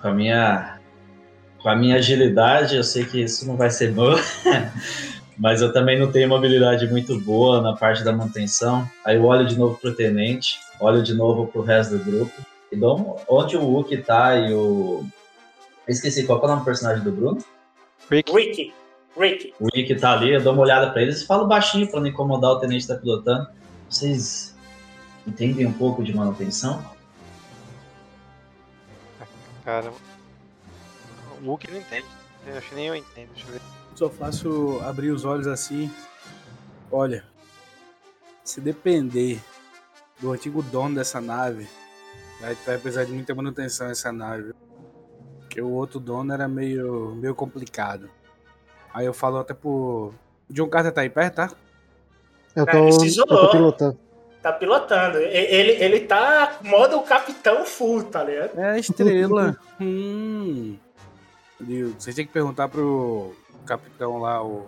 A 0.00 0.10
minha 0.10 0.81
com 1.62 1.68
a 1.68 1.76
minha 1.76 1.96
agilidade, 1.96 2.76
eu 2.76 2.84
sei 2.84 3.04
que 3.04 3.22
isso 3.22 3.46
não 3.46 3.56
vai 3.56 3.70
ser 3.70 3.92
bom, 3.92 4.14
mas 5.38 5.62
eu 5.62 5.72
também 5.72 5.98
não 5.98 6.10
tenho 6.10 6.26
uma 6.26 6.36
habilidade 6.36 6.86
muito 6.88 7.18
boa 7.20 7.60
na 7.60 7.74
parte 7.74 8.02
da 8.02 8.12
manutenção. 8.12 8.88
Aí 9.04 9.16
eu 9.16 9.24
olho 9.24 9.46
de 9.46 9.56
novo 9.56 9.78
pro 9.78 9.94
tenente, 9.94 10.58
olho 10.80 11.02
de 11.02 11.14
novo 11.14 11.46
pro 11.46 11.62
resto 11.62 11.96
do 11.96 12.04
grupo 12.04 12.32
e 12.70 12.76
dou 12.76 13.20
onde 13.28 13.56
o 13.56 13.62
Wookie 13.62 13.98
tá 13.98 14.36
e 14.36 14.52
o 14.52 15.04
eu 15.86 15.92
esqueci 15.92 16.24
qual 16.24 16.38
que 16.38 16.44
é 16.44 16.48
o 16.48 16.50
nome 16.50 16.62
do 16.62 16.64
personagem 16.64 17.02
do 17.02 17.10
Bruno? 17.10 17.44
Rick. 18.08 18.32
Rick. 18.32 18.74
Rick. 19.18 19.54
O 19.58 19.66
Rick 19.74 19.94
tá 19.96 20.12
ali, 20.12 20.32
eu 20.32 20.40
dou 20.40 20.52
uma 20.52 20.62
olhada 20.62 20.90
pra 20.90 21.02
eles 21.02 21.22
e 21.22 21.26
falo 21.26 21.46
baixinho 21.46 21.90
pra 21.90 22.00
não 22.00 22.06
incomodar 22.06 22.52
o 22.52 22.60
tenente 22.60 22.86
que 22.86 22.92
tá 22.92 22.98
pilotando. 22.98 23.48
Vocês 23.88 24.54
entendem 25.26 25.66
um 25.66 25.72
pouco 25.72 26.02
de 26.02 26.14
manutenção? 26.14 26.84
Cara, 29.64 29.92
o 31.42 31.46
Wookie 31.50 31.70
não 31.70 31.78
entende. 31.78 32.06
Eu 32.46 32.56
acho 32.58 32.68
que 32.68 32.74
nem 32.74 32.86
eu 32.88 32.96
entendo. 32.96 33.28
Deixa 33.34 33.48
eu 33.48 33.52
ver. 33.52 33.60
Só 33.94 34.08
faço 34.10 34.80
abrir 34.84 35.10
os 35.10 35.24
olhos 35.24 35.46
assim. 35.46 35.90
Olha, 36.90 37.24
se 38.44 38.60
depender 38.60 39.40
do 40.20 40.32
antigo 40.32 40.62
dono 40.62 40.94
dessa 40.94 41.20
nave, 41.20 41.68
vai, 42.40 42.54
vai 42.66 42.78
precisar 42.78 43.04
de 43.04 43.12
muita 43.12 43.34
manutenção 43.34 43.88
essa 43.88 44.10
nave. 44.12 44.52
Porque 45.40 45.60
o 45.60 45.70
outro 45.70 46.00
dono 46.00 46.32
era 46.32 46.48
meio, 46.48 47.14
meio 47.16 47.34
complicado. 47.34 48.08
Aí 48.92 49.06
eu 49.06 49.12
falo 49.14 49.38
até 49.38 49.52
pro. 49.54 50.12
O 50.48 50.52
John 50.52 50.68
Carter 50.68 50.92
tá 50.92 51.00
aí 51.02 51.10
perto, 51.10 51.34
tá? 51.36 51.50
Eu 52.56 52.64
É, 52.64 52.70
tô, 52.70 52.78
ele 52.78 52.92
se 52.92 52.98
eu 53.00 53.04
isolou. 53.06 53.40
tô 53.46 53.50
pilotando. 53.50 53.98
Tá 54.42 54.52
pilotando. 54.52 55.18
Ele, 55.18 55.72
ele 55.72 56.00
tá 56.00 56.58
modo 56.64 57.00
capitão 57.02 57.64
full, 57.64 58.04
tá 58.04 58.24
ligado? 58.24 58.58
É 58.58 58.70
a 58.72 58.78
estrela. 58.78 59.56
hum. 59.80 60.76
Vocês 61.98 62.14
têm 62.16 62.26
que 62.26 62.32
perguntar 62.32 62.68
pro 62.68 63.34
capitão 63.66 64.18
lá, 64.18 64.42
o. 64.42 64.66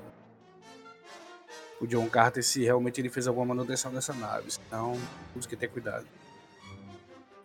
O 1.81 1.87
John 1.87 2.09
Carter, 2.09 2.43
se 2.43 2.63
realmente 2.63 3.01
ele 3.01 3.11
fez 3.11 3.27
alguma 3.27 3.47
manutenção 3.47 3.93
dessa 3.93 4.15
nave. 4.15 4.51
Senão, 4.51 4.97
temos 5.33 5.45
que 5.45 5.57
ter 5.57 5.69
cuidado. 5.69 6.07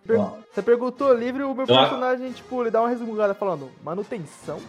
Per- 0.06 0.18
Bom. 0.18 0.40
Você 0.54 0.62
perguntou 0.62 1.14
livre, 1.14 1.44
o 1.44 1.54
meu 1.54 1.66
Eu- 1.68 1.76
personagem, 1.76 2.32
tipo, 2.32 2.62
ele 2.62 2.72
dá 2.72 2.80
uma 2.80 2.90
resmungada 2.90 3.34
falando, 3.34 3.70
manutenção? 3.84 4.60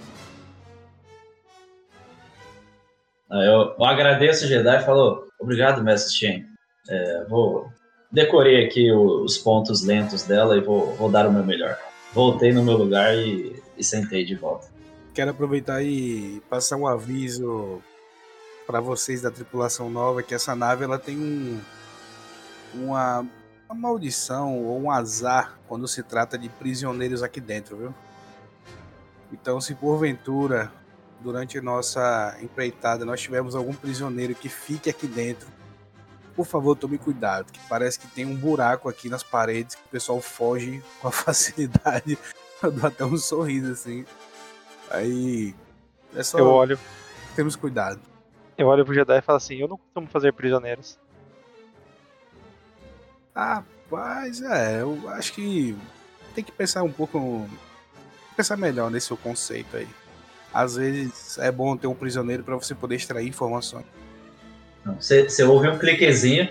Aí 3.31 3.47
Eu, 3.47 3.75
eu 3.79 3.85
agradeço 3.85 4.45
o 4.45 4.49
Jedi 4.49 4.79
e 4.83 4.85
falo, 4.85 5.29
obrigado, 5.39 5.83
mestre 5.85 6.15
Shen. 6.15 6.47
É, 6.89 7.25
vou 7.29 7.71
decorei 8.11 8.65
aqui 8.67 8.91
o- 8.91 9.23
os 9.23 9.39
pontos 9.39 9.85
lentos 9.85 10.25
dela 10.25 10.57
e 10.57 10.61
vou, 10.61 10.95
vou 10.97 11.09
dar 11.11 11.29
o 11.29 11.33
meu 11.33 11.45
melhor. 11.45 11.79
Voltei 12.13 12.53
no 12.53 12.65
meu 12.65 12.77
lugar 12.77 13.15
e, 13.17 13.63
e 13.81 13.85
sentei 13.85 14.25
de 14.25 14.37
volta. 14.37 14.69
Quero 15.15 15.31
aproveitar 15.31 15.83
e 15.83 16.41
passar 16.49 16.77
um 16.77 16.87
aviso 16.87 17.83
para 18.67 18.81
vocês 18.81 19.23
da 19.23 19.31
tripulação 19.31 19.91
nova 19.91 20.23
que 20.23 20.35
essa 20.35 20.55
nave 20.55 20.85
ela 20.85 20.99
tem 20.99 21.19
um 21.19 21.61
uma, 22.73 23.27
uma 23.69 23.75
maldição 23.75 24.57
ou 24.65 24.81
um 24.81 24.91
azar 24.91 25.59
quando 25.67 25.89
se 25.89 26.05
trata 26.05 26.39
de 26.39 26.49
prisioneiros 26.49 27.21
aqui 27.23 27.41
dentro, 27.41 27.77
viu? 27.77 27.95
Então, 29.33 29.61
se 29.61 29.75
porventura 29.75 30.71
durante 31.21 31.61
nossa 31.61 32.37
empreitada 32.41 33.05
nós 33.05 33.21
tivermos 33.21 33.55
algum 33.57 33.73
prisioneiro 33.73 34.35
que 34.35 34.49
fique 34.49 34.89
aqui 34.89 35.09
dentro, 35.09 35.49
por 36.35 36.47
favor, 36.47 36.77
tome 36.77 36.97
cuidado, 36.97 37.53
que 37.53 37.61
parece 37.69 37.99
que 37.99 38.07
tem 38.07 38.25
um 38.25 38.37
buraco 38.37 38.89
aqui 38.89 39.09
nas 39.09 39.23
paredes 39.23 39.75
que 39.75 39.83
o 39.83 39.89
pessoal 39.89 40.21
foge 40.21 40.83
com 41.01 41.09
a 41.09 41.11
facilidade. 41.13 42.17
Eu 42.63 42.71
dou 42.73 42.87
até 42.87 43.05
um 43.05 43.17
sorriso 43.17 43.73
assim. 43.73 44.05
Aí. 44.91 45.55
É 46.15 46.23
só. 46.23 46.39
Eu 46.39 46.47
olho, 46.47 46.79
Temos 47.37 47.55
cuidado. 47.57 48.01
eu 48.59 48.67
olho 48.67 48.85
pro 48.85 48.95
Jedi 48.95 49.19
e 49.19 49.23
falo 49.23 49.37
assim, 49.37 49.57
eu 49.57 49.69
não 49.69 49.77
costumo 49.77 50.07
fazer 50.09 50.33
prisioneiros. 50.33 50.99
Rapaz, 53.35 54.43
é, 54.43 54.83
eu 54.83 55.09
acho 55.11 55.33
que 55.33 55.77
tem 56.35 56.43
que 56.45 56.53
pensar 56.53 56.83
um 56.83 56.93
pouco. 56.93 57.49
Pensar 58.37 58.57
melhor 58.57 58.91
nesse 58.91 59.07
seu 59.07 59.17
conceito 59.17 59.77
aí. 59.77 59.89
Às 60.53 60.77
vezes 60.77 61.39
é 61.39 61.51
bom 61.53 61.77
ter 61.77 61.87
um 61.87 61.95
prisioneiro 61.95 62.43
para 62.43 62.57
você 62.57 62.75
poder 62.75 62.97
extrair 62.97 63.29
informações. 63.29 63.87
Você, 64.85 65.29
você 65.29 65.45
ouve 65.45 65.69
um 65.69 65.79
cliquezinho, 65.79 66.49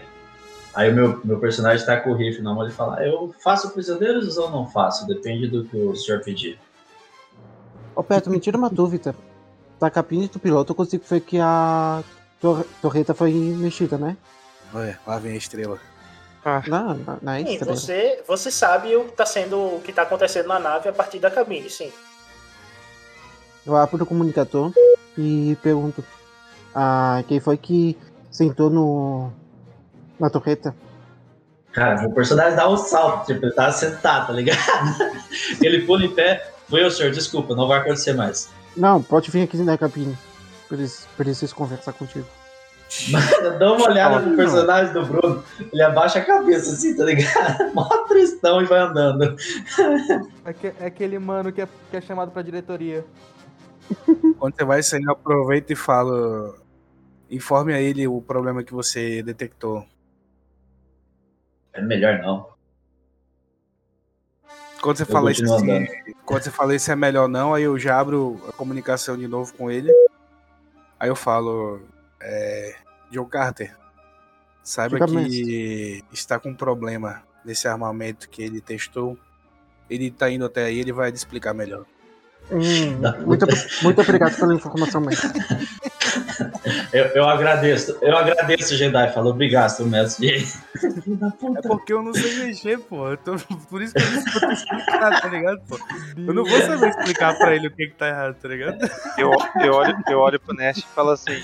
aí 0.74 0.92
o 0.92 0.96
meu, 0.96 1.22
meu 1.26 1.40
personagem 1.40 1.86
tá 1.86 2.00
com 2.00 2.12
o 2.12 2.16
rifle 2.16 2.44
na 2.44 2.54
mão 2.54 2.64
ele 2.64 2.74
fala, 2.74 3.04
eu 3.06 3.34
faço 3.44 3.72
prisioneiros 3.72 4.38
ou 4.38 4.50
não 4.50 4.68
faço? 4.68 5.08
Depende 5.08 5.48
do 5.48 5.66
que 5.66 5.78
o 5.78 5.96
senhor 5.96 6.22
pedir. 6.22 6.60
Ô, 7.96 8.04
Petro, 8.04 8.32
me 8.32 8.40
tira 8.40 8.58
uma 8.58 8.70
dúvida. 8.70 9.16
Da 9.80 9.90
cabine 9.90 10.28
do 10.28 10.40
piloto 10.40 10.72
eu 10.72 10.76
consigo 10.76 11.04
ver 11.10 11.22
que 11.22 11.40
a 11.40 12.04
tor- 12.42 12.66
torreta 12.82 13.14
foi 13.14 13.32
mexida, 13.34 13.98
né? 13.98 14.18
Olha, 14.74 15.00
lá 15.08 15.18
vem 15.18 15.34
a 15.34 15.38
estrela. 15.38 15.80
Não, 16.68 16.94
não, 16.96 17.18
não 17.22 17.34
é 17.34 17.44
Sim, 17.44 17.54
estrela. 17.54 17.76
você, 17.76 18.24
você 18.28 18.52
sabe 18.52 18.96
o 18.96 19.06
que 19.06 19.12
tá 19.14 19.26
sendo, 19.26 19.58
o 19.58 19.82
que 19.82 19.92
tá 19.94 20.04
acontecendo 20.04 20.48
na 20.48 20.60
nave 20.60 20.90
a 20.90 20.94
partir 20.94 21.20
da 21.20 21.30
cabine, 21.32 21.70
sim. 21.70 21.92
Eu 23.66 23.76
abro 23.76 24.04
o 24.04 24.06
comunicador 24.06 24.72
e 25.18 25.58
pergunto 25.62 26.04
ah, 26.74 27.24
quem 27.28 27.40
foi 27.40 27.58
que 27.58 27.98
sentou 28.32 28.70
no 28.70 29.32
na 30.20 30.30
torreta. 30.30 30.76
Cara, 31.72 32.02
meu 32.02 32.12
personagem 32.12 32.56
dá 32.56 32.68
um 32.70 32.78
salto, 32.78 33.28
tipo, 33.28 33.46
ele 33.46 33.54
tá 33.54 33.72
sentado, 33.72 34.28
tá 34.28 34.34
ligado? 34.34 34.58
ele 35.62 35.86
pula 35.86 36.04
em 36.06 36.14
pé, 36.14 36.52
foi 36.68 36.84
o 36.84 36.90
senhor, 36.92 37.12
desculpa, 37.12 37.56
não 37.56 37.68
vai 37.68 37.80
acontecer 37.80 38.14
mais. 38.14 38.50
Não, 38.76 39.02
pode 39.02 39.30
vir 39.30 39.44
aqui 39.44 39.58
na 39.58 39.78
cabine. 39.78 40.18
Preciso, 40.68 41.08
preciso 41.16 41.56
conversar 41.56 41.94
contigo. 41.94 42.26
Mano, 43.12 43.60
dá 43.60 43.74
uma 43.74 43.88
olhada 43.88 44.20
no 44.20 44.36
personagem 44.36 44.92
do 44.94 45.06
Bruno, 45.06 45.44
ele 45.72 45.82
abaixa 45.84 46.18
a 46.20 46.26
cabeça 46.26 46.72
assim, 46.74 46.96
tá 46.98 47.06
ligado? 47.06 47.70
Mó 47.74 47.86
tristão 48.08 48.62
e 48.62 48.66
vai 48.66 48.80
andando. 48.80 49.36
É, 50.44 50.54
que- 50.54 50.74
é 50.80 50.86
aquele 50.88 51.20
mano 51.20 51.52
que 51.52 51.62
é, 51.62 51.68
que 51.92 51.98
é 51.98 52.02
chamado 52.02 52.32
pra 52.32 52.42
diretoria. 52.42 53.06
Quando 54.40 54.56
você 54.56 54.66
vai 54.66 54.82
sair, 54.82 55.08
aproveita 55.08 55.72
e 55.74 55.76
fala. 55.76 56.56
Informe 57.30 57.74
a 57.74 57.80
ele 57.82 58.08
o 58.08 58.20
problema 58.22 58.64
que 58.64 58.74
você 58.74 59.22
detectou. 59.22 59.86
É 61.80 61.82
melhor 61.82 62.20
não. 62.20 62.50
Quando 64.82 64.98
você 64.98 65.04
Eu 65.04 65.08
fala 65.08 65.32
isso 65.32 65.54
assim, 65.54 65.88
quando 66.26 66.44
você 66.44 66.52
fala 66.52 66.76
isso 66.76 66.92
é 66.92 66.96
melhor 66.96 67.28
não, 67.28 67.54
aí 67.54 67.64
eu 67.64 67.78
já 67.80 68.00
abro 68.00 68.42
a 68.48 68.52
comunicação 68.52 69.18
de 69.18 69.28
novo 69.28 69.54
com 69.54 69.72
ele. 69.72 69.92
Aí 71.00 71.10
eu 71.10 71.16
falo, 71.16 71.82
é, 72.22 72.76
John 73.10 73.26
Carter, 73.26 73.76
saiba 74.62 74.96
Diga, 74.96 75.08
que 75.08 75.16
mestre. 75.16 76.06
está 76.12 76.38
com 76.38 76.50
um 76.50 76.56
problema 76.56 77.24
nesse 77.46 77.68
armamento 77.68 78.30
que 78.30 78.42
ele 78.42 78.60
testou. 78.60 79.18
Ele 79.90 80.12
tá 80.12 80.30
indo 80.30 80.46
até 80.46 80.66
aí, 80.66 80.80
ele 80.80 80.92
vai 80.92 81.12
te 81.12 81.16
explicar 81.16 81.54
melhor. 81.54 81.86
Hum, 82.52 83.00
muito, 83.26 83.46
muito 83.82 84.02
obrigado 84.02 84.36
pela 84.36 84.54
informação, 84.54 85.02
mestre. 85.02 85.30
Eu, 86.94 87.06
eu 87.06 87.30
agradeço, 87.30 87.98
eu 88.02 88.18
agradeço, 88.18 88.76
Jedi, 88.76 89.14
falou 89.14 89.32
obrigado, 89.32 89.70
seu 89.70 89.86
mestre. 89.86 90.44
É 91.58 91.62
porque 91.68 91.94
eu 91.94 92.02
não 92.02 92.14
sei 92.14 92.46
mexer, 92.46 92.80
pô. 92.80 93.08
Eu 93.10 93.18
tô- 93.18 93.36
por 93.70 93.82
isso 93.82 93.94
que 93.94 94.02
eu 94.02 94.08
disse 94.10 94.32
pra 94.32 94.48
tu 94.48 94.54
explicar, 94.54 95.22
tá 95.22 95.28
ligado, 95.28 95.62
pô? 95.68 95.78
Eu 96.18 96.34
não 96.34 96.44
vou 96.46 96.62
saber 96.62 96.90
explicar 96.90 97.38
pra 97.38 97.56
ele 97.56 97.68
o 97.68 97.72
que 97.72 97.88
que 97.88 97.94
tá 97.96 98.08
errado, 98.08 98.36
tá 98.42 98.48
ligado? 98.48 98.78
Eu, 99.18 99.32
eu, 99.62 99.74
olho, 99.74 99.98
eu 100.10 100.20
olho 100.20 100.40
pro 100.40 100.56
Nest 100.56 100.82
e 100.84 100.88
falo 100.96 101.12
assim, 101.12 101.44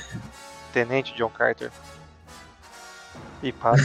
Tenente 0.74 1.14
John 1.16 1.30
Carter. 1.30 1.70
E 3.44 3.52
paro. 3.52 3.82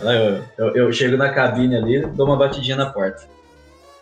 Eu, 0.00 0.44
eu, 0.66 0.76
eu 0.76 0.92
chego 0.92 1.16
na 1.16 1.32
cabine 1.32 1.76
ali, 1.76 2.06
dou 2.06 2.26
uma 2.26 2.36
batidinha 2.36 2.76
na 2.76 2.86
porta. 2.90 3.24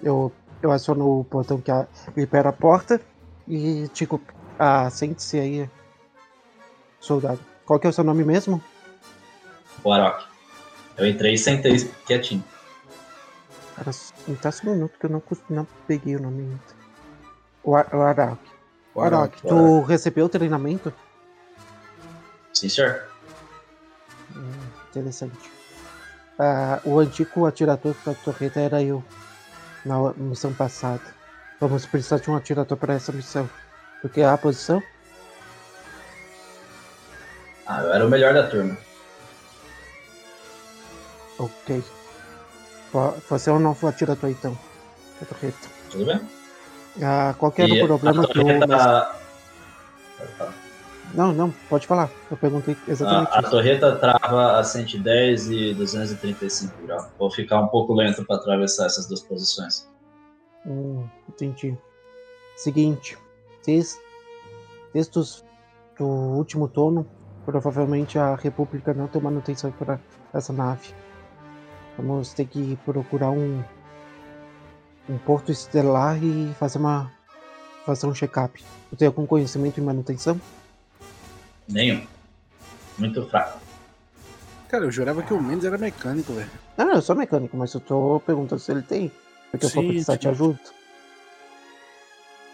Eu, 0.02 0.30
eu 0.62 0.70
aciono 0.70 1.20
o 1.20 1.24
portão 1.24 1.58
que 1.60 1.70
a- 1.70 1.86
libera 2.16 2.50
a 2.50 2.52
porta 2.52 3.00
e 3.46 3.88
digo, 3.92 4.20
ah, 4.58 4.88
sente-se 4.90 5.38
aí, 5.38 5.70
soldado. 7.00 7.40
Qual 7.64 7.78
que 7.78 7.86
é 7.86 7.90
o 7.90 7.92
seu 7.92 8.04
nome 8.04 8.24
mesmo? 8.24 8.62
O 9.82 9.92
Arok. 9.92 10.24
Eu 10.96 11.06
entrei 11.06 11.34
e 11.34 11.38
sentei 11.38 11.76
quietinho. 12.06 12.44
Cara, 13.76 13.90
me 14.26 14.34
dá 14.36 14.50
só 14.50 14.66
um 14.66 14.72
minuto 14.72 14.98
que 14.98 15.06
eu 15.06 15.10
não, 15.10 15.22
não 15.50 15.66
peguei 15.86 16.16
o 16.16 16.22
nome 16.22 16.42
ainda. 16.42 16.60
O, 17.62 17.74
Ar- 17.76 17.94
o 17.94 18.00
Arok. 18.00 18.38
O 18.94 19.00
Arok, 19.02 19.36
Arok, 19.36 19.42
tu 19.46 19.82
recebeu 19.82 20.24
o 20.26 20.28
treinamento? 20.28 20.92
Sim, 22.54 22.68
senhor. 22.68 23.04
Hum, 24.34 24.52
interessante. 24.90 25.50
Ah, 26.38 26.80
o 26.84 26.98
antigo 26.98 27.44
atirador 27.46 27.94
da 28.04 28.14
torreta 28.14 28.60
era 28.60 28.82
eu, 28.82 29.04
na 29.84 30.12
missão 30.14 30.54
passada. 30.54 31.15
Vamos 31.60 31.86
precisar 31.86 32.18
de 32.18 32.30
um 32.30 32.36
atirador 32.36 32.76
para 32.76 32.94
essa 32.94 33.12
missão. 33.12 33.48
Tu 34.02 34.08
quer 34.08 34.26
a 34.28 34.36
posição? 34.36 34.82
Ah, 37.66 37.82
eu 37.82 37.92
era 37.92 38.06
o 38.06 38.10
melhor 38.10 38.34
da 38.34 38.48
turma. 38.48 38.76
Ok. 41.38 41.82
Vo- 42.92 43.16
Você 43.28 43.50
é 43.50 43.52
o 43.52 43.58
novo 43.58 43.86
atirador 43.86 44.30
então. 44.30 44.56
Tudo 45.90 46.04
bem? 46.06 46.20
Ah, 47.02 47.34
qual 47.38 47.50
que 47.52 47.62
era 47.62 47.72
o 47.72 47.86
problema 47.86 48.22
a 48.22 48.26
que 48.26 48.38
o 48.38 48.42
torreta- 48.42 48.66
mestre... 48.66 49.26
Não, 51.14 51.32
não, 51.32 51.50
pode 51.70 51.86
falar. 51.86 52.10
Eu 52.30 52.36
perguntei 52.36 52.76
exatamente 52.86 53.30
A, 53.32 53.38
a 53.38 53.40
isso. 53.40 53.50
torreta 53.50 53.96
trava 53.96 54.58
a 54.58 54.64
110 54.64 55.48
e 55.50 55.74
235 55.74 56.82
graus. 56.82 57.04
Vou 57.18 57.30
ficar 57.30 57.60
um 57.60 57.68
pouco 57.68 57.94
lento 57.94 58.24
para 58.26 58.36
atravessar 58.36 58.86
essas 58.86 59.06
duas 59.08 59.22
posições. 59.22 59.86
Hum, 60.66 61.08
entendi. 61.28 61.76
Seguinte, 62.56 63.16
desde, 63.64 63.98
desde 64.92 65.18
os, 65.18 65.44
do 65.98 66.04
último 66.04 66.68
turno, 66.68 67.06
provavelmente 67.44 68.18
a 68.18 68.34
República 68.34 68.92
não 68.92 69.06
tem 69.06 69.22
manutenção 69.22 69.70
para 69.70 70.00
essa 70.34 70.52
nave. 70.52 70.92
Vamos 71.96 72.32
ter 72.32 72.46
que 72.46 72.76
procurar 72.84 73.30
um, 73.30 73.62
um 75.08 75.18
porto 75.18 75.52
estelar 75.52 76.22
e 76.22 76.52
fazer 76.54 76.78
uma 76.78 77.12
fazer 77.86 78.06
um 78.06 78.14
check-up. 78.14 78.62
Tu 78.90 78.96
tem 78.96 79.06
algum 79.06 79.24
conhecimento 79.24 79.80
em 79.80 79.84
manutenção? 79.84 80.40
Nenhum. 81.68 82.04
Muito 82.98 83.24
fraco. 83.28 83.60
Cara, 84.68 84.84
eu 84.84 84.90
jurava 84.90 85.22
que 85.22 85.32
o 85.32 85.40
Mendes 85.40 85.64
era 85.64 85.78
mecânico, 85.78 86.32
velho. 86.32 86.50
Não, 86.76 86.86
não, 86.86 86.94
eu 86.94 87.02
sou 87.02 87.14
mecânico, 87.14 87.56
mas 87.56 87.72
eu 87.72 87.80
tô 87.80 88.20
perguntando 88.26 88.60
se 88.60 88.72
ele 88.72 88.82
tem. 88.82 89.12
Porque 89.50 89.66
eu 89.66 89.70
vou 89.70 89.84
precisar 89.84 90.16
de 90.16 90.22
sim. 90.22 90.28
ajuda. 90.28 90.60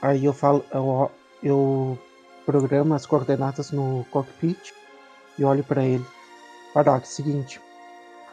Aí 0.00 0.24
eu 0.24 0.32
falo, 0.32 0.64
eu, 0.72 1.10
eu 1.42 1.98
programo 2.44 2.94
as 2.94 3.06
coordenadas 3.06 3.70
no 3.70 4.04
cockpit 4.10 4.72
e 5.38 5.44
olho 5.44 5.62
para 5.62 5.84
ele. 5.84 6.04
Barak, 6.74 7.06
seguinte. 7.06 7.60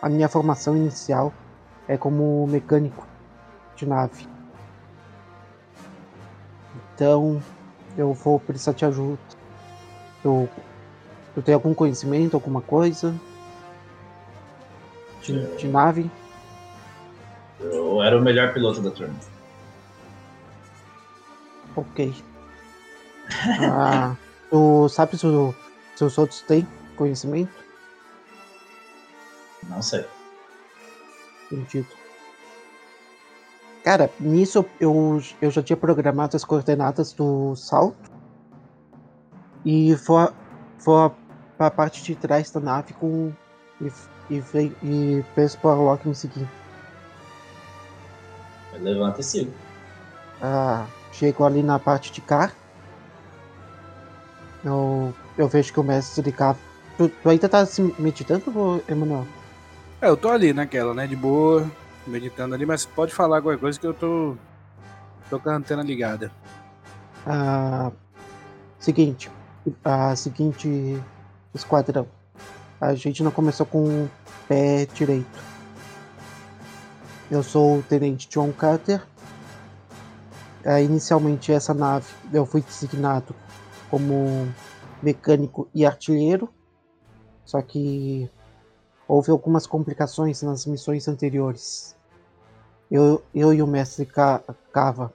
A 0.02 0.10
minha 0.10 0.30
formação 0.30 0.76
inicial 0.76 1.34
é 1.88 1.98
como 1.98 2.48
mecânico 2.48 3.06
de 3.76 3.86
nave. 3.86 4.28
Então, 6.96 7.42
eu 7.98 8.14
vou 8.14 8.40
precisar 8.40 8.74
de 8.74 8.86
ajuda. 8.86 9.20
Eu, 10.24 10.50
tu 11.34 11.42
tem 11.42 11.54
algum 11.54 11.74
conhecimento, 11.74 12.36
alguma 12.36 12.62
coisa? 12.62 13.14
De, 15.22 15.56
de 15.58 15.68
nave? 15.68 16.10
Eu 18.00 18.04
era 18.04 18.18
o 18.18 18.22
melhor 18.22 18.54
piloto 18.54 18.80
da 18.82 18.92
turma. 18.92 19.16
Ok. 21.76 22.14
Ah, 23.62 24.16
tu 24.50 24.90
sabe 24.90 25.16
se, 25.18 25.28
o- 25.28 25.54
se 25.96 26.04
os 26.04 26.18
outros 26.18 26.42
têm 26.42 26.66
conhecimento? 26.96 27.52
Não 29.70 29.84
sei. 29.84 30.04
Entendido. 31.52 31.88
Cara, 33.84 34.10
nisso 34.20 34.66
eu, 34.80 35.22
eu 35.40 35.52
já 35.52 35.62
tinha 35.62 35.78
programado 35.78 36.36
as 36.36 36.44
coordenadas 36.44 37.14
do 37.14 37.56
salto. 37.56 38.10
E 39.64 39.94
vou, 39.94 40.34
vou 40.84 41.16
pra 41.56 41.70
parte 41.70 42.02
de 42.04 42.16
trás 42.16 42.50
da 42.50 42.60
nave 42.60 42.94
com. 42.94 43.32
E, 43.80 43.92
e, 44.34 44.42
e 44.84 45.24
peço 45.36 45.60
pro 45.60 45.70
Arlok 45.70 46.08
me 46.08 46.16
seguir. 46.16 46.48
Levanta 48.74 49.22
e 49.22 49.24
siga. 49.24 49.52
Ah, 50.42 50.86
chego 51.12 51.46
ali 51.46 51.64
na 51.64 51.80
parte 51.80 52.12
de 52.12 52.22
cá. 52.22 52.52
Eu, 54.64 55.14
eu 55.38 55.48
vejo 55.48 55.74
que 55.74 55.80
o 55.80 55.84
mestre 55.84 56.24
de 56.24 56.32
cá. 56.32 56.56
Tu, 56.98 57.10
tu 57.10 57.30
ainda 57.30 57.48
tá 57.48 57.66
se 57.66 57.82
meditando, 57.98 58.84
Emanuel? 58.88 59.26
É, 60.02 60.08
eu 60.08 60.18
tô 60.18 60.30
ali 60.30 60.54
naquela, 60.54 60.94
né? 60.94 61.08
De 61.08 61.16
boa, 61.16 61.70
meditando 62.06 62.56
ali, 62.56 62.66
mas 62.66 62.86
pode 62.86 63.14
falar 63.14 63.42
qualquer 63.42 63.60
coisa 63.60 63.80
que 63.80 63.88
eu 63.88 63.94
tô. 63.94 64.36
tô 65.30 65.40
com 65.40 65.50
a 65.50 65.56
antena 65.56 65.82
ligada. 65.82 66.32
Ah, 67.26 67.92
seguinte, 68.80 69.30
a 69.84 70.16
seguinte 70.16 71.02
esquadrão. 71.54 72.08
A 72.80 72.96
gente 72.96 73.24
não 73.24 73.32
começou 73.32 73.66
com 73.66 73.84
o 74.06 74.10
pé 74.48 74.86
direito. 74.94 75.49
Eu 77.30 77.44
sou 77.44 77.78
o 77.80 77.84
Tenente 77.84 78.28
John 78.30 78.52
Carter. 78.52 79.06
Ah, 80.66 80.82
inicialmente 80.82 81.52
essa 81.52 81.74
nave 81.74 82.08
eu 82.34 82.46
fui 82.46 82.62
designado 82.62 83.34
como 83.90 84.48
mecânico 85.02 85.70
e 85.74 85.86
artilheiro. 85.86 86.50
Só 87.46 87.62
que 87.62 88.30
houve 89.08 89.32
algumas 89.32 89.66
complicações 89.66 90.42
nas 90.42 90.66
missões 90.66 91.08
anteriores. 91.08 91.96
Eu, 92.92 93.24
eu 93.34 93.54
e 93.54 93.62
o 93.62 93.68
mestre 93.68 94.06
Ca- 94.06 94.44
Cava 94.72 95.14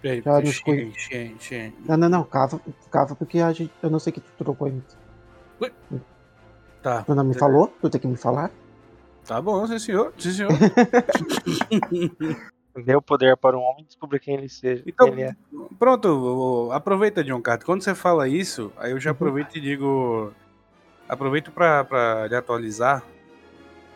Peraí, 0.00 0.22
Já 0.22 0.40
nos. 0.40 0.60
Não, 1.88 1.96
não, 1.96 2.08
não, 2.10 2.24
cava, 2.24 2.60
cava 2.90 3.14
porque 3.14 3.40
a 3.40 3.50
gente, 3.54 3.72
eu 3.82 3.88
não 3.88 3.98
sei 3.98 4.12
que 4.12 4.20
tu 4.20 4.30
trocou 4.36 4.66
ainda. 4.66 4.84
Tá. 6.82 7.02
Tu 7.02 7.14
não 7.14 7.24
me 7.24 7.32
falou? 7.38 7.68
Tu 7.80 7.88
tem 7.88 8.00
que 8.00 8.06
me 8.06 8.16
falar? 8.16 8.50
Tá 9.26 9.40
bom, 9.40 9.66
sim 9.66 9.78
senhor, 9.78 10.12
sim 10.18 10.32
senhor. 10.32 10.52
O 12.76 13.00
poder 13.00 13.36
para 13.36 13.56
um 13.56 13.62
homem 13.62 13.84
descobrir 13.84 14.18
quem 14.18 14.34
ele 14.34 14.48
seja. 14.48 14.82
Então, 14.84 15.06
ele 15.06 15.22
é. 15.22 15.36
pronto, 15.78 16.70
aproveita, 16.72 17.22
John 17.22 17.40
Carter. 17.40 17.64
Quando 17.64 17.82
você 17.82 17.94
fala 17.94 18.26
isso, 18.26 18.72
aí 18.76 18.90
eu 18.90 18.98
já 18.98 19.12
aproveito 19.12 19.54
e 19.54 19.60
digo. 19.60 20.32
Aproveito 21.08 21.52
pra, 21.52 21.84
pra 21.84 22.26
lhe 22.26 22.34
atualizar. 22.34 23.04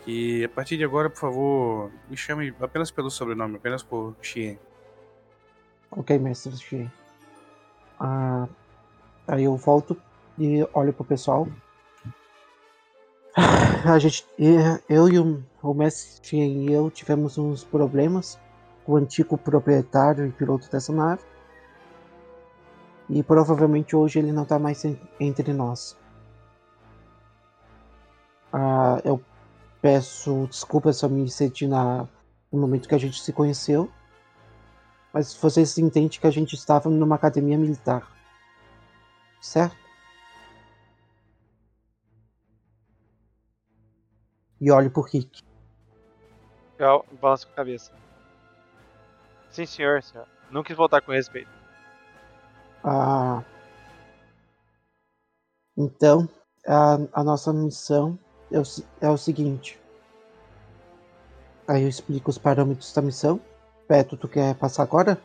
Que 0.04 0.44
a 0.44 0.48
partir 0.48 0.76
de 0.76 0.84
agora, 0.84 1.10
por 1.10 1.18
favor, 1.18 1.90
me 2.08 2.16
chame 2.16 2.54
apenas 2.60 2.92
pelo 2.92 3.10
sobrenome, 3.10 3.56
apenas 3.56 3.82
por 3.82 4.14
Xien. 4.22 4.60
Ok, 5.90 6.16
mestre 6.16 6.56
Xie. 6.56 6.88
Ah, 7.98 8.46
aí 9.26 9.42
eu 9.42 9.56
volto 9.56 10.00
e 10.38 10.64
olho 10.72 10.92
pro 10.92 11.04
pessoal. 11.04 11.48
A 13.84 13.98
gente, 13.98 14.26
eu 14.88 15.08
e 15.08 15.18
o, 15.18 15.42
o 15.62 15.74
mestre 15.74 16.36
e 16.38 16.72
eu 16.72 16.90
tivemos 16.90 17.38
uns 17.38 17.62
problemas 17.62 18.38
com 18.84 18.92
o 18.92 18.96
antigo 18.96 19.38
proprietário 19.38 20.26
e 20.26 20.32
piloto 20.32 20.70
dessa 20.70 20.92
nave. 20.92 21.22
E 23.08 23.22
provavelmente 23.22 23.94
hoje 23.96 24.18
ele 24.18 24.32
não 24.32 24.44
tá 24.44 24.58
mais 24.58 24.84
en- 24.84 24.98
entre 25.20 25.52
nós. 25.52 25.96
Ah, 28.52 29.00
eu 29.04 29.22
peço 29.80 30.46
desculpas 30.48 30.98
se 30.98 31.04
eu 31.04 31.08
me 31.10 31.28
senti 31.30 31.66
na, 31.66 32.08
no 32.52 32.60
momento 32.60 32.88
que 32.88 32.94
a 32.94 32.98
gente 32.98 33.22
se 33.22 33.32
conheceu. 33.32 33.90
Mas 35.12 35.34
vocês 35.34 35.78
entendem 35.78 36.08
que 36.20 36.26
a 36.26 36.30
gente 36.30 36.54
estava 36.54 36.90
numa 36.90 37.14
academia 37.14 37.56
militar. 37.56 38.06
Certo? 39.40 39.87
E 44.60 44.70
olho 44.70 44.90
pro 44.90 45.02
Rick. 45.02 45.42
Eu 46.78 47.04
balanço 47.20 47.46
com 47.46 47.52
a 47.52 47.56
cabeça. 47.56 47.92
Sim, 49.50 49.66
senhor, 49.66 50.02
senhor. 50.02 50.26
Não 50.50 50.62
quis 50.62 50.76
voltar 50.76 51.00
com 51.00 51.12
respeito. 51.12 51.50
Ah, 52.84 53.42
então, 55.76 56.28
a, 56.66 56.98
a 57.12 57.24
nossa 57.24 57.52
missão 57.52 58.18
é 58.50 58.58
o, 58.58 58.62
é 59.00 59.08
o 59.08 59.16
seguinte. 59.16 59.78
Aí 61.66 61.82
eu 61.82 61.88
explico 61.88 62.30
os 62.30 62.38
parâmetros 62.38 62.92
da 62.92 63.02
missão. 63.02 63.40
Beto, 63.88 64.16
tu 64.16 64.28
quer 64.28 64.54
passar 64.54 64.82
agora? 64.82 65.20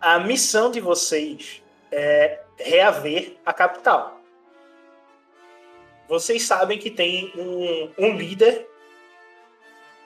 A 0.00 0.18
missão 0.18 0.70
de 0.70 0.80
vocês 0.80 1.62
é 1.90 2.42
reaver 2.56 3.36
a 3.44 3.52
capital. 3.52 4.17
Vocês 6.08 6.42
sabem 6.44 6.78
que 6.78 6.90
tem 6.90 7.32
um, 7.36 7.90
um 7.98 8.16
líder 8.16 8.66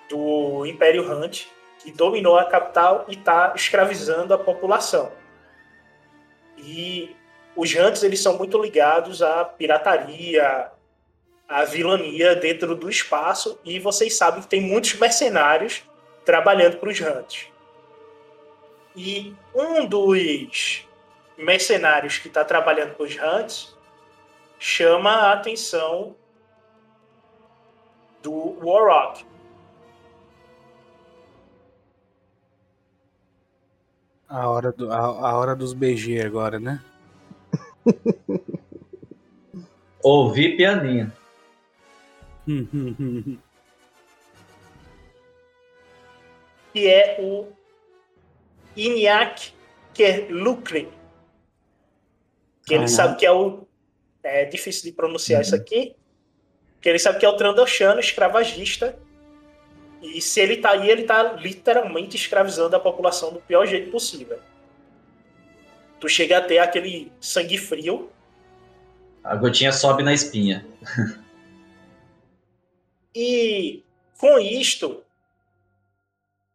do 0.09 0.67
Império 0.67 1.11
Hunt 1.11 1.47
que 1.79 1.93
dominou 1.93 2.37
a 2.37 2.45
capital 2.45 3.07
e 3.09 3.15
está 3.15 3.53
escravizando 3.55 4.35
a 4.35 4.39
população. 4.39 5.13
E 6.59 7.15
os 7.57 7.75
Hunts 7.75 8.03
eles 8.03 8.21
são 8.21 8.37
muito 8.37 8.61
ligados 8.61 9.23
à 9.23 9.45
pirataria, 9.45 10.71
à 11.49 11.65
vilania 11.65 12.35
dentro 12.35 12.75
do 12.75 12.89
espaço 12.89 13.59
e 13.65 13.79
vocês 13.79 14.17
sabem 14.17 14.43
que 14.43 14.49
tem 14.49 14.61
muitos 14.61 14.95
mercenários 14.95 15.83
trabalhando 16.25 16.79
para 16.79 16.89
os 16.89 17.01
Hunts. 17.01 17.49
E 18.95 19.35
um 19.55 19.87
dos 19.87 20.87
mercenários 21.37 22.19
que 22.19 22.29
está 22.29 22.45
trabalhando 22.45 22.95
com 22.95 23.03
os 23.03 23.17
Hunts 23.17 23.72
chama 24.63 25.11
a 25.11 25.33
atenção 25.33 26.15
do 28.23 28.57
Warrock. 28.65 29.27
A 34.29 34.49
hora, 34.49 34.71
do, 34.71 34.93
a, 34.93 34.99
a 34.99 35.37
hora 35.37 35.57
dos 35.57 35.75
BG 35.75 36.25
agora, 36.25 36.61
né? 36.61 36.81
Ouvi 40.01 40.57
pianinho. 40.57 41.13
que 46.73 46.89
é 46.89 47.17
o 47.21 47.49
Inyak 48.77 49.53
Kerlukri. 49.93 50.89
Que 52.65 52.75
ele 52.75 52.87
sabe 52.87 53.19
que 53.19 53.27
é 53.27 53.33
o. 53.33 53.67
É 54.23 54.45
difícil 54.45 54.85
de 54.85 54.93
pronunciar 54.93 55.43
isso 55.43 55.55
aqui. 55.55 55.95
Que 56.81 56.89
ele 56.89 56.99
sabe 56.99 57.19
que 57.19 57.27
é 57.27 57.29
o 57.29 57.37
Trandoshano 57.37 58.01
escravagista. 58.01 58.99
E 60.01 60.21
se 60.21 60.41
ele 60.41 60.57
tá 60.57 60.71
aí, 60.71 60.91
ele 60.91 61.05
tá 61.05 61.35
literalmente 61.35 62.17
escravizando 62.17 62.75
a 62.75 62.81
população 62.81 63.33
do 63.33 63.41
pior 63.41 63.67
jeito 63.67 63.91
possível. 63.91 64.39
Tu 66.01 66.09
chega 66.09 66.39
a 66.39 66.43
ter 66.43 66.59
aquele 66.59 67.13
sangue 67.21 67.57
frio. 67.57 68.11
A 69.23 69.37
gotinha 69.37 69.73
sobe 69.73 70.03
na 70.03 70.13
espinha. 70.13 70.67
E 73.15 73.85
com 74.19 74.39
isto, 74.39 75.05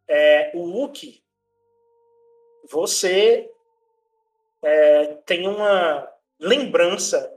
é, 0.08 0.50
o 0.54 0.58
Wookie, 0.58 1.22
você 2.68 3.48
é, 4.62 5.06
tem 5.24 5.46
uma 5.46 6.10
lembrança 6.38 7.32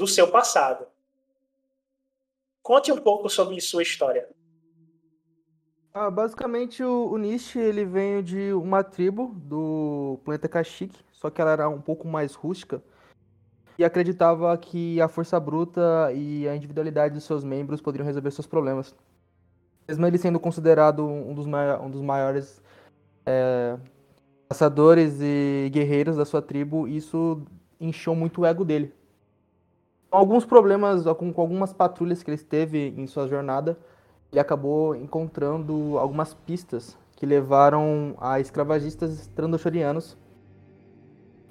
do 0.00 0.06
seu 0.06 0.28
passado. 0.30 0.86
Conte 2.62 2.90
um 2.90 2.96
pouco 2.96 3.28
sobre 3.28 3.60
sua 3.60 3.82
história. 3.82 4.26
Ah, 5.92 6.10
basicamente 6.10 6.82
o, 6.82 7.10
o 7.10 7.18
Nish 7.18 7.54
ele 7.56 7.84
veio 7.84 8.22
de 8.22 8.52
uma 8.54 8.82
tribo 8.82 9.34
do 9.34 10.18
planeta 10.24 10.48
Kashyyyk, 10.48 10.96
só 11.12 11.28
que 11.28 11.38
ela 11.40 11.50
era 11.50 11.68
um 11.68 11.80
pouco 11.82 12.08
mais 12.08 12.34
rústica 12.34 12.82
e 13.78 13.84
acreditava 13.84 14.56
que 14.56 14.98
a 15.02 15.08
força 15.08 15.38
bruta 15.38 16.10
e 16.14 16.48
a 16.48 16.56
individualidade 16.56 17.12
dos 17.12 17.24
seus 17.24 17.44
membros 17.44 17.82
poderiam 17.82 18.06
resolver 18.06 18.30
seus 18.30 18.46
problemas. 18.46 18.94
Mesmo 19.86 20.06
ele 20.06 20.16
sendo 20.16 20.40
considerado 20.40 21.04
um 21.04 21.34
dos, 21.34 21.46
mai- 21.46 21.78
um 21.78 21.90
dos 21.90 22.00
maiores 22.00 22.62
é, 23.26 23.76
caçadores 24.48 25.18
e 25.20 25.68
guerreiros 25.70 26.16
da 26.16 26.24
sua 26.24 26.40
tribo, 26.40 26.88
isso 26.88 27.42
inchou 27.78 28.14
muito 28.14 28.40
o 28.40 28.46
ego 28.46 28.64
dele. 28.64 28.94
Alguns 30.10 30.44
problemas, 30.44 31.04
com, 31.16 31.32
com 31.32 31.40
algumas 31.40 31.72
patrulhas 31.72 32.22
que 32.22 32.30
ele 32.30 32.38
teve 32.38 32.92
em 32.96 33.06
sua 33.06 33.28
jornada, 33.28 33.78
ele 34.32 34.40
acabou 34.40 34.96
encontrando 34.96 35.96
algumas 35.98 36.34
pistas 36.34 36.98
que 37.14 37.24
levaram 37.24 38.16
a 38.20 38.40
escravagistas 38.40 39.28
trandoshorianos. 39.36 40.16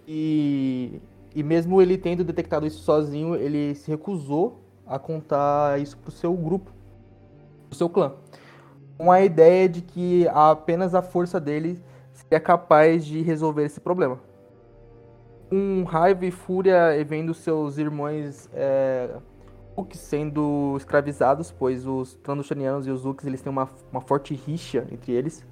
E, 0.06 1.00
e 1.34 1.42
mesmo 1.42 1.82
ele 1.82 1.98
tendo 1.98 2.24
detectado 2.24 2.66
isso 2.66 2.82
sozinho, 2.82 3.36
ele 3.36 3.76
se 3.76 3.90
recusou 3.90 4.60
a 4.86 5.00
contar 5.00 5.80
isso 5.80 5.98
pro 5.98 6.12
seu 6.12 6.34
grupo, 6.34 6.72
pro 7.70 7.78
seu 7.78 7.88
clã. 7.88 8.14
Com 8.98 9.10
a 9.10 9.22
ideia 9.22 9.70
de 9.70 9.82
que 9.82 10.28
apenas 10.30 10.94
a 10.94 11.02
força 11.02 11.40
dele 11.40 11.82
seria 12.12 12.40
capaz 12.42 13.06
de 13.06 13.22
resolver 13.22 13.64
esse 13.64 13.80
problema. 13.80 14.20
Com 15.50 15.84
raiva 15.84 16.26
e 16.26 16.32
fúria, 16.32 16.96
e 16.96 17.04
vendo 17.04 17.34
seus 17.34 17.78
irmãos 17.80 18.48
é, 18.54 19.10
Uks 19.76 20.00
sendo 20.00 20.76
escravizados, 20.78 21.52
pois 21.52 21.88
os 21.88 22.14
Trandoshanianos 22.16 22.86
e 22.86 22.92
os 22.92 23.06
Uks 23.06 23.26
eles 23.26 23.42
têm 23.42 23.52
uma, 23.52 23.68
uma 23.92 24.02
forte 24.02 24.36
rixa 24.36 24.86
entre 24.92 25.12
eles. 25.12 25.46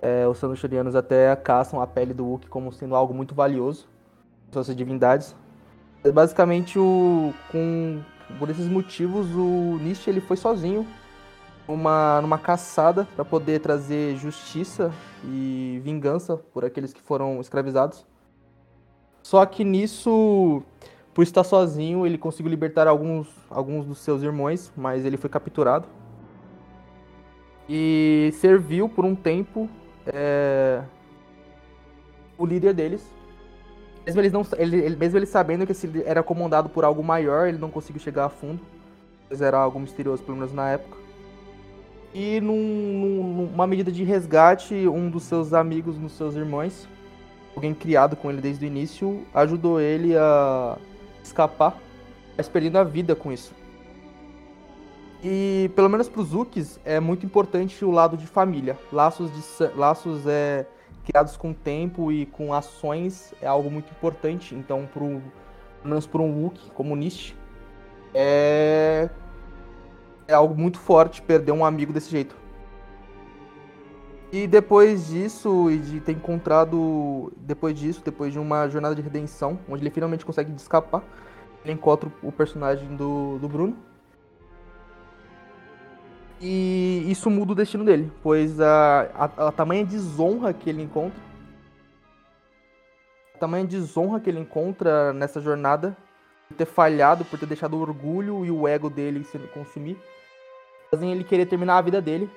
É, 0.00 0.26
os 0.26 0.38
Trandoshanianos 0.38 0.94
até 0.94 1.34
caçam 1.36 1.80
a 1.80 1.86
pele 1.86 2.14
do 2.14 2.34
Uk 2.34 2.46
como 2.48 2.72
sendo 2.72 2.94
algo 2.94 3.12
muito 3.12 3.34
valioso, 3.34 3.88
suas 4.50 4.74
divindades. 4.74 5.34
Basicamente, 6.12 6.78
o, 6.78 7.32
com, 7.50 8.00
por 8.38 8.48
esses 8.50 8.68
motivos, 8.68 9.26
o 9.34 9.78
Nish 9.82 10.06
ele 10.06 10.20
foi 10.20 10.36
sozinho 10.36 10.86
numa, 11.66 12.20
numa 12.20 12.38
caçada 12.38 13.08
para 13.16 13.24
poder 13.24 13.60
trazer 13.60 14.16
justiça 14.16 14.92
e 15.24 15.80
vingança 15.82 16.36
por 16.36 16.64
aqueles 16.64 16.92
que 16.92 17.00
foram 17.00 17.40
escravizados. 17.40 18.06
Só 19.24 19.46
que 19.46 19.64
nisso, 19.64 20.62
por 21.14 21.22
estar 21.22 21.44
sozinho, 21.44 22.06
ele 22.06 22.18
conseguiu 22.18 22.50
libertar 22.50 22.86
alguns, 22.86 23.26
alguns 23.48 23.86
dos 23.86 23.96
seus 23.98 24.22
irmãos, 24.22 24.70
mas 24.76 25.02
ele 25.06 25.16
foi 25.16 25.30
capturado. 25.30 25.88
E 27.66 28.30
serviu 28.34 28.86
por 28.86 29.02
um 29.06 29.14
tempo 29.14 29.66
é, 30.06 30.82
o 32.36 32.44
líder 32.44 32.74
deles. 32.74 33.10
Mesmo, 34.04 34.20
eles 34.20 34.30
não, 34.32 34.42
ele, 34.58 34.76
ele- 34.76 34.96
mesmo 34.96 35.18
ele 35.18 35.24
sabendo 35.24 35.64
que 35.64 35.72
esse 35.72 35.90
era 36.04 36.22
comandado 36.22 36.68
por 36.68 36.84
algo 36.84 37.02
maior, 37.02 37.48
ele 37.48 37.56
não 37.56 37.70
conseguiu 37.70 38.02
chegar 38.02 38.26
a 38.26 38.28
fundo. 38.28 38.60
Pois 39.26 39.40
era 39.40 39.56
algo 39.56 39.80
misterioso, 39.80 40.22
pelo 40.22 40.36
menos 40.36 40.52
na 40.52 40.68
época. 40.72 40.98
E 42.12 42.42
num- 42.42 42.52
num- 43.00 43.46
numa 43.52 43.66
medida 43.66 43.90
de 43.90 44.04
resgate, 44.04 44.74
um 44.86 45.08
dos 45.08 45.22
seus 45.22 45.54
amigos, 45.54 45.96
um 45.96 46.02
dos 46.02 46.12
seus 46.12 46.36
irmãos, 46.36 46.86
alguém 47.54 47.74
criado 47.74 48.16
com 48.16 48.30
ele 48.30 48.40
desde 48.40 48.64
o 48.64 48.66
início, 48.66 49.24
ajudou 49.32 49.80
ele 49.80 50.16
a 50.16 50.76
escapar, 51.22 51.78
mas 52.36 52.48
perdendo 52.48 52.78
a 52.78 52.84
vida 52.84 53.14
com 53.14 53.32
isso. 53.32 53.52
E 55.22 55.70
pelo 55.74 55.88
menos 55.88 56.08
para 56.08 56.20
os 56.20 56.34
Ukis 56.34 56.78
é 56.84 57.00
muito 57.00 57.24
importante 57.24 57.84
o 57.84 57.90
lado 57.90 58.16
de 58.16 58.26
família. 58.26 58.78
Laços 58.92 59.30
de 59.32 59.74
laços 59.74 60.26
é 60.26 60.66
criados 61.06 61.36
com 61.36 61.52
tempo 61.52 62.12
e 62.12 62.26
com 62.26 62.52
ações 62.52 63.32
é 63.40 63.46
algo 63.46 63.70
muito 63.70 63.90
importante. 63.90 64.54
Então, 64.54 64.86
pro, 64.92 65.06
pelo 65.06 65.22
menos 65.82 66.06
para 66.06 66.20
um 66.20 66.50
o 66.76 66.96
Nish, 66.96 67.34
é 68.12 69.08
é 70.26 70.34
algo 70.34 70.54
muito 70.54 70.78
forte 70.78 71.22
perder 71.22 71.52
um 71.52 71.64
amigo 71.64 71.92
desse 71.92 72.10
jeito. 72.10 72.36
E 74.34 74.48
depois 74.48 75.06
disso, 75.06 75.70
e 75.70 75.78
de 75.78 76.00
ter 76.00 76.10
encontrado. 76.10 77.32
Depois 77.36 77.78
disso, 77.78 78.02
depois 78.04 78.32
de 78.32 78.38
uma 78.40 78.68
jornada 78.68 78.92
de 78.92 79.00
redenção, 79.00 79.60
onde 79.68 79.80
ele 79.84 79.90
finalmente 79.90 80.26
consegue 80.26 80.52
escapar, 80.56 81.04
ele 81.64 81.72
encontra 81.72 82.10
o 82.20 82.32
personagem 82.32 82.96
do, 82.96 83.38
do 83.38 83.48
Bruno. 83.48 83.76
E 86.40 87.04
isso 87.06 87.30
muda 87.30 87.52
o 87.52 87.54
destino 87.54 87.84
dele, 87.84 88.10
pois 88.24 88.60
a, 88.60 89.02
a, 89.14 89.46
a 89.46 89.52
tamanha 89.52 89.86
desonra 89.86 90.52
que 90.52 90.68
ele 90.68 90.82
encontra. 90.82 91.22
A 93.36 93.38
tamanha 93.38 93.64
desonra 93.64 94.18
que 94.18 94.28
ele 94.28 94.40
encontra 94.40 95.12
nessa 95.12 95.40
jornada, 95.40 95.96
por 96.48 96.56
ter 96.56 96.66
falhado, 96.66 97.24
por 97.24 97.38
ter 97.38 97.46
deixado 97.46 97.76
o 97.76 97.80
orgulho 97.80 98.44
e 98.44 98.50
o 98.50 98.66
ego 98.66 98.90
dele 98.90 99.22
se 99.22 99.38
consumir, 99.54 99.96
fazem 100.90 101.12
ele 101.12 101.22
querer 101.22 101.46
terminar 101.46 101.78
a 101.78 101.82
vida 101.82 102.02
dele. 102.02 102.28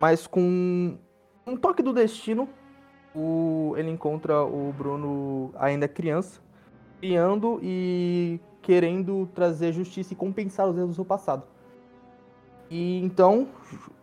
Mas 0.00 0.26
com 0.26 0.98
um 1.46 1.56
toque 1.56 1.82
do 1.82 1.92
destino, 1.92 2.48
o, 3.14 3.74
ele 3.76 3.90
encontra 3.90 4.42
o 4.42 4.72
Bruno 4.76 5.52
ainda 5.58 5.88
criança, 5.88 6.40
criando 7.00 7.58
e 7.62 8.40
querendo 8.60 9.28
trazer 9.34 9.72
justiça 9.72 10.12
e 10.12 10.16
compensar 10.16 10.68
os 10.68 10.76
erros 10.76 10.96
do 10.96 11.04
passado. 11.04 11.46
E 12.68 13.00
então, 13.02 13.48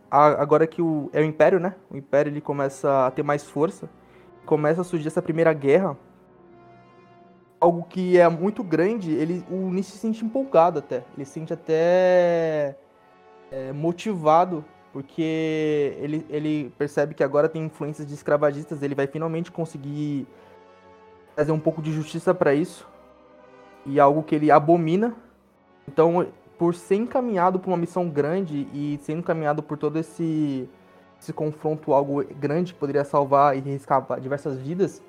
a- 0.10 0.42
agora 0.42 0.66
que 0.66 0.82
o, 0.82 1.10
é 1.12 1.22
o 1.22 1.26
Império, 1.26 1.60
né? 1.60 1.76
O 1.92 1.98
Império 1.98 2.30
ele 2.32 2.42
começa 2.42 3.06
a 3.06 3.12
ter 3.12 3.24
mais 3.24 3.44
força, 3.44 3.90
começa 4.46 4.82
a 4.82 4.84
surgir 4.84 5.08
essa 5.08 5.22
primeira 5.22 5.54
guerra. 5.54 5.98
Algo 7.60 7.84
que 7.84 8.18
é 8.18 8.28
muito 8.28 8.64
grande, 8.64 9.12
ele, 9.12 9.46
o 9.50 9.70
Nish 9.70 9.88
se 9.88 9.98
sente 9.98 10.26
empolgado 10.26 10.80
até. 10.80 11.04
Ele 11.16 11.26
se 11.26 11.32
sente 11.32 11.54
até 11.54 12.76
é, 13.52 13.72
motivado, 13.74 14.66
porque 14.94 15.98
ele, 16.00 16.24
ele 16.30 16.72
percebe 16.78 17.16
que 17.16 17.24
agora 17.24 17.50
tem 17.50 17.64
influências 17.64 18.08
de 18.08 18.14
escravagistas, 18.14 18.84
ele 18.84 18.94
vai 18.94 19.08
finalmente 19.08 19.52
conseguir 19.52 20.28
trazer 21.36 21.52
um 21.52 21.60
pouco 21.60 21.82
de 21.82 21.92
justiça 21.92 22.32
para 22.32 22.54
isso. 22.54 22.88
E 23.88 24.00
algo 24.00 24.22
que 24.22 24.36
ele 24.36 24.52
abomina. 24.52 25.16
Então, 25.88 26.28
por 26.60 26.76
ser 26.76 26.96
encaminhado 26.96 27.60
por 27.60 27.72
uma 27.72 27.76
missão 27.76 28.08
grande 28.08 28.68
e 28.72 29.00
ser 29.02 29.14
encaminhado 29.14 29.64
por 29.64 29.80
todo 29.80 29.98
esse, 29.98 30.70
esse 31.20 31.34
confronto, 31.34 31.92
algo 31.92 32.24
grande 32.40 32.72
que 32.72 32.80
poderia 32.80 33.04
salvar 33.04 33.58
e 33.58 33.62
riscar 33.62 34.06
diversas 34.22 34.60
vidas, 34.60 35.02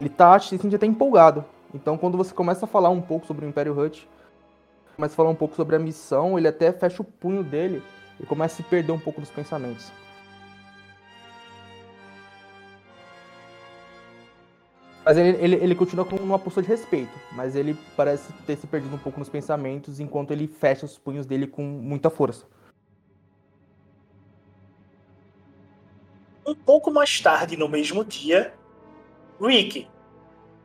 ele 0.00 0.10
tá, 0.10 0.40
se 0.40 0.58
sente 0.58 0.74
até 0.74 0.86
empolgado. 0.86 1.44
Então, 1.72 1.96
quando 1.96 2.18
você 2.18 2.34
começa 2.34 2.64
a 2.64 2.68
falar 2.68 2.90
um 2.90 3.00
pouco 3.00 3.28
sobre 3.28 3.46
o 3.46 3.48
Império 3.48 3.78
Hut, 3.78 4.08
começa 4.96 5.14
a 5.14 5.16
falar 5.16 5.30
um 5.30 5.36
pouco 5.36 5.54
sobre 5.54 5.76
a 5.76 5.78
missão, 5.78 6.36
ele 6.36 6.48
até 6.48 6.72
fecha 6.72 7.00
o 7.00 7.04
punho 7.04 7.44
dele 7.44 7.80
e 8.20 8.26
começa 8.26 8.54
a 8.54 8.56
se 8.56 8.62
perder 8.62 8.92
um 8.92 8.98
pouco 8.98 9.20
dos 9.20 9.30
pensamentos. 9.30 9.90
Mas 15.04 15.16
ele, 15.16 15.42
ele, 15.42 15.56
ele 15.56 15.74
continua 15.74 16.04
com 16.04 16.16
uma 16.16 16.38
postura 16.38 16.66
de 16.66 16.70
respeito, 16.70 17.18
mas 17.32 17.56
ele 17.56 17.76
parece 17.96 18.32
ter 18.46 18.56
se 18.56 18.66
perdido 18.66 18.94
um 18.94 18.98
pouco 18.98 19.18
nos 19.18 19.28
pensamentos 19.28 19.98
enquanto 19.98 20.30
ele 20.30 20.46
fecha 20.46 20.84
os 20.84 20.98
punhos 20.98 21.26
dele 21.26 21.46
com 21.46 21.62
muita 21.62 22.10
força. 22.10 22.46
Um 26.46 26.54
pouco 26.54 26.90
mais 26.90 27.20
tarde, 27.20 27.56
no 27.56 27.68
mesmo 27.68 28.04
dia, 28.04 28.52
Rick, 29.40 29.88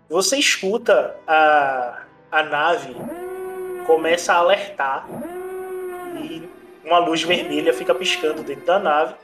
você 0.10 0.38
escuta 0.38 1.16
a, 1.26 2.04
a 2.32 2.44
nave 2.44 2.96
começa 3.86 4.34
a 4.34 4.38
alertar 4.38 5.08
e 6.16 6.55
uma 6.86 7.00
luz 7.00 7.24
vermelha 7.24 7.74
fica 7.74 7.94
piscando 7.94 8.44
dentro 8.44 8.66
da 8.66 8.80
nave. 8.80 9.16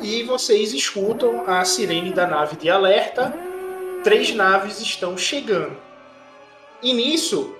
e 0.00 0.22
vocês 0.22 0.72
escutam 0.72 1.44
a 1.46 1.64
sirene 1.64 2.12
da 2.12 2.26
nave 2.26 2.56
de 2.56 2.70
alerta. 2.70 3.32
Três 4.04 4.34
naves 4.34 4.80
estão 4.80 5.16
chegando. 5.18 5.76
E 6.82 6.92
nisso, 6.92 7.56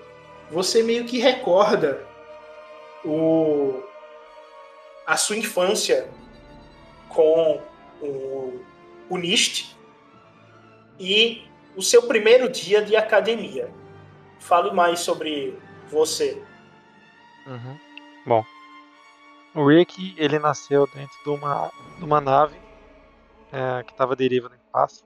você 0.50 0.82
meio 0.82 1.04
que 1.04 1.18
recorda 1.18 2.06
o 3.04 3.82
a 5.06 5.16
sua 5.16 5.36
infância 5.36 6.08
com 7.08 7.60
o, 8.02 8.60
o 9.08 9.16
NIST 9.16 9.74
e 11.00 11.42
o 11.74 11.82
seu 11.82 12.02
primeiro 12.02 12.48
dia 12.48 12.82
de 12.82 12.94
academia. 12.94 13.70
Fale 14.38 14.70
mais 14.70 15.00
sobre 15.00 15.58
você. 15.90 16.42
Uhum. 17.48 17.78
Bom, 18.26 18.44
o 19.54 19.66
Rick 19.66 20.14
ele 20.18 20.38
nasceu 20.38 20.86
dentro 20.94 21.16
de 21.24 21.30
uma, 21.30 21.72
de 21.98 22.04
uma 22.04 22.20
nave 22.20 22.58
é, 23.50 23.82
que 23.82 23.92
estava 23.92 24.14
deriva 24.14 24.48
no 24.50 24.54
espaço. 24.54 25.04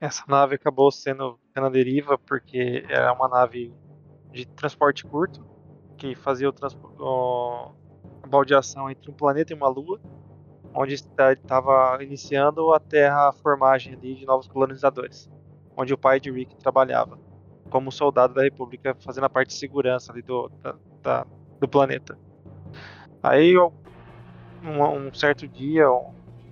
Essa 0.00 0.22
nave 0.28 0.56
acabou 0.56 0.90
sendo 0.92 1.40
na 1.56 1.68
deriva 1.68 2.18
porque 2.18 2.84
era 2.88 3.12
uma 3.12 3.28
nave 3.28 3.72
de 4.30 4.46
transporte 4.46 5.04
curto 5.04 5.44
que 5.96 6.14
fazia 6.14 6.48
o, 6.48 6.54
o 6.98 7.72
a 8.22 8.26
baldeação 8.26 8.90
entre 8.90 9.10
um 9.10 9.14
planeta 9.14 9.52
e 9.52 9.56
uma 9.56 9.68
lua, 9.68 10.00
onde 10.74 10.94
estava 10.94 11.98
iniciando 12.02 12.72
a 12.72 12.78
Terra 12.78 13.28
a 13.28 13.32
formagem 13.32 13.94
ali 13.94 14.14
de 14.14 14.26
novos 14.26 14.46
colonizadores, 14.46 15.28
onde 15.76 15.94
o 15.94 15.98
pai 15.98 16.20
de 16.20 16.30
Rick 16.30 16.56
trabalhava 16.56 17.18
como 17.70 17.92
soldado 17.92 18.34
da 18.34 18.42
República, 18.42 18.96
fazendo 19.00 19.24
a 19.24 19.30
parte 19.30 19.48
de 19.48 19.54
segurança 19.54 20.12
ali 20.12 20.22
do, 20.22 20.48
da, 20.62 20.74
da, 21.02 21.26
do 21.60 21.68
planeta. 21.68 22.18
Aí, 23.22 23.56
um, 23.58 23.68
um, 24.62 25.12
certo 25.12 25.46
dia, 25.46 25.86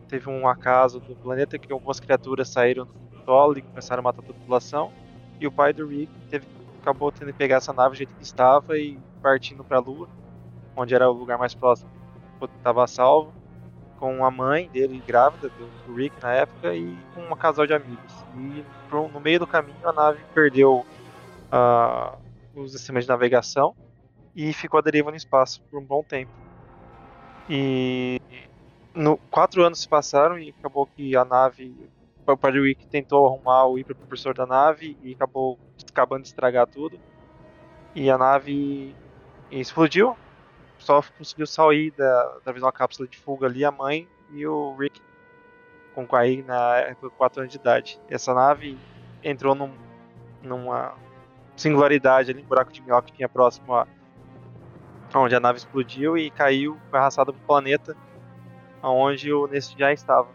teve 0.08 0.28
um 0.28 0.48
acaso 0.48 1.00
do 1.00 1.14
planeta 1.16 1.58
que 1.58 1.72
algumas 1.72 2.00
criaturas 2.00 2.48
saíram 2.48 2.84
do 2.84 3.24
solo 3.24 3.58
e 3.58 3.62
começaram 3.62 4.00
a 4.00 4.04
matar 4.04 4.20
a 4.20 4.26
população, 4.26 4.92
e 5.40 5.46
o 5.46 5.52
pai 5.52 5.72
do 5.72 5.86
Rick 5.86 6.12
teve, 6.28 6.46
acabou 6.80 7.12
tendo 7.12 7.32
que 7.32 7.38
pegar 7.38 7.56
essa 7.56 7.72
nave 7.72 7.94
do 7.94 7.98
jeito 7.98 8.14
que 8.14 8.22
estava 8.22 8.78
e 8.78 8.98
partindo 9.22 9.62
para 9.62 9.78
a 9.78 9.80
Lua, 9.80 10.08
onde 10.76 10.94
era 10.94 11.08
o 11.10 11.12
lugar 11.12 11.38
mais 11.38 11.54
próximo 11.54 11.90
que 12.38 12.44
estava 12.56 12.86
salvo, 12.86 13.32
com 13.98 14.24
a 14.24 14.30
mãe 14.30 14.68
dele 14.68 15.02
grávida, 15.06 15.48
do 15.48 15.94
Rick 15.94 16.14
na 16.22 16.32
época, 16.32 16.74
e 16.74 16.96
com 17.14 17.22
um 17.22 17.36
casal 17.36 17.66
de 17.66 17.72
amigos. 17.72 18.24
E 18.36 18.64
no 18.92 19.20
meio 19.20 19.38
do 19.38 19.46
caminho 19.46 19.76
a 19.84 19.92
nave 19.92 20.22
perdeu 20.34 20.84
uh, 21.50 22.18
os 22.54 22.72
sistemas 22.72 23.04
de 23.04 23.08
navegação 23.08 23.74
e 24.36 24.52
ficou 24.52 24.78
à 24.78 24.82
deriva 24.82 25.10
no 25.10 25.16
espaço 25.16 25.62
por 25.62 25.80
um 25.80 25.84
bom 25.84 26.02
tempo. 26.02 26.30
E 27.48 28.20
no, 28.94 29.16
quatro 29.30 29.64
anos 29.64 29.80
se 29.80 29.88
passaram 29.88 30.38
e 30.38 30.54
acabou 30.58 30.86
que 30.86 31.16
a 31.16 31.24
nave, 31.24 31.74
o 32.26 32.36
Padre 32.36 32.60
Rick 32.60 32.86
tentou 32.86 33.26
arrumar 33.26 33.64
o 33.64 33.78
hiperpropulsor 33.78 34.34
da 34.34 34.44
nave 34.44 34.94
e 35.02 35.14
acabou 35.14 35.58
acabando 35.90 36.22
de 36.22 36.28
estragar 36.28 36.66
tudo. 36.66 37.00
E 37.94 38.10
a 38.10 38.18
nave 38.18 38.94
explodiu, 39.50 40.14
só 40.78 41.02
conseguiu 41.16 41.46
sair 41.46 41.90
da, 41.92 42.38
da 42.44 42.52
uma 42.52 42.72
cápsula 42.72 43.08
de 43.08 43.16
fuga 43.16 43.46
ali, 43.46 43.64
a 43.64 43.70
mãe 43.70 44.06
e 44.32 44.46
o 44.46 44.76
Rick 44.76 45.00
com 45.94 46.14
aí 46.14 46.42
na 46.42 46.94
4 47.16 47.40
anos 47.40 47.52
de 47.52 47.58
idade. 47.58 47.98
Essa 48.06 48.34
nave 48.34 48.76
entrou 49.24 49.54
num, 49.54 49.72
numa 50.42 50.94
singularidade 51.56 52.32
ali, 52.32 52.42
um 52.42 52.46
buraco 52.46 52.70
de 52.70 52.82
minhoca 52.82 53.06
que 53.06 53.14
tinha 53.14 53.28
próximo 53.30 53.74
a 53.74 53.86
onde 55.18 55.34
a 55.34 55.40
nave 55.40 55.58
explodiu 55.58 56.16
e 56.16 56.30
caiu, 56.30 56.78
foi 56.90 56.98
arrastada 56.98 57.32
para 57.32 57.42
o 57.42 57.46
planeta 57.46 57.96
onde 58.82 59.32
o 59.32 59.46
Nest 59.46 59.76
já 59.78 59.92
estava. 59.92 60.28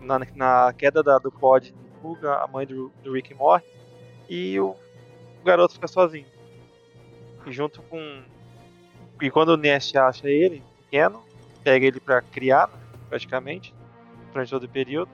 Na, 0.00 0.20
na 0.34 0.72
queda 0.76 1.02
da, 1.02 1.18
do 1.18 1.32
pod 1.32 1.72
de 1.72 1.90
fuga, 2.00 2.34
a 2.36 2.46
mãe 2.46 2.66
do, 2.66 2.92
do 3.02 3.12
Rick 3.12 3.32
morre 3.34 3.64
e 4.28 4.60
o, 4.60 4.76
o 5.40 5.44
garoto 5.44 5.74
fica 5.74 5.88
sozinho. 5.88 6.26
E 7.46 7.52
junto 7.52 7.82
com 7.82 8.22
e 9.22 9.30
quando 9.30 9.50
o 9.50 9.56
Nest 9.56 9.96
acha 9.96 10.28
ele, 10.28 10.62
pequeno, 10.82 11.22
pega 11.62 11.86
ele 11.86 12.00
para 12.00 12.20
criar, 12.20 12.68
praticamente, 13.08 13.74
durante 14.32 14.50
todo 14.50 14.64
o 14.64 14.68
período. 14.68 15.10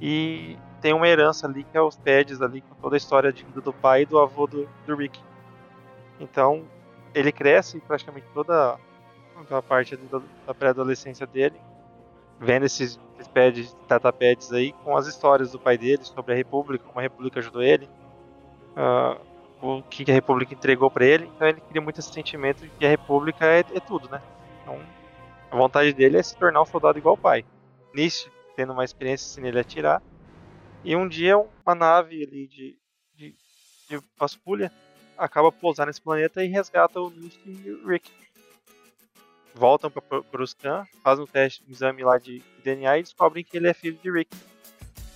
E 0.00 0.58
tem 0.80 0.92
uma 0.92 1.08
herança 1.08 1.46
ali 1.46 1.64
que 1.64 1.76
é 1.76 1.80
os 1.80 1.96
pads 1.96 2.42
ali, 2.42 2.60
com 2.60 2.74
toda 2.74 2.96
a 2.96 2.98
história 2.98 3.32
de 3.32 3.44
vida 3.44 3.60
do 3.60 3.72
pai 3.72 4.02
e 4.02 4.06
do 4.06 4.18
avô 4.18 4.46
do, 4.46 4.68
do 4.86 4.96
Rick. 4.96 5.18
Então, 6.20 6.64
ele 7.14 7.32
cresce 7.32 7.80
praticamente 7.80 8.26
toda 8.32 8.78
a 9.50 9.62
parte 9.62 9.96
da, 9.96 10.54
pré-adolescência 10.54 11.26
dele, 11.26 11.56
vendo 12.40 12.66
esses, 12.66 12.98
esses 13.18 13.28
pads, 13.28 14.52
aí, 14.52 14.72
com 14.84 14.96
as 14.96 15.06
histórias 15.06 15.52
do 15.52 15.58
pai 15.58 15.78
dele 15.78 16.04
sobre 16.04 16.32
a 16.32 16.36
República, 16.36 16.84
como 16.84 16.98
a 16.98 17.02
República 17.02 17.40
ajudou 17.40 17.62
ele. 17.62 17.88
Uh, 18.76 19.28
o 19.60 19.82
que 19.82 20.08
a 20.08 20.14
República 20.14 20.54
entregou 20.54 20.90
para 20.90 21.04
ele, 21.04 21.26
então 21.34 21.48
ele 21.48 21.60
cria 21.60 21.80
muito 21.80 21.98
esse 21.98 22.12
sentimento 22.12 22.62
de 22.62 22.68
que 22.70 22.86
a 22.86 22.88
República 22.88 23.44
é, 23.44 23.58
é, 23.58 23.80
tudo, 23.80 24.08
né? 24.08 24.22
Então, 24.62 24.78
a 25.50 25.56
vontade 25.56 25.92
dele 25.92 26.16
é 26.16 26.22
se 26.22 26.36
tornar 26.36 26.62
um 26.62 26.66
soldado 26.66 26.96
igual 26.96 27.14
ao 27.14 27.20
pai. 27.20 27.44
Nisso, 27.92 28.30
tendo 28.54 28.72
uma 28.72 28.84
experiência 28.84 29.26
sem 29.26 29.44
ele 29.44 29.58
atirar, 29.58 30.00
e 30.84 30.94
um 30.94 31.08
dia 31.08 31.36
uma 31.36 31.74
nave 31.74 32.22
ali 32.22 32.46
de, 32.46 32.78
de, 33.16 33.34
de 33.88 34.00
vasculha 34.16 34.70
acaba 35.18 35.50
pousar 35.50 35.86
nesse 35.86 36.00
planeta 36.00 36.44
e 36.44 36.48
resgata 36.48 37.00
o 37.00 37.10
Nish 37.10 37.38
e 37.44 37.70
o 37.70 37.88
Rick. 37.88 38.10
Voltam 39.54 39.90
para 39.90 40.42
os 40.42 40.50
Scan, 40.50 40.86
fazem 41.02 41.24
um 41.24 41.26
teste, 41.26 41.64
um 41.68 41.72
exame 41.72 42.04
lá 42.04 42.16
de 42.16 42.42
DNA 42.62 42.98
e 42.98 43.02
descobrem 43.02 43.44
que 43.44 43.56
ele 43.56 43.68
é 43.68 43.74
filho 43.74 43.98
de 44.00 44.10
Rick. 44.10 44.30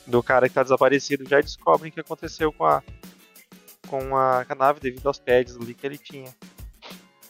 Do 0.04 0.20
cara 0.20 0.46
que 0.46 0.50
está 0.50 0.64
desaparecido, 0.64 1.28
já 1.28 1.40
descobrem 1.40 1.90
o 1.90 1.94
que 1.94 2.00
aconteceu 2.00 2.52
com 2.52 2.64
a, 2.64 2.82
com 3.86 4.16
a, 4.16 4.44
com 4.44 4.52
a 4.52 4.56
nave 4.56 4.80
devido 4.80 5.06
aos 5.06 5.20
pads 5.20 5.56
ali 5.56 5.72
que 5.72 5.86
ele 5.86 5.96
tinha. 5.96 6.34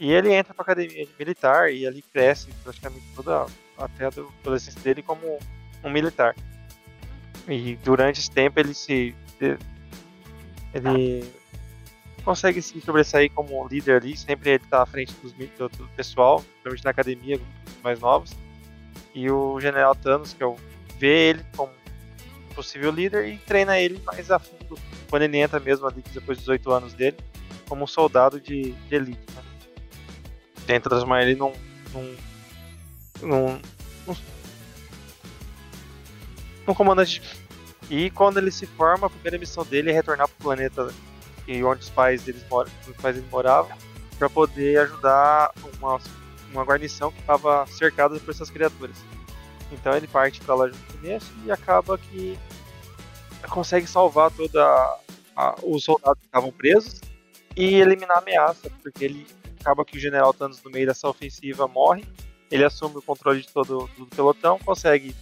E 0.01 0.11
ele 0.11 0.32
entra 0.32 0.55
para 0.55 0.62
academia 0.62 1.07
militar 1.19 1.70
e 1.73 1.86
ali 1.86 2.01
cresce 2.01 2.49
praticamente 2.65 3.05
toda 3.15 3.47
até 3.77 4.07
a 4.07 4.09
adolescência 4.09 4.81
dele 4.81 5.03
como 5.03 5.39
um 5.85 5.90
militar. 5.90 6.35
E 7.47 7.77
durante 7.77 8.20
esse 8.20 8.31
tempo 8.31 8.59
ele 8.59 8.73
se 8.73 9.15
ele 10.73 11.31
consegue 12.23 12.62
se 12.62 12.81
sobressair 12.81 13.31
como 13.32 13.66
líder 13.69 13.97
ali, 13.97 14.16
sempre 14.16 14.51
ele 14.51 14.65
está 14.65 14.82
à 14.82 14.86
frente 14.86 15.12
dos, 15.23 15.32
do, 15.32 15.69
do 15.69 15.89
pessoal, 15.97 16.39
principalmente 16.62 16.85
na 16.85 16.90
academia, 16.90 17.40
mais 17.82 18.01
novos. 18.01 18.32
E 19.15 19.31
o 19.31 19.61
General 19.61 19.94
Thanos, 19.94 20.32
que 20.32 20.43
o, 20.43 20.57
vê 20.99 21.31
ele 21.31 21.44
como 21.57 21.73
possível 22.55 22.90
líder 22.90 23.27
e 23.28 23.39
treina 23.39 23.78
ele 23.78 24.01
mais 24.05 24.31
a 24.31 24.39
fundo 24.39 24.78
quando 25.09 25.23
ele 25.23 25.39
entra 25.39 25.59
mesmo 25.59 25.86
ali 25.86 26.03
depois 26.12 26.39
dos 26.39 26.47
18 26.47 26.70
anos 26.70 26.94
dele, 26.94 27.16
como 27.69 27.85
um 27.85 27.86
soldado 27.86 28.40
de, 28.40 28.73
de 28.73 28.94
elite. 28.94 29.20
Né? 29.35 29.43
Tenta 30.66 30.89
transformar 30.89 31.23
ele 31.23 31.35
num, 31.35 31.53
num, 31.93 32.16
num, 33.20 33.61
num, 34.07 34.16
num 36.66 36.74
comandante. 36.74 37.20
E 37.90 38.11
quando 38.11 38.39
ele 38.39 38.51
se 38.51 38.65
forma, 38.65 39.07
a 39.07 39.11
primeira 39.11 39.39
missão 39.39 39.65
dele 39.66 39.90
é 39.90 39.93
retornar 39.93 40.28
para 40.28 40.35
o 40.40 40.43
planeta 40.43 40.94
e 41.47 41.62
onde 41.64 41.81
os 41.81 41.90
pais 41.90 42.23
deles 42.23 42.44
moram, 42.51 42.70
os 42.89 42.97
pais 42.97 43.16
deles 43.16 43.31
moravam, 43.31 43.77
para 44.19 44.28
poder 44.31 44.78
ajudar 44.81 45.52
uma, 45.78 46.01
uma 46.52 46.64
guarnição 46.64 47.10
que 47.10 47.20
estava 47.20 47.66
cercada 47.66 48.19
por 48.20 48.31
essas 48.31 48.51
criaturas. 48.51 48.97
Então 49.73 49.97
ele 49.97 50.06
parte 50.06 50.40
para 50.40 50.55
lá 50.55 50.69
junto 50.69 50.98
com 50.98 51.06
esse 51.06 51.31
e 51.44 51.51
acaba 51.51 51.97
que 51.98 52.39
consegue 53.48 53.86
salvar 53.86 54.31
toda 54.31 54.62
a, 55.35 55.56
os 55.62 55.85
soldados 55.85 56.20
que 56.20 56.27
estavam 56.27 56.52
presos 56.52 57.01
e 57.56 57.74
eliminar 57.74 58.19
a 58.19 58.20
ameaça, 58.20 58.70
porque 58.82 59.05
ele 59.05 59.27
acaba 59.60 59.85
que 59.85 59.97
o 59.97 60.01
General 60.01 60.32
Thanos 60.32 60.62
no 60.62 60.70
meio 60.70 60.86
dessa 60.86 61.09
ofensiva 61.09 61.66
morre, 61.66 62.05
ele 62.51 62.64
assume 62.64 62.98
o 62.98 63.02
controle 63.02 63.40
de 63.40 63.48
todo 63.48 63.89
o 63.98 64.06
pelotão, 64.06 64.59
consegue 64.59 65.14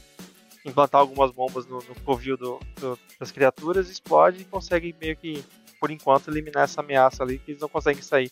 implantar 0.65 1.01
algumas 1.01 1.31
bombas 1.31 1.67
no, 1.67 1.77
no 1.77 1.95
covil 2.05 2.37
do, 2.37 2.61
do, 2.77 2.99
das 3.19 3.31
criaturas, 3.31 3.89
explode 3.89 4.43
e 4.43 4.45
consegue 4.45 4.95
meio 5.01 5.17
que, 5.17 5.45
por 5.81 5.91
enquanto, 5.91 6.31
eliminar 6.31 6.65
essa 6.65 6.83
ameaça 6.83 7.23
ali, 7.23 7.39
que 7.39 7.53
eles 7.53 7.61
não 7.61 7.69
conseguem 7.69 8.03
sair 8.03 8.31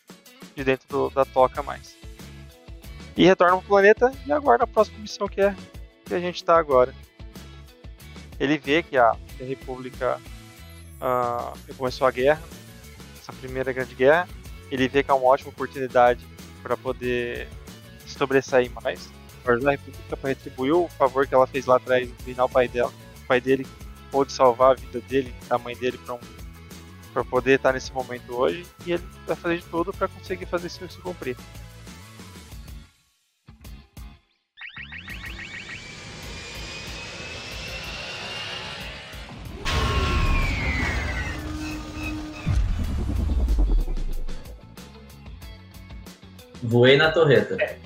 de 0.55 0.63
dentro 0.63 0.87
do, 0.89 1.11
da 1.11 1.25
toca 1.25 1.63
mais. 1.63 1.97
E 3.17 3.25
retorna 3.25 3.57
pro 3.57 3.67
planeta 3.67 4.13
e 4.27 4.31
aguarda 4.31 4.65
a 4.65 4.67
próxima 4.67 4.99
missão 4.99 5.27
que 5.27 5.41
é 5.41 5.57
que 6.05 6.15
a 6.15 6.21
gente 6.21 6.37
está 6.37 6.57
agora. 6.57 6.95
Ele 8.39 8.59
vê 8.59 8.83
que 8.83 8.97
a, 8.97 9.17
República 9.41 10.21
uh, 11.01 11.75
começou 11.75 12.07
a 12.07 12.11
guerra, 12.11 12.43
essa 13.21 13.33
primeira 13.33 13.73
grande 13.73 13.95
guerra. 13.95 14.29
Ele 14.71 14.89
vê 14.89 15.03
que 15.03 15.11
é 15.11 15.15
uma 15.15 15.27
ótima 15.27 15.51
oportunidade 15.51 16.25
para 16.63 16.77
poder 16.77 17.49
sobressair 18.07 18.71
mais. 18.83 19.11
A 19.45 19.71
República 19.71 20.17
para 20.17 20.29
retribuir 20.29 20.73
o 20.73 20.89
favor 20.89 21.27
que 21.27 21.35
ela 21.35 21.47
fez 21.47 21.67
lá 21.67 21.77
atrás, 21.77 22.11
treinar 22.23 22.47
o 22.47 22.49
pai 22.49 22.69
dela. 22.69 22.93
O 23.23 23.27
pai 23.27 23.41
dele 23.41 23.67
pôde 24.11 24.33
salvar 24.33 24.73
a 24.73 24.75
vida 24.75 25.01
dele, 25.01 25.35
da 25.49 25.57
mãe 25.57 25.77
dele, 25.77 25.99
para 25.99 26.15
um, 26.15 26.21
para 27.19 27.25
poder 27.25 27.57
estar 27.57 27.73
nesse 27.73 27.93
momento 27.93 28.33
hoje 28.33 28.65
e 28.87 28.93
ele 28.93 29.03
vai 29.27 29.35
fazer 29.35 29.57
de 29.59 29.65
tudo 29.65 29.93
para 29.93 30.07
conseguir 30.07 30.47
fazer 30.47 30.69
isso 30.69 30.89
se 30.89 30.99
cumprir. 31.01 31.37
Voei 46.63 46.97
na 46.97 47.11
torreta. 47.11 47.57
É. 47.61 47.79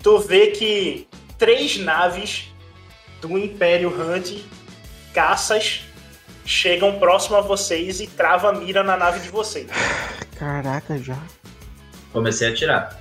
Tu 0.00 0.18
vê 0.20 0.52
que 0.52 1.08
três 1.36 1.76
naves 1.78 2.54
do 3.20 3.36
Império 3.36 3.88
Hunt, 3.88 4.44
caças, 5.12 5.82
chegam 6.46 6.98
próximo 6.98 7.36
a 7.36 7.40
vocês 7.40 8.00
e 8.00 8.06
trava 8.06 8.50
a 8.50 8.52
mira 8.52 8.82
na 8.82 8.96
nave 8.96 9.20
de 9.20 9.28
vocês. 9.28 9.68
Caraca, 10.38 10.96
já. 10.98 11.20
Comecei 12.12 12.48
a 12.48 12.50
atirar. 12.52 13.00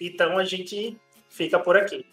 Então 0.00 0.38
a 0.38 0.44
gente 0.44 0.96
fica 1.28 1.58
por 1.58 1.76
aqui. 1.76 2.06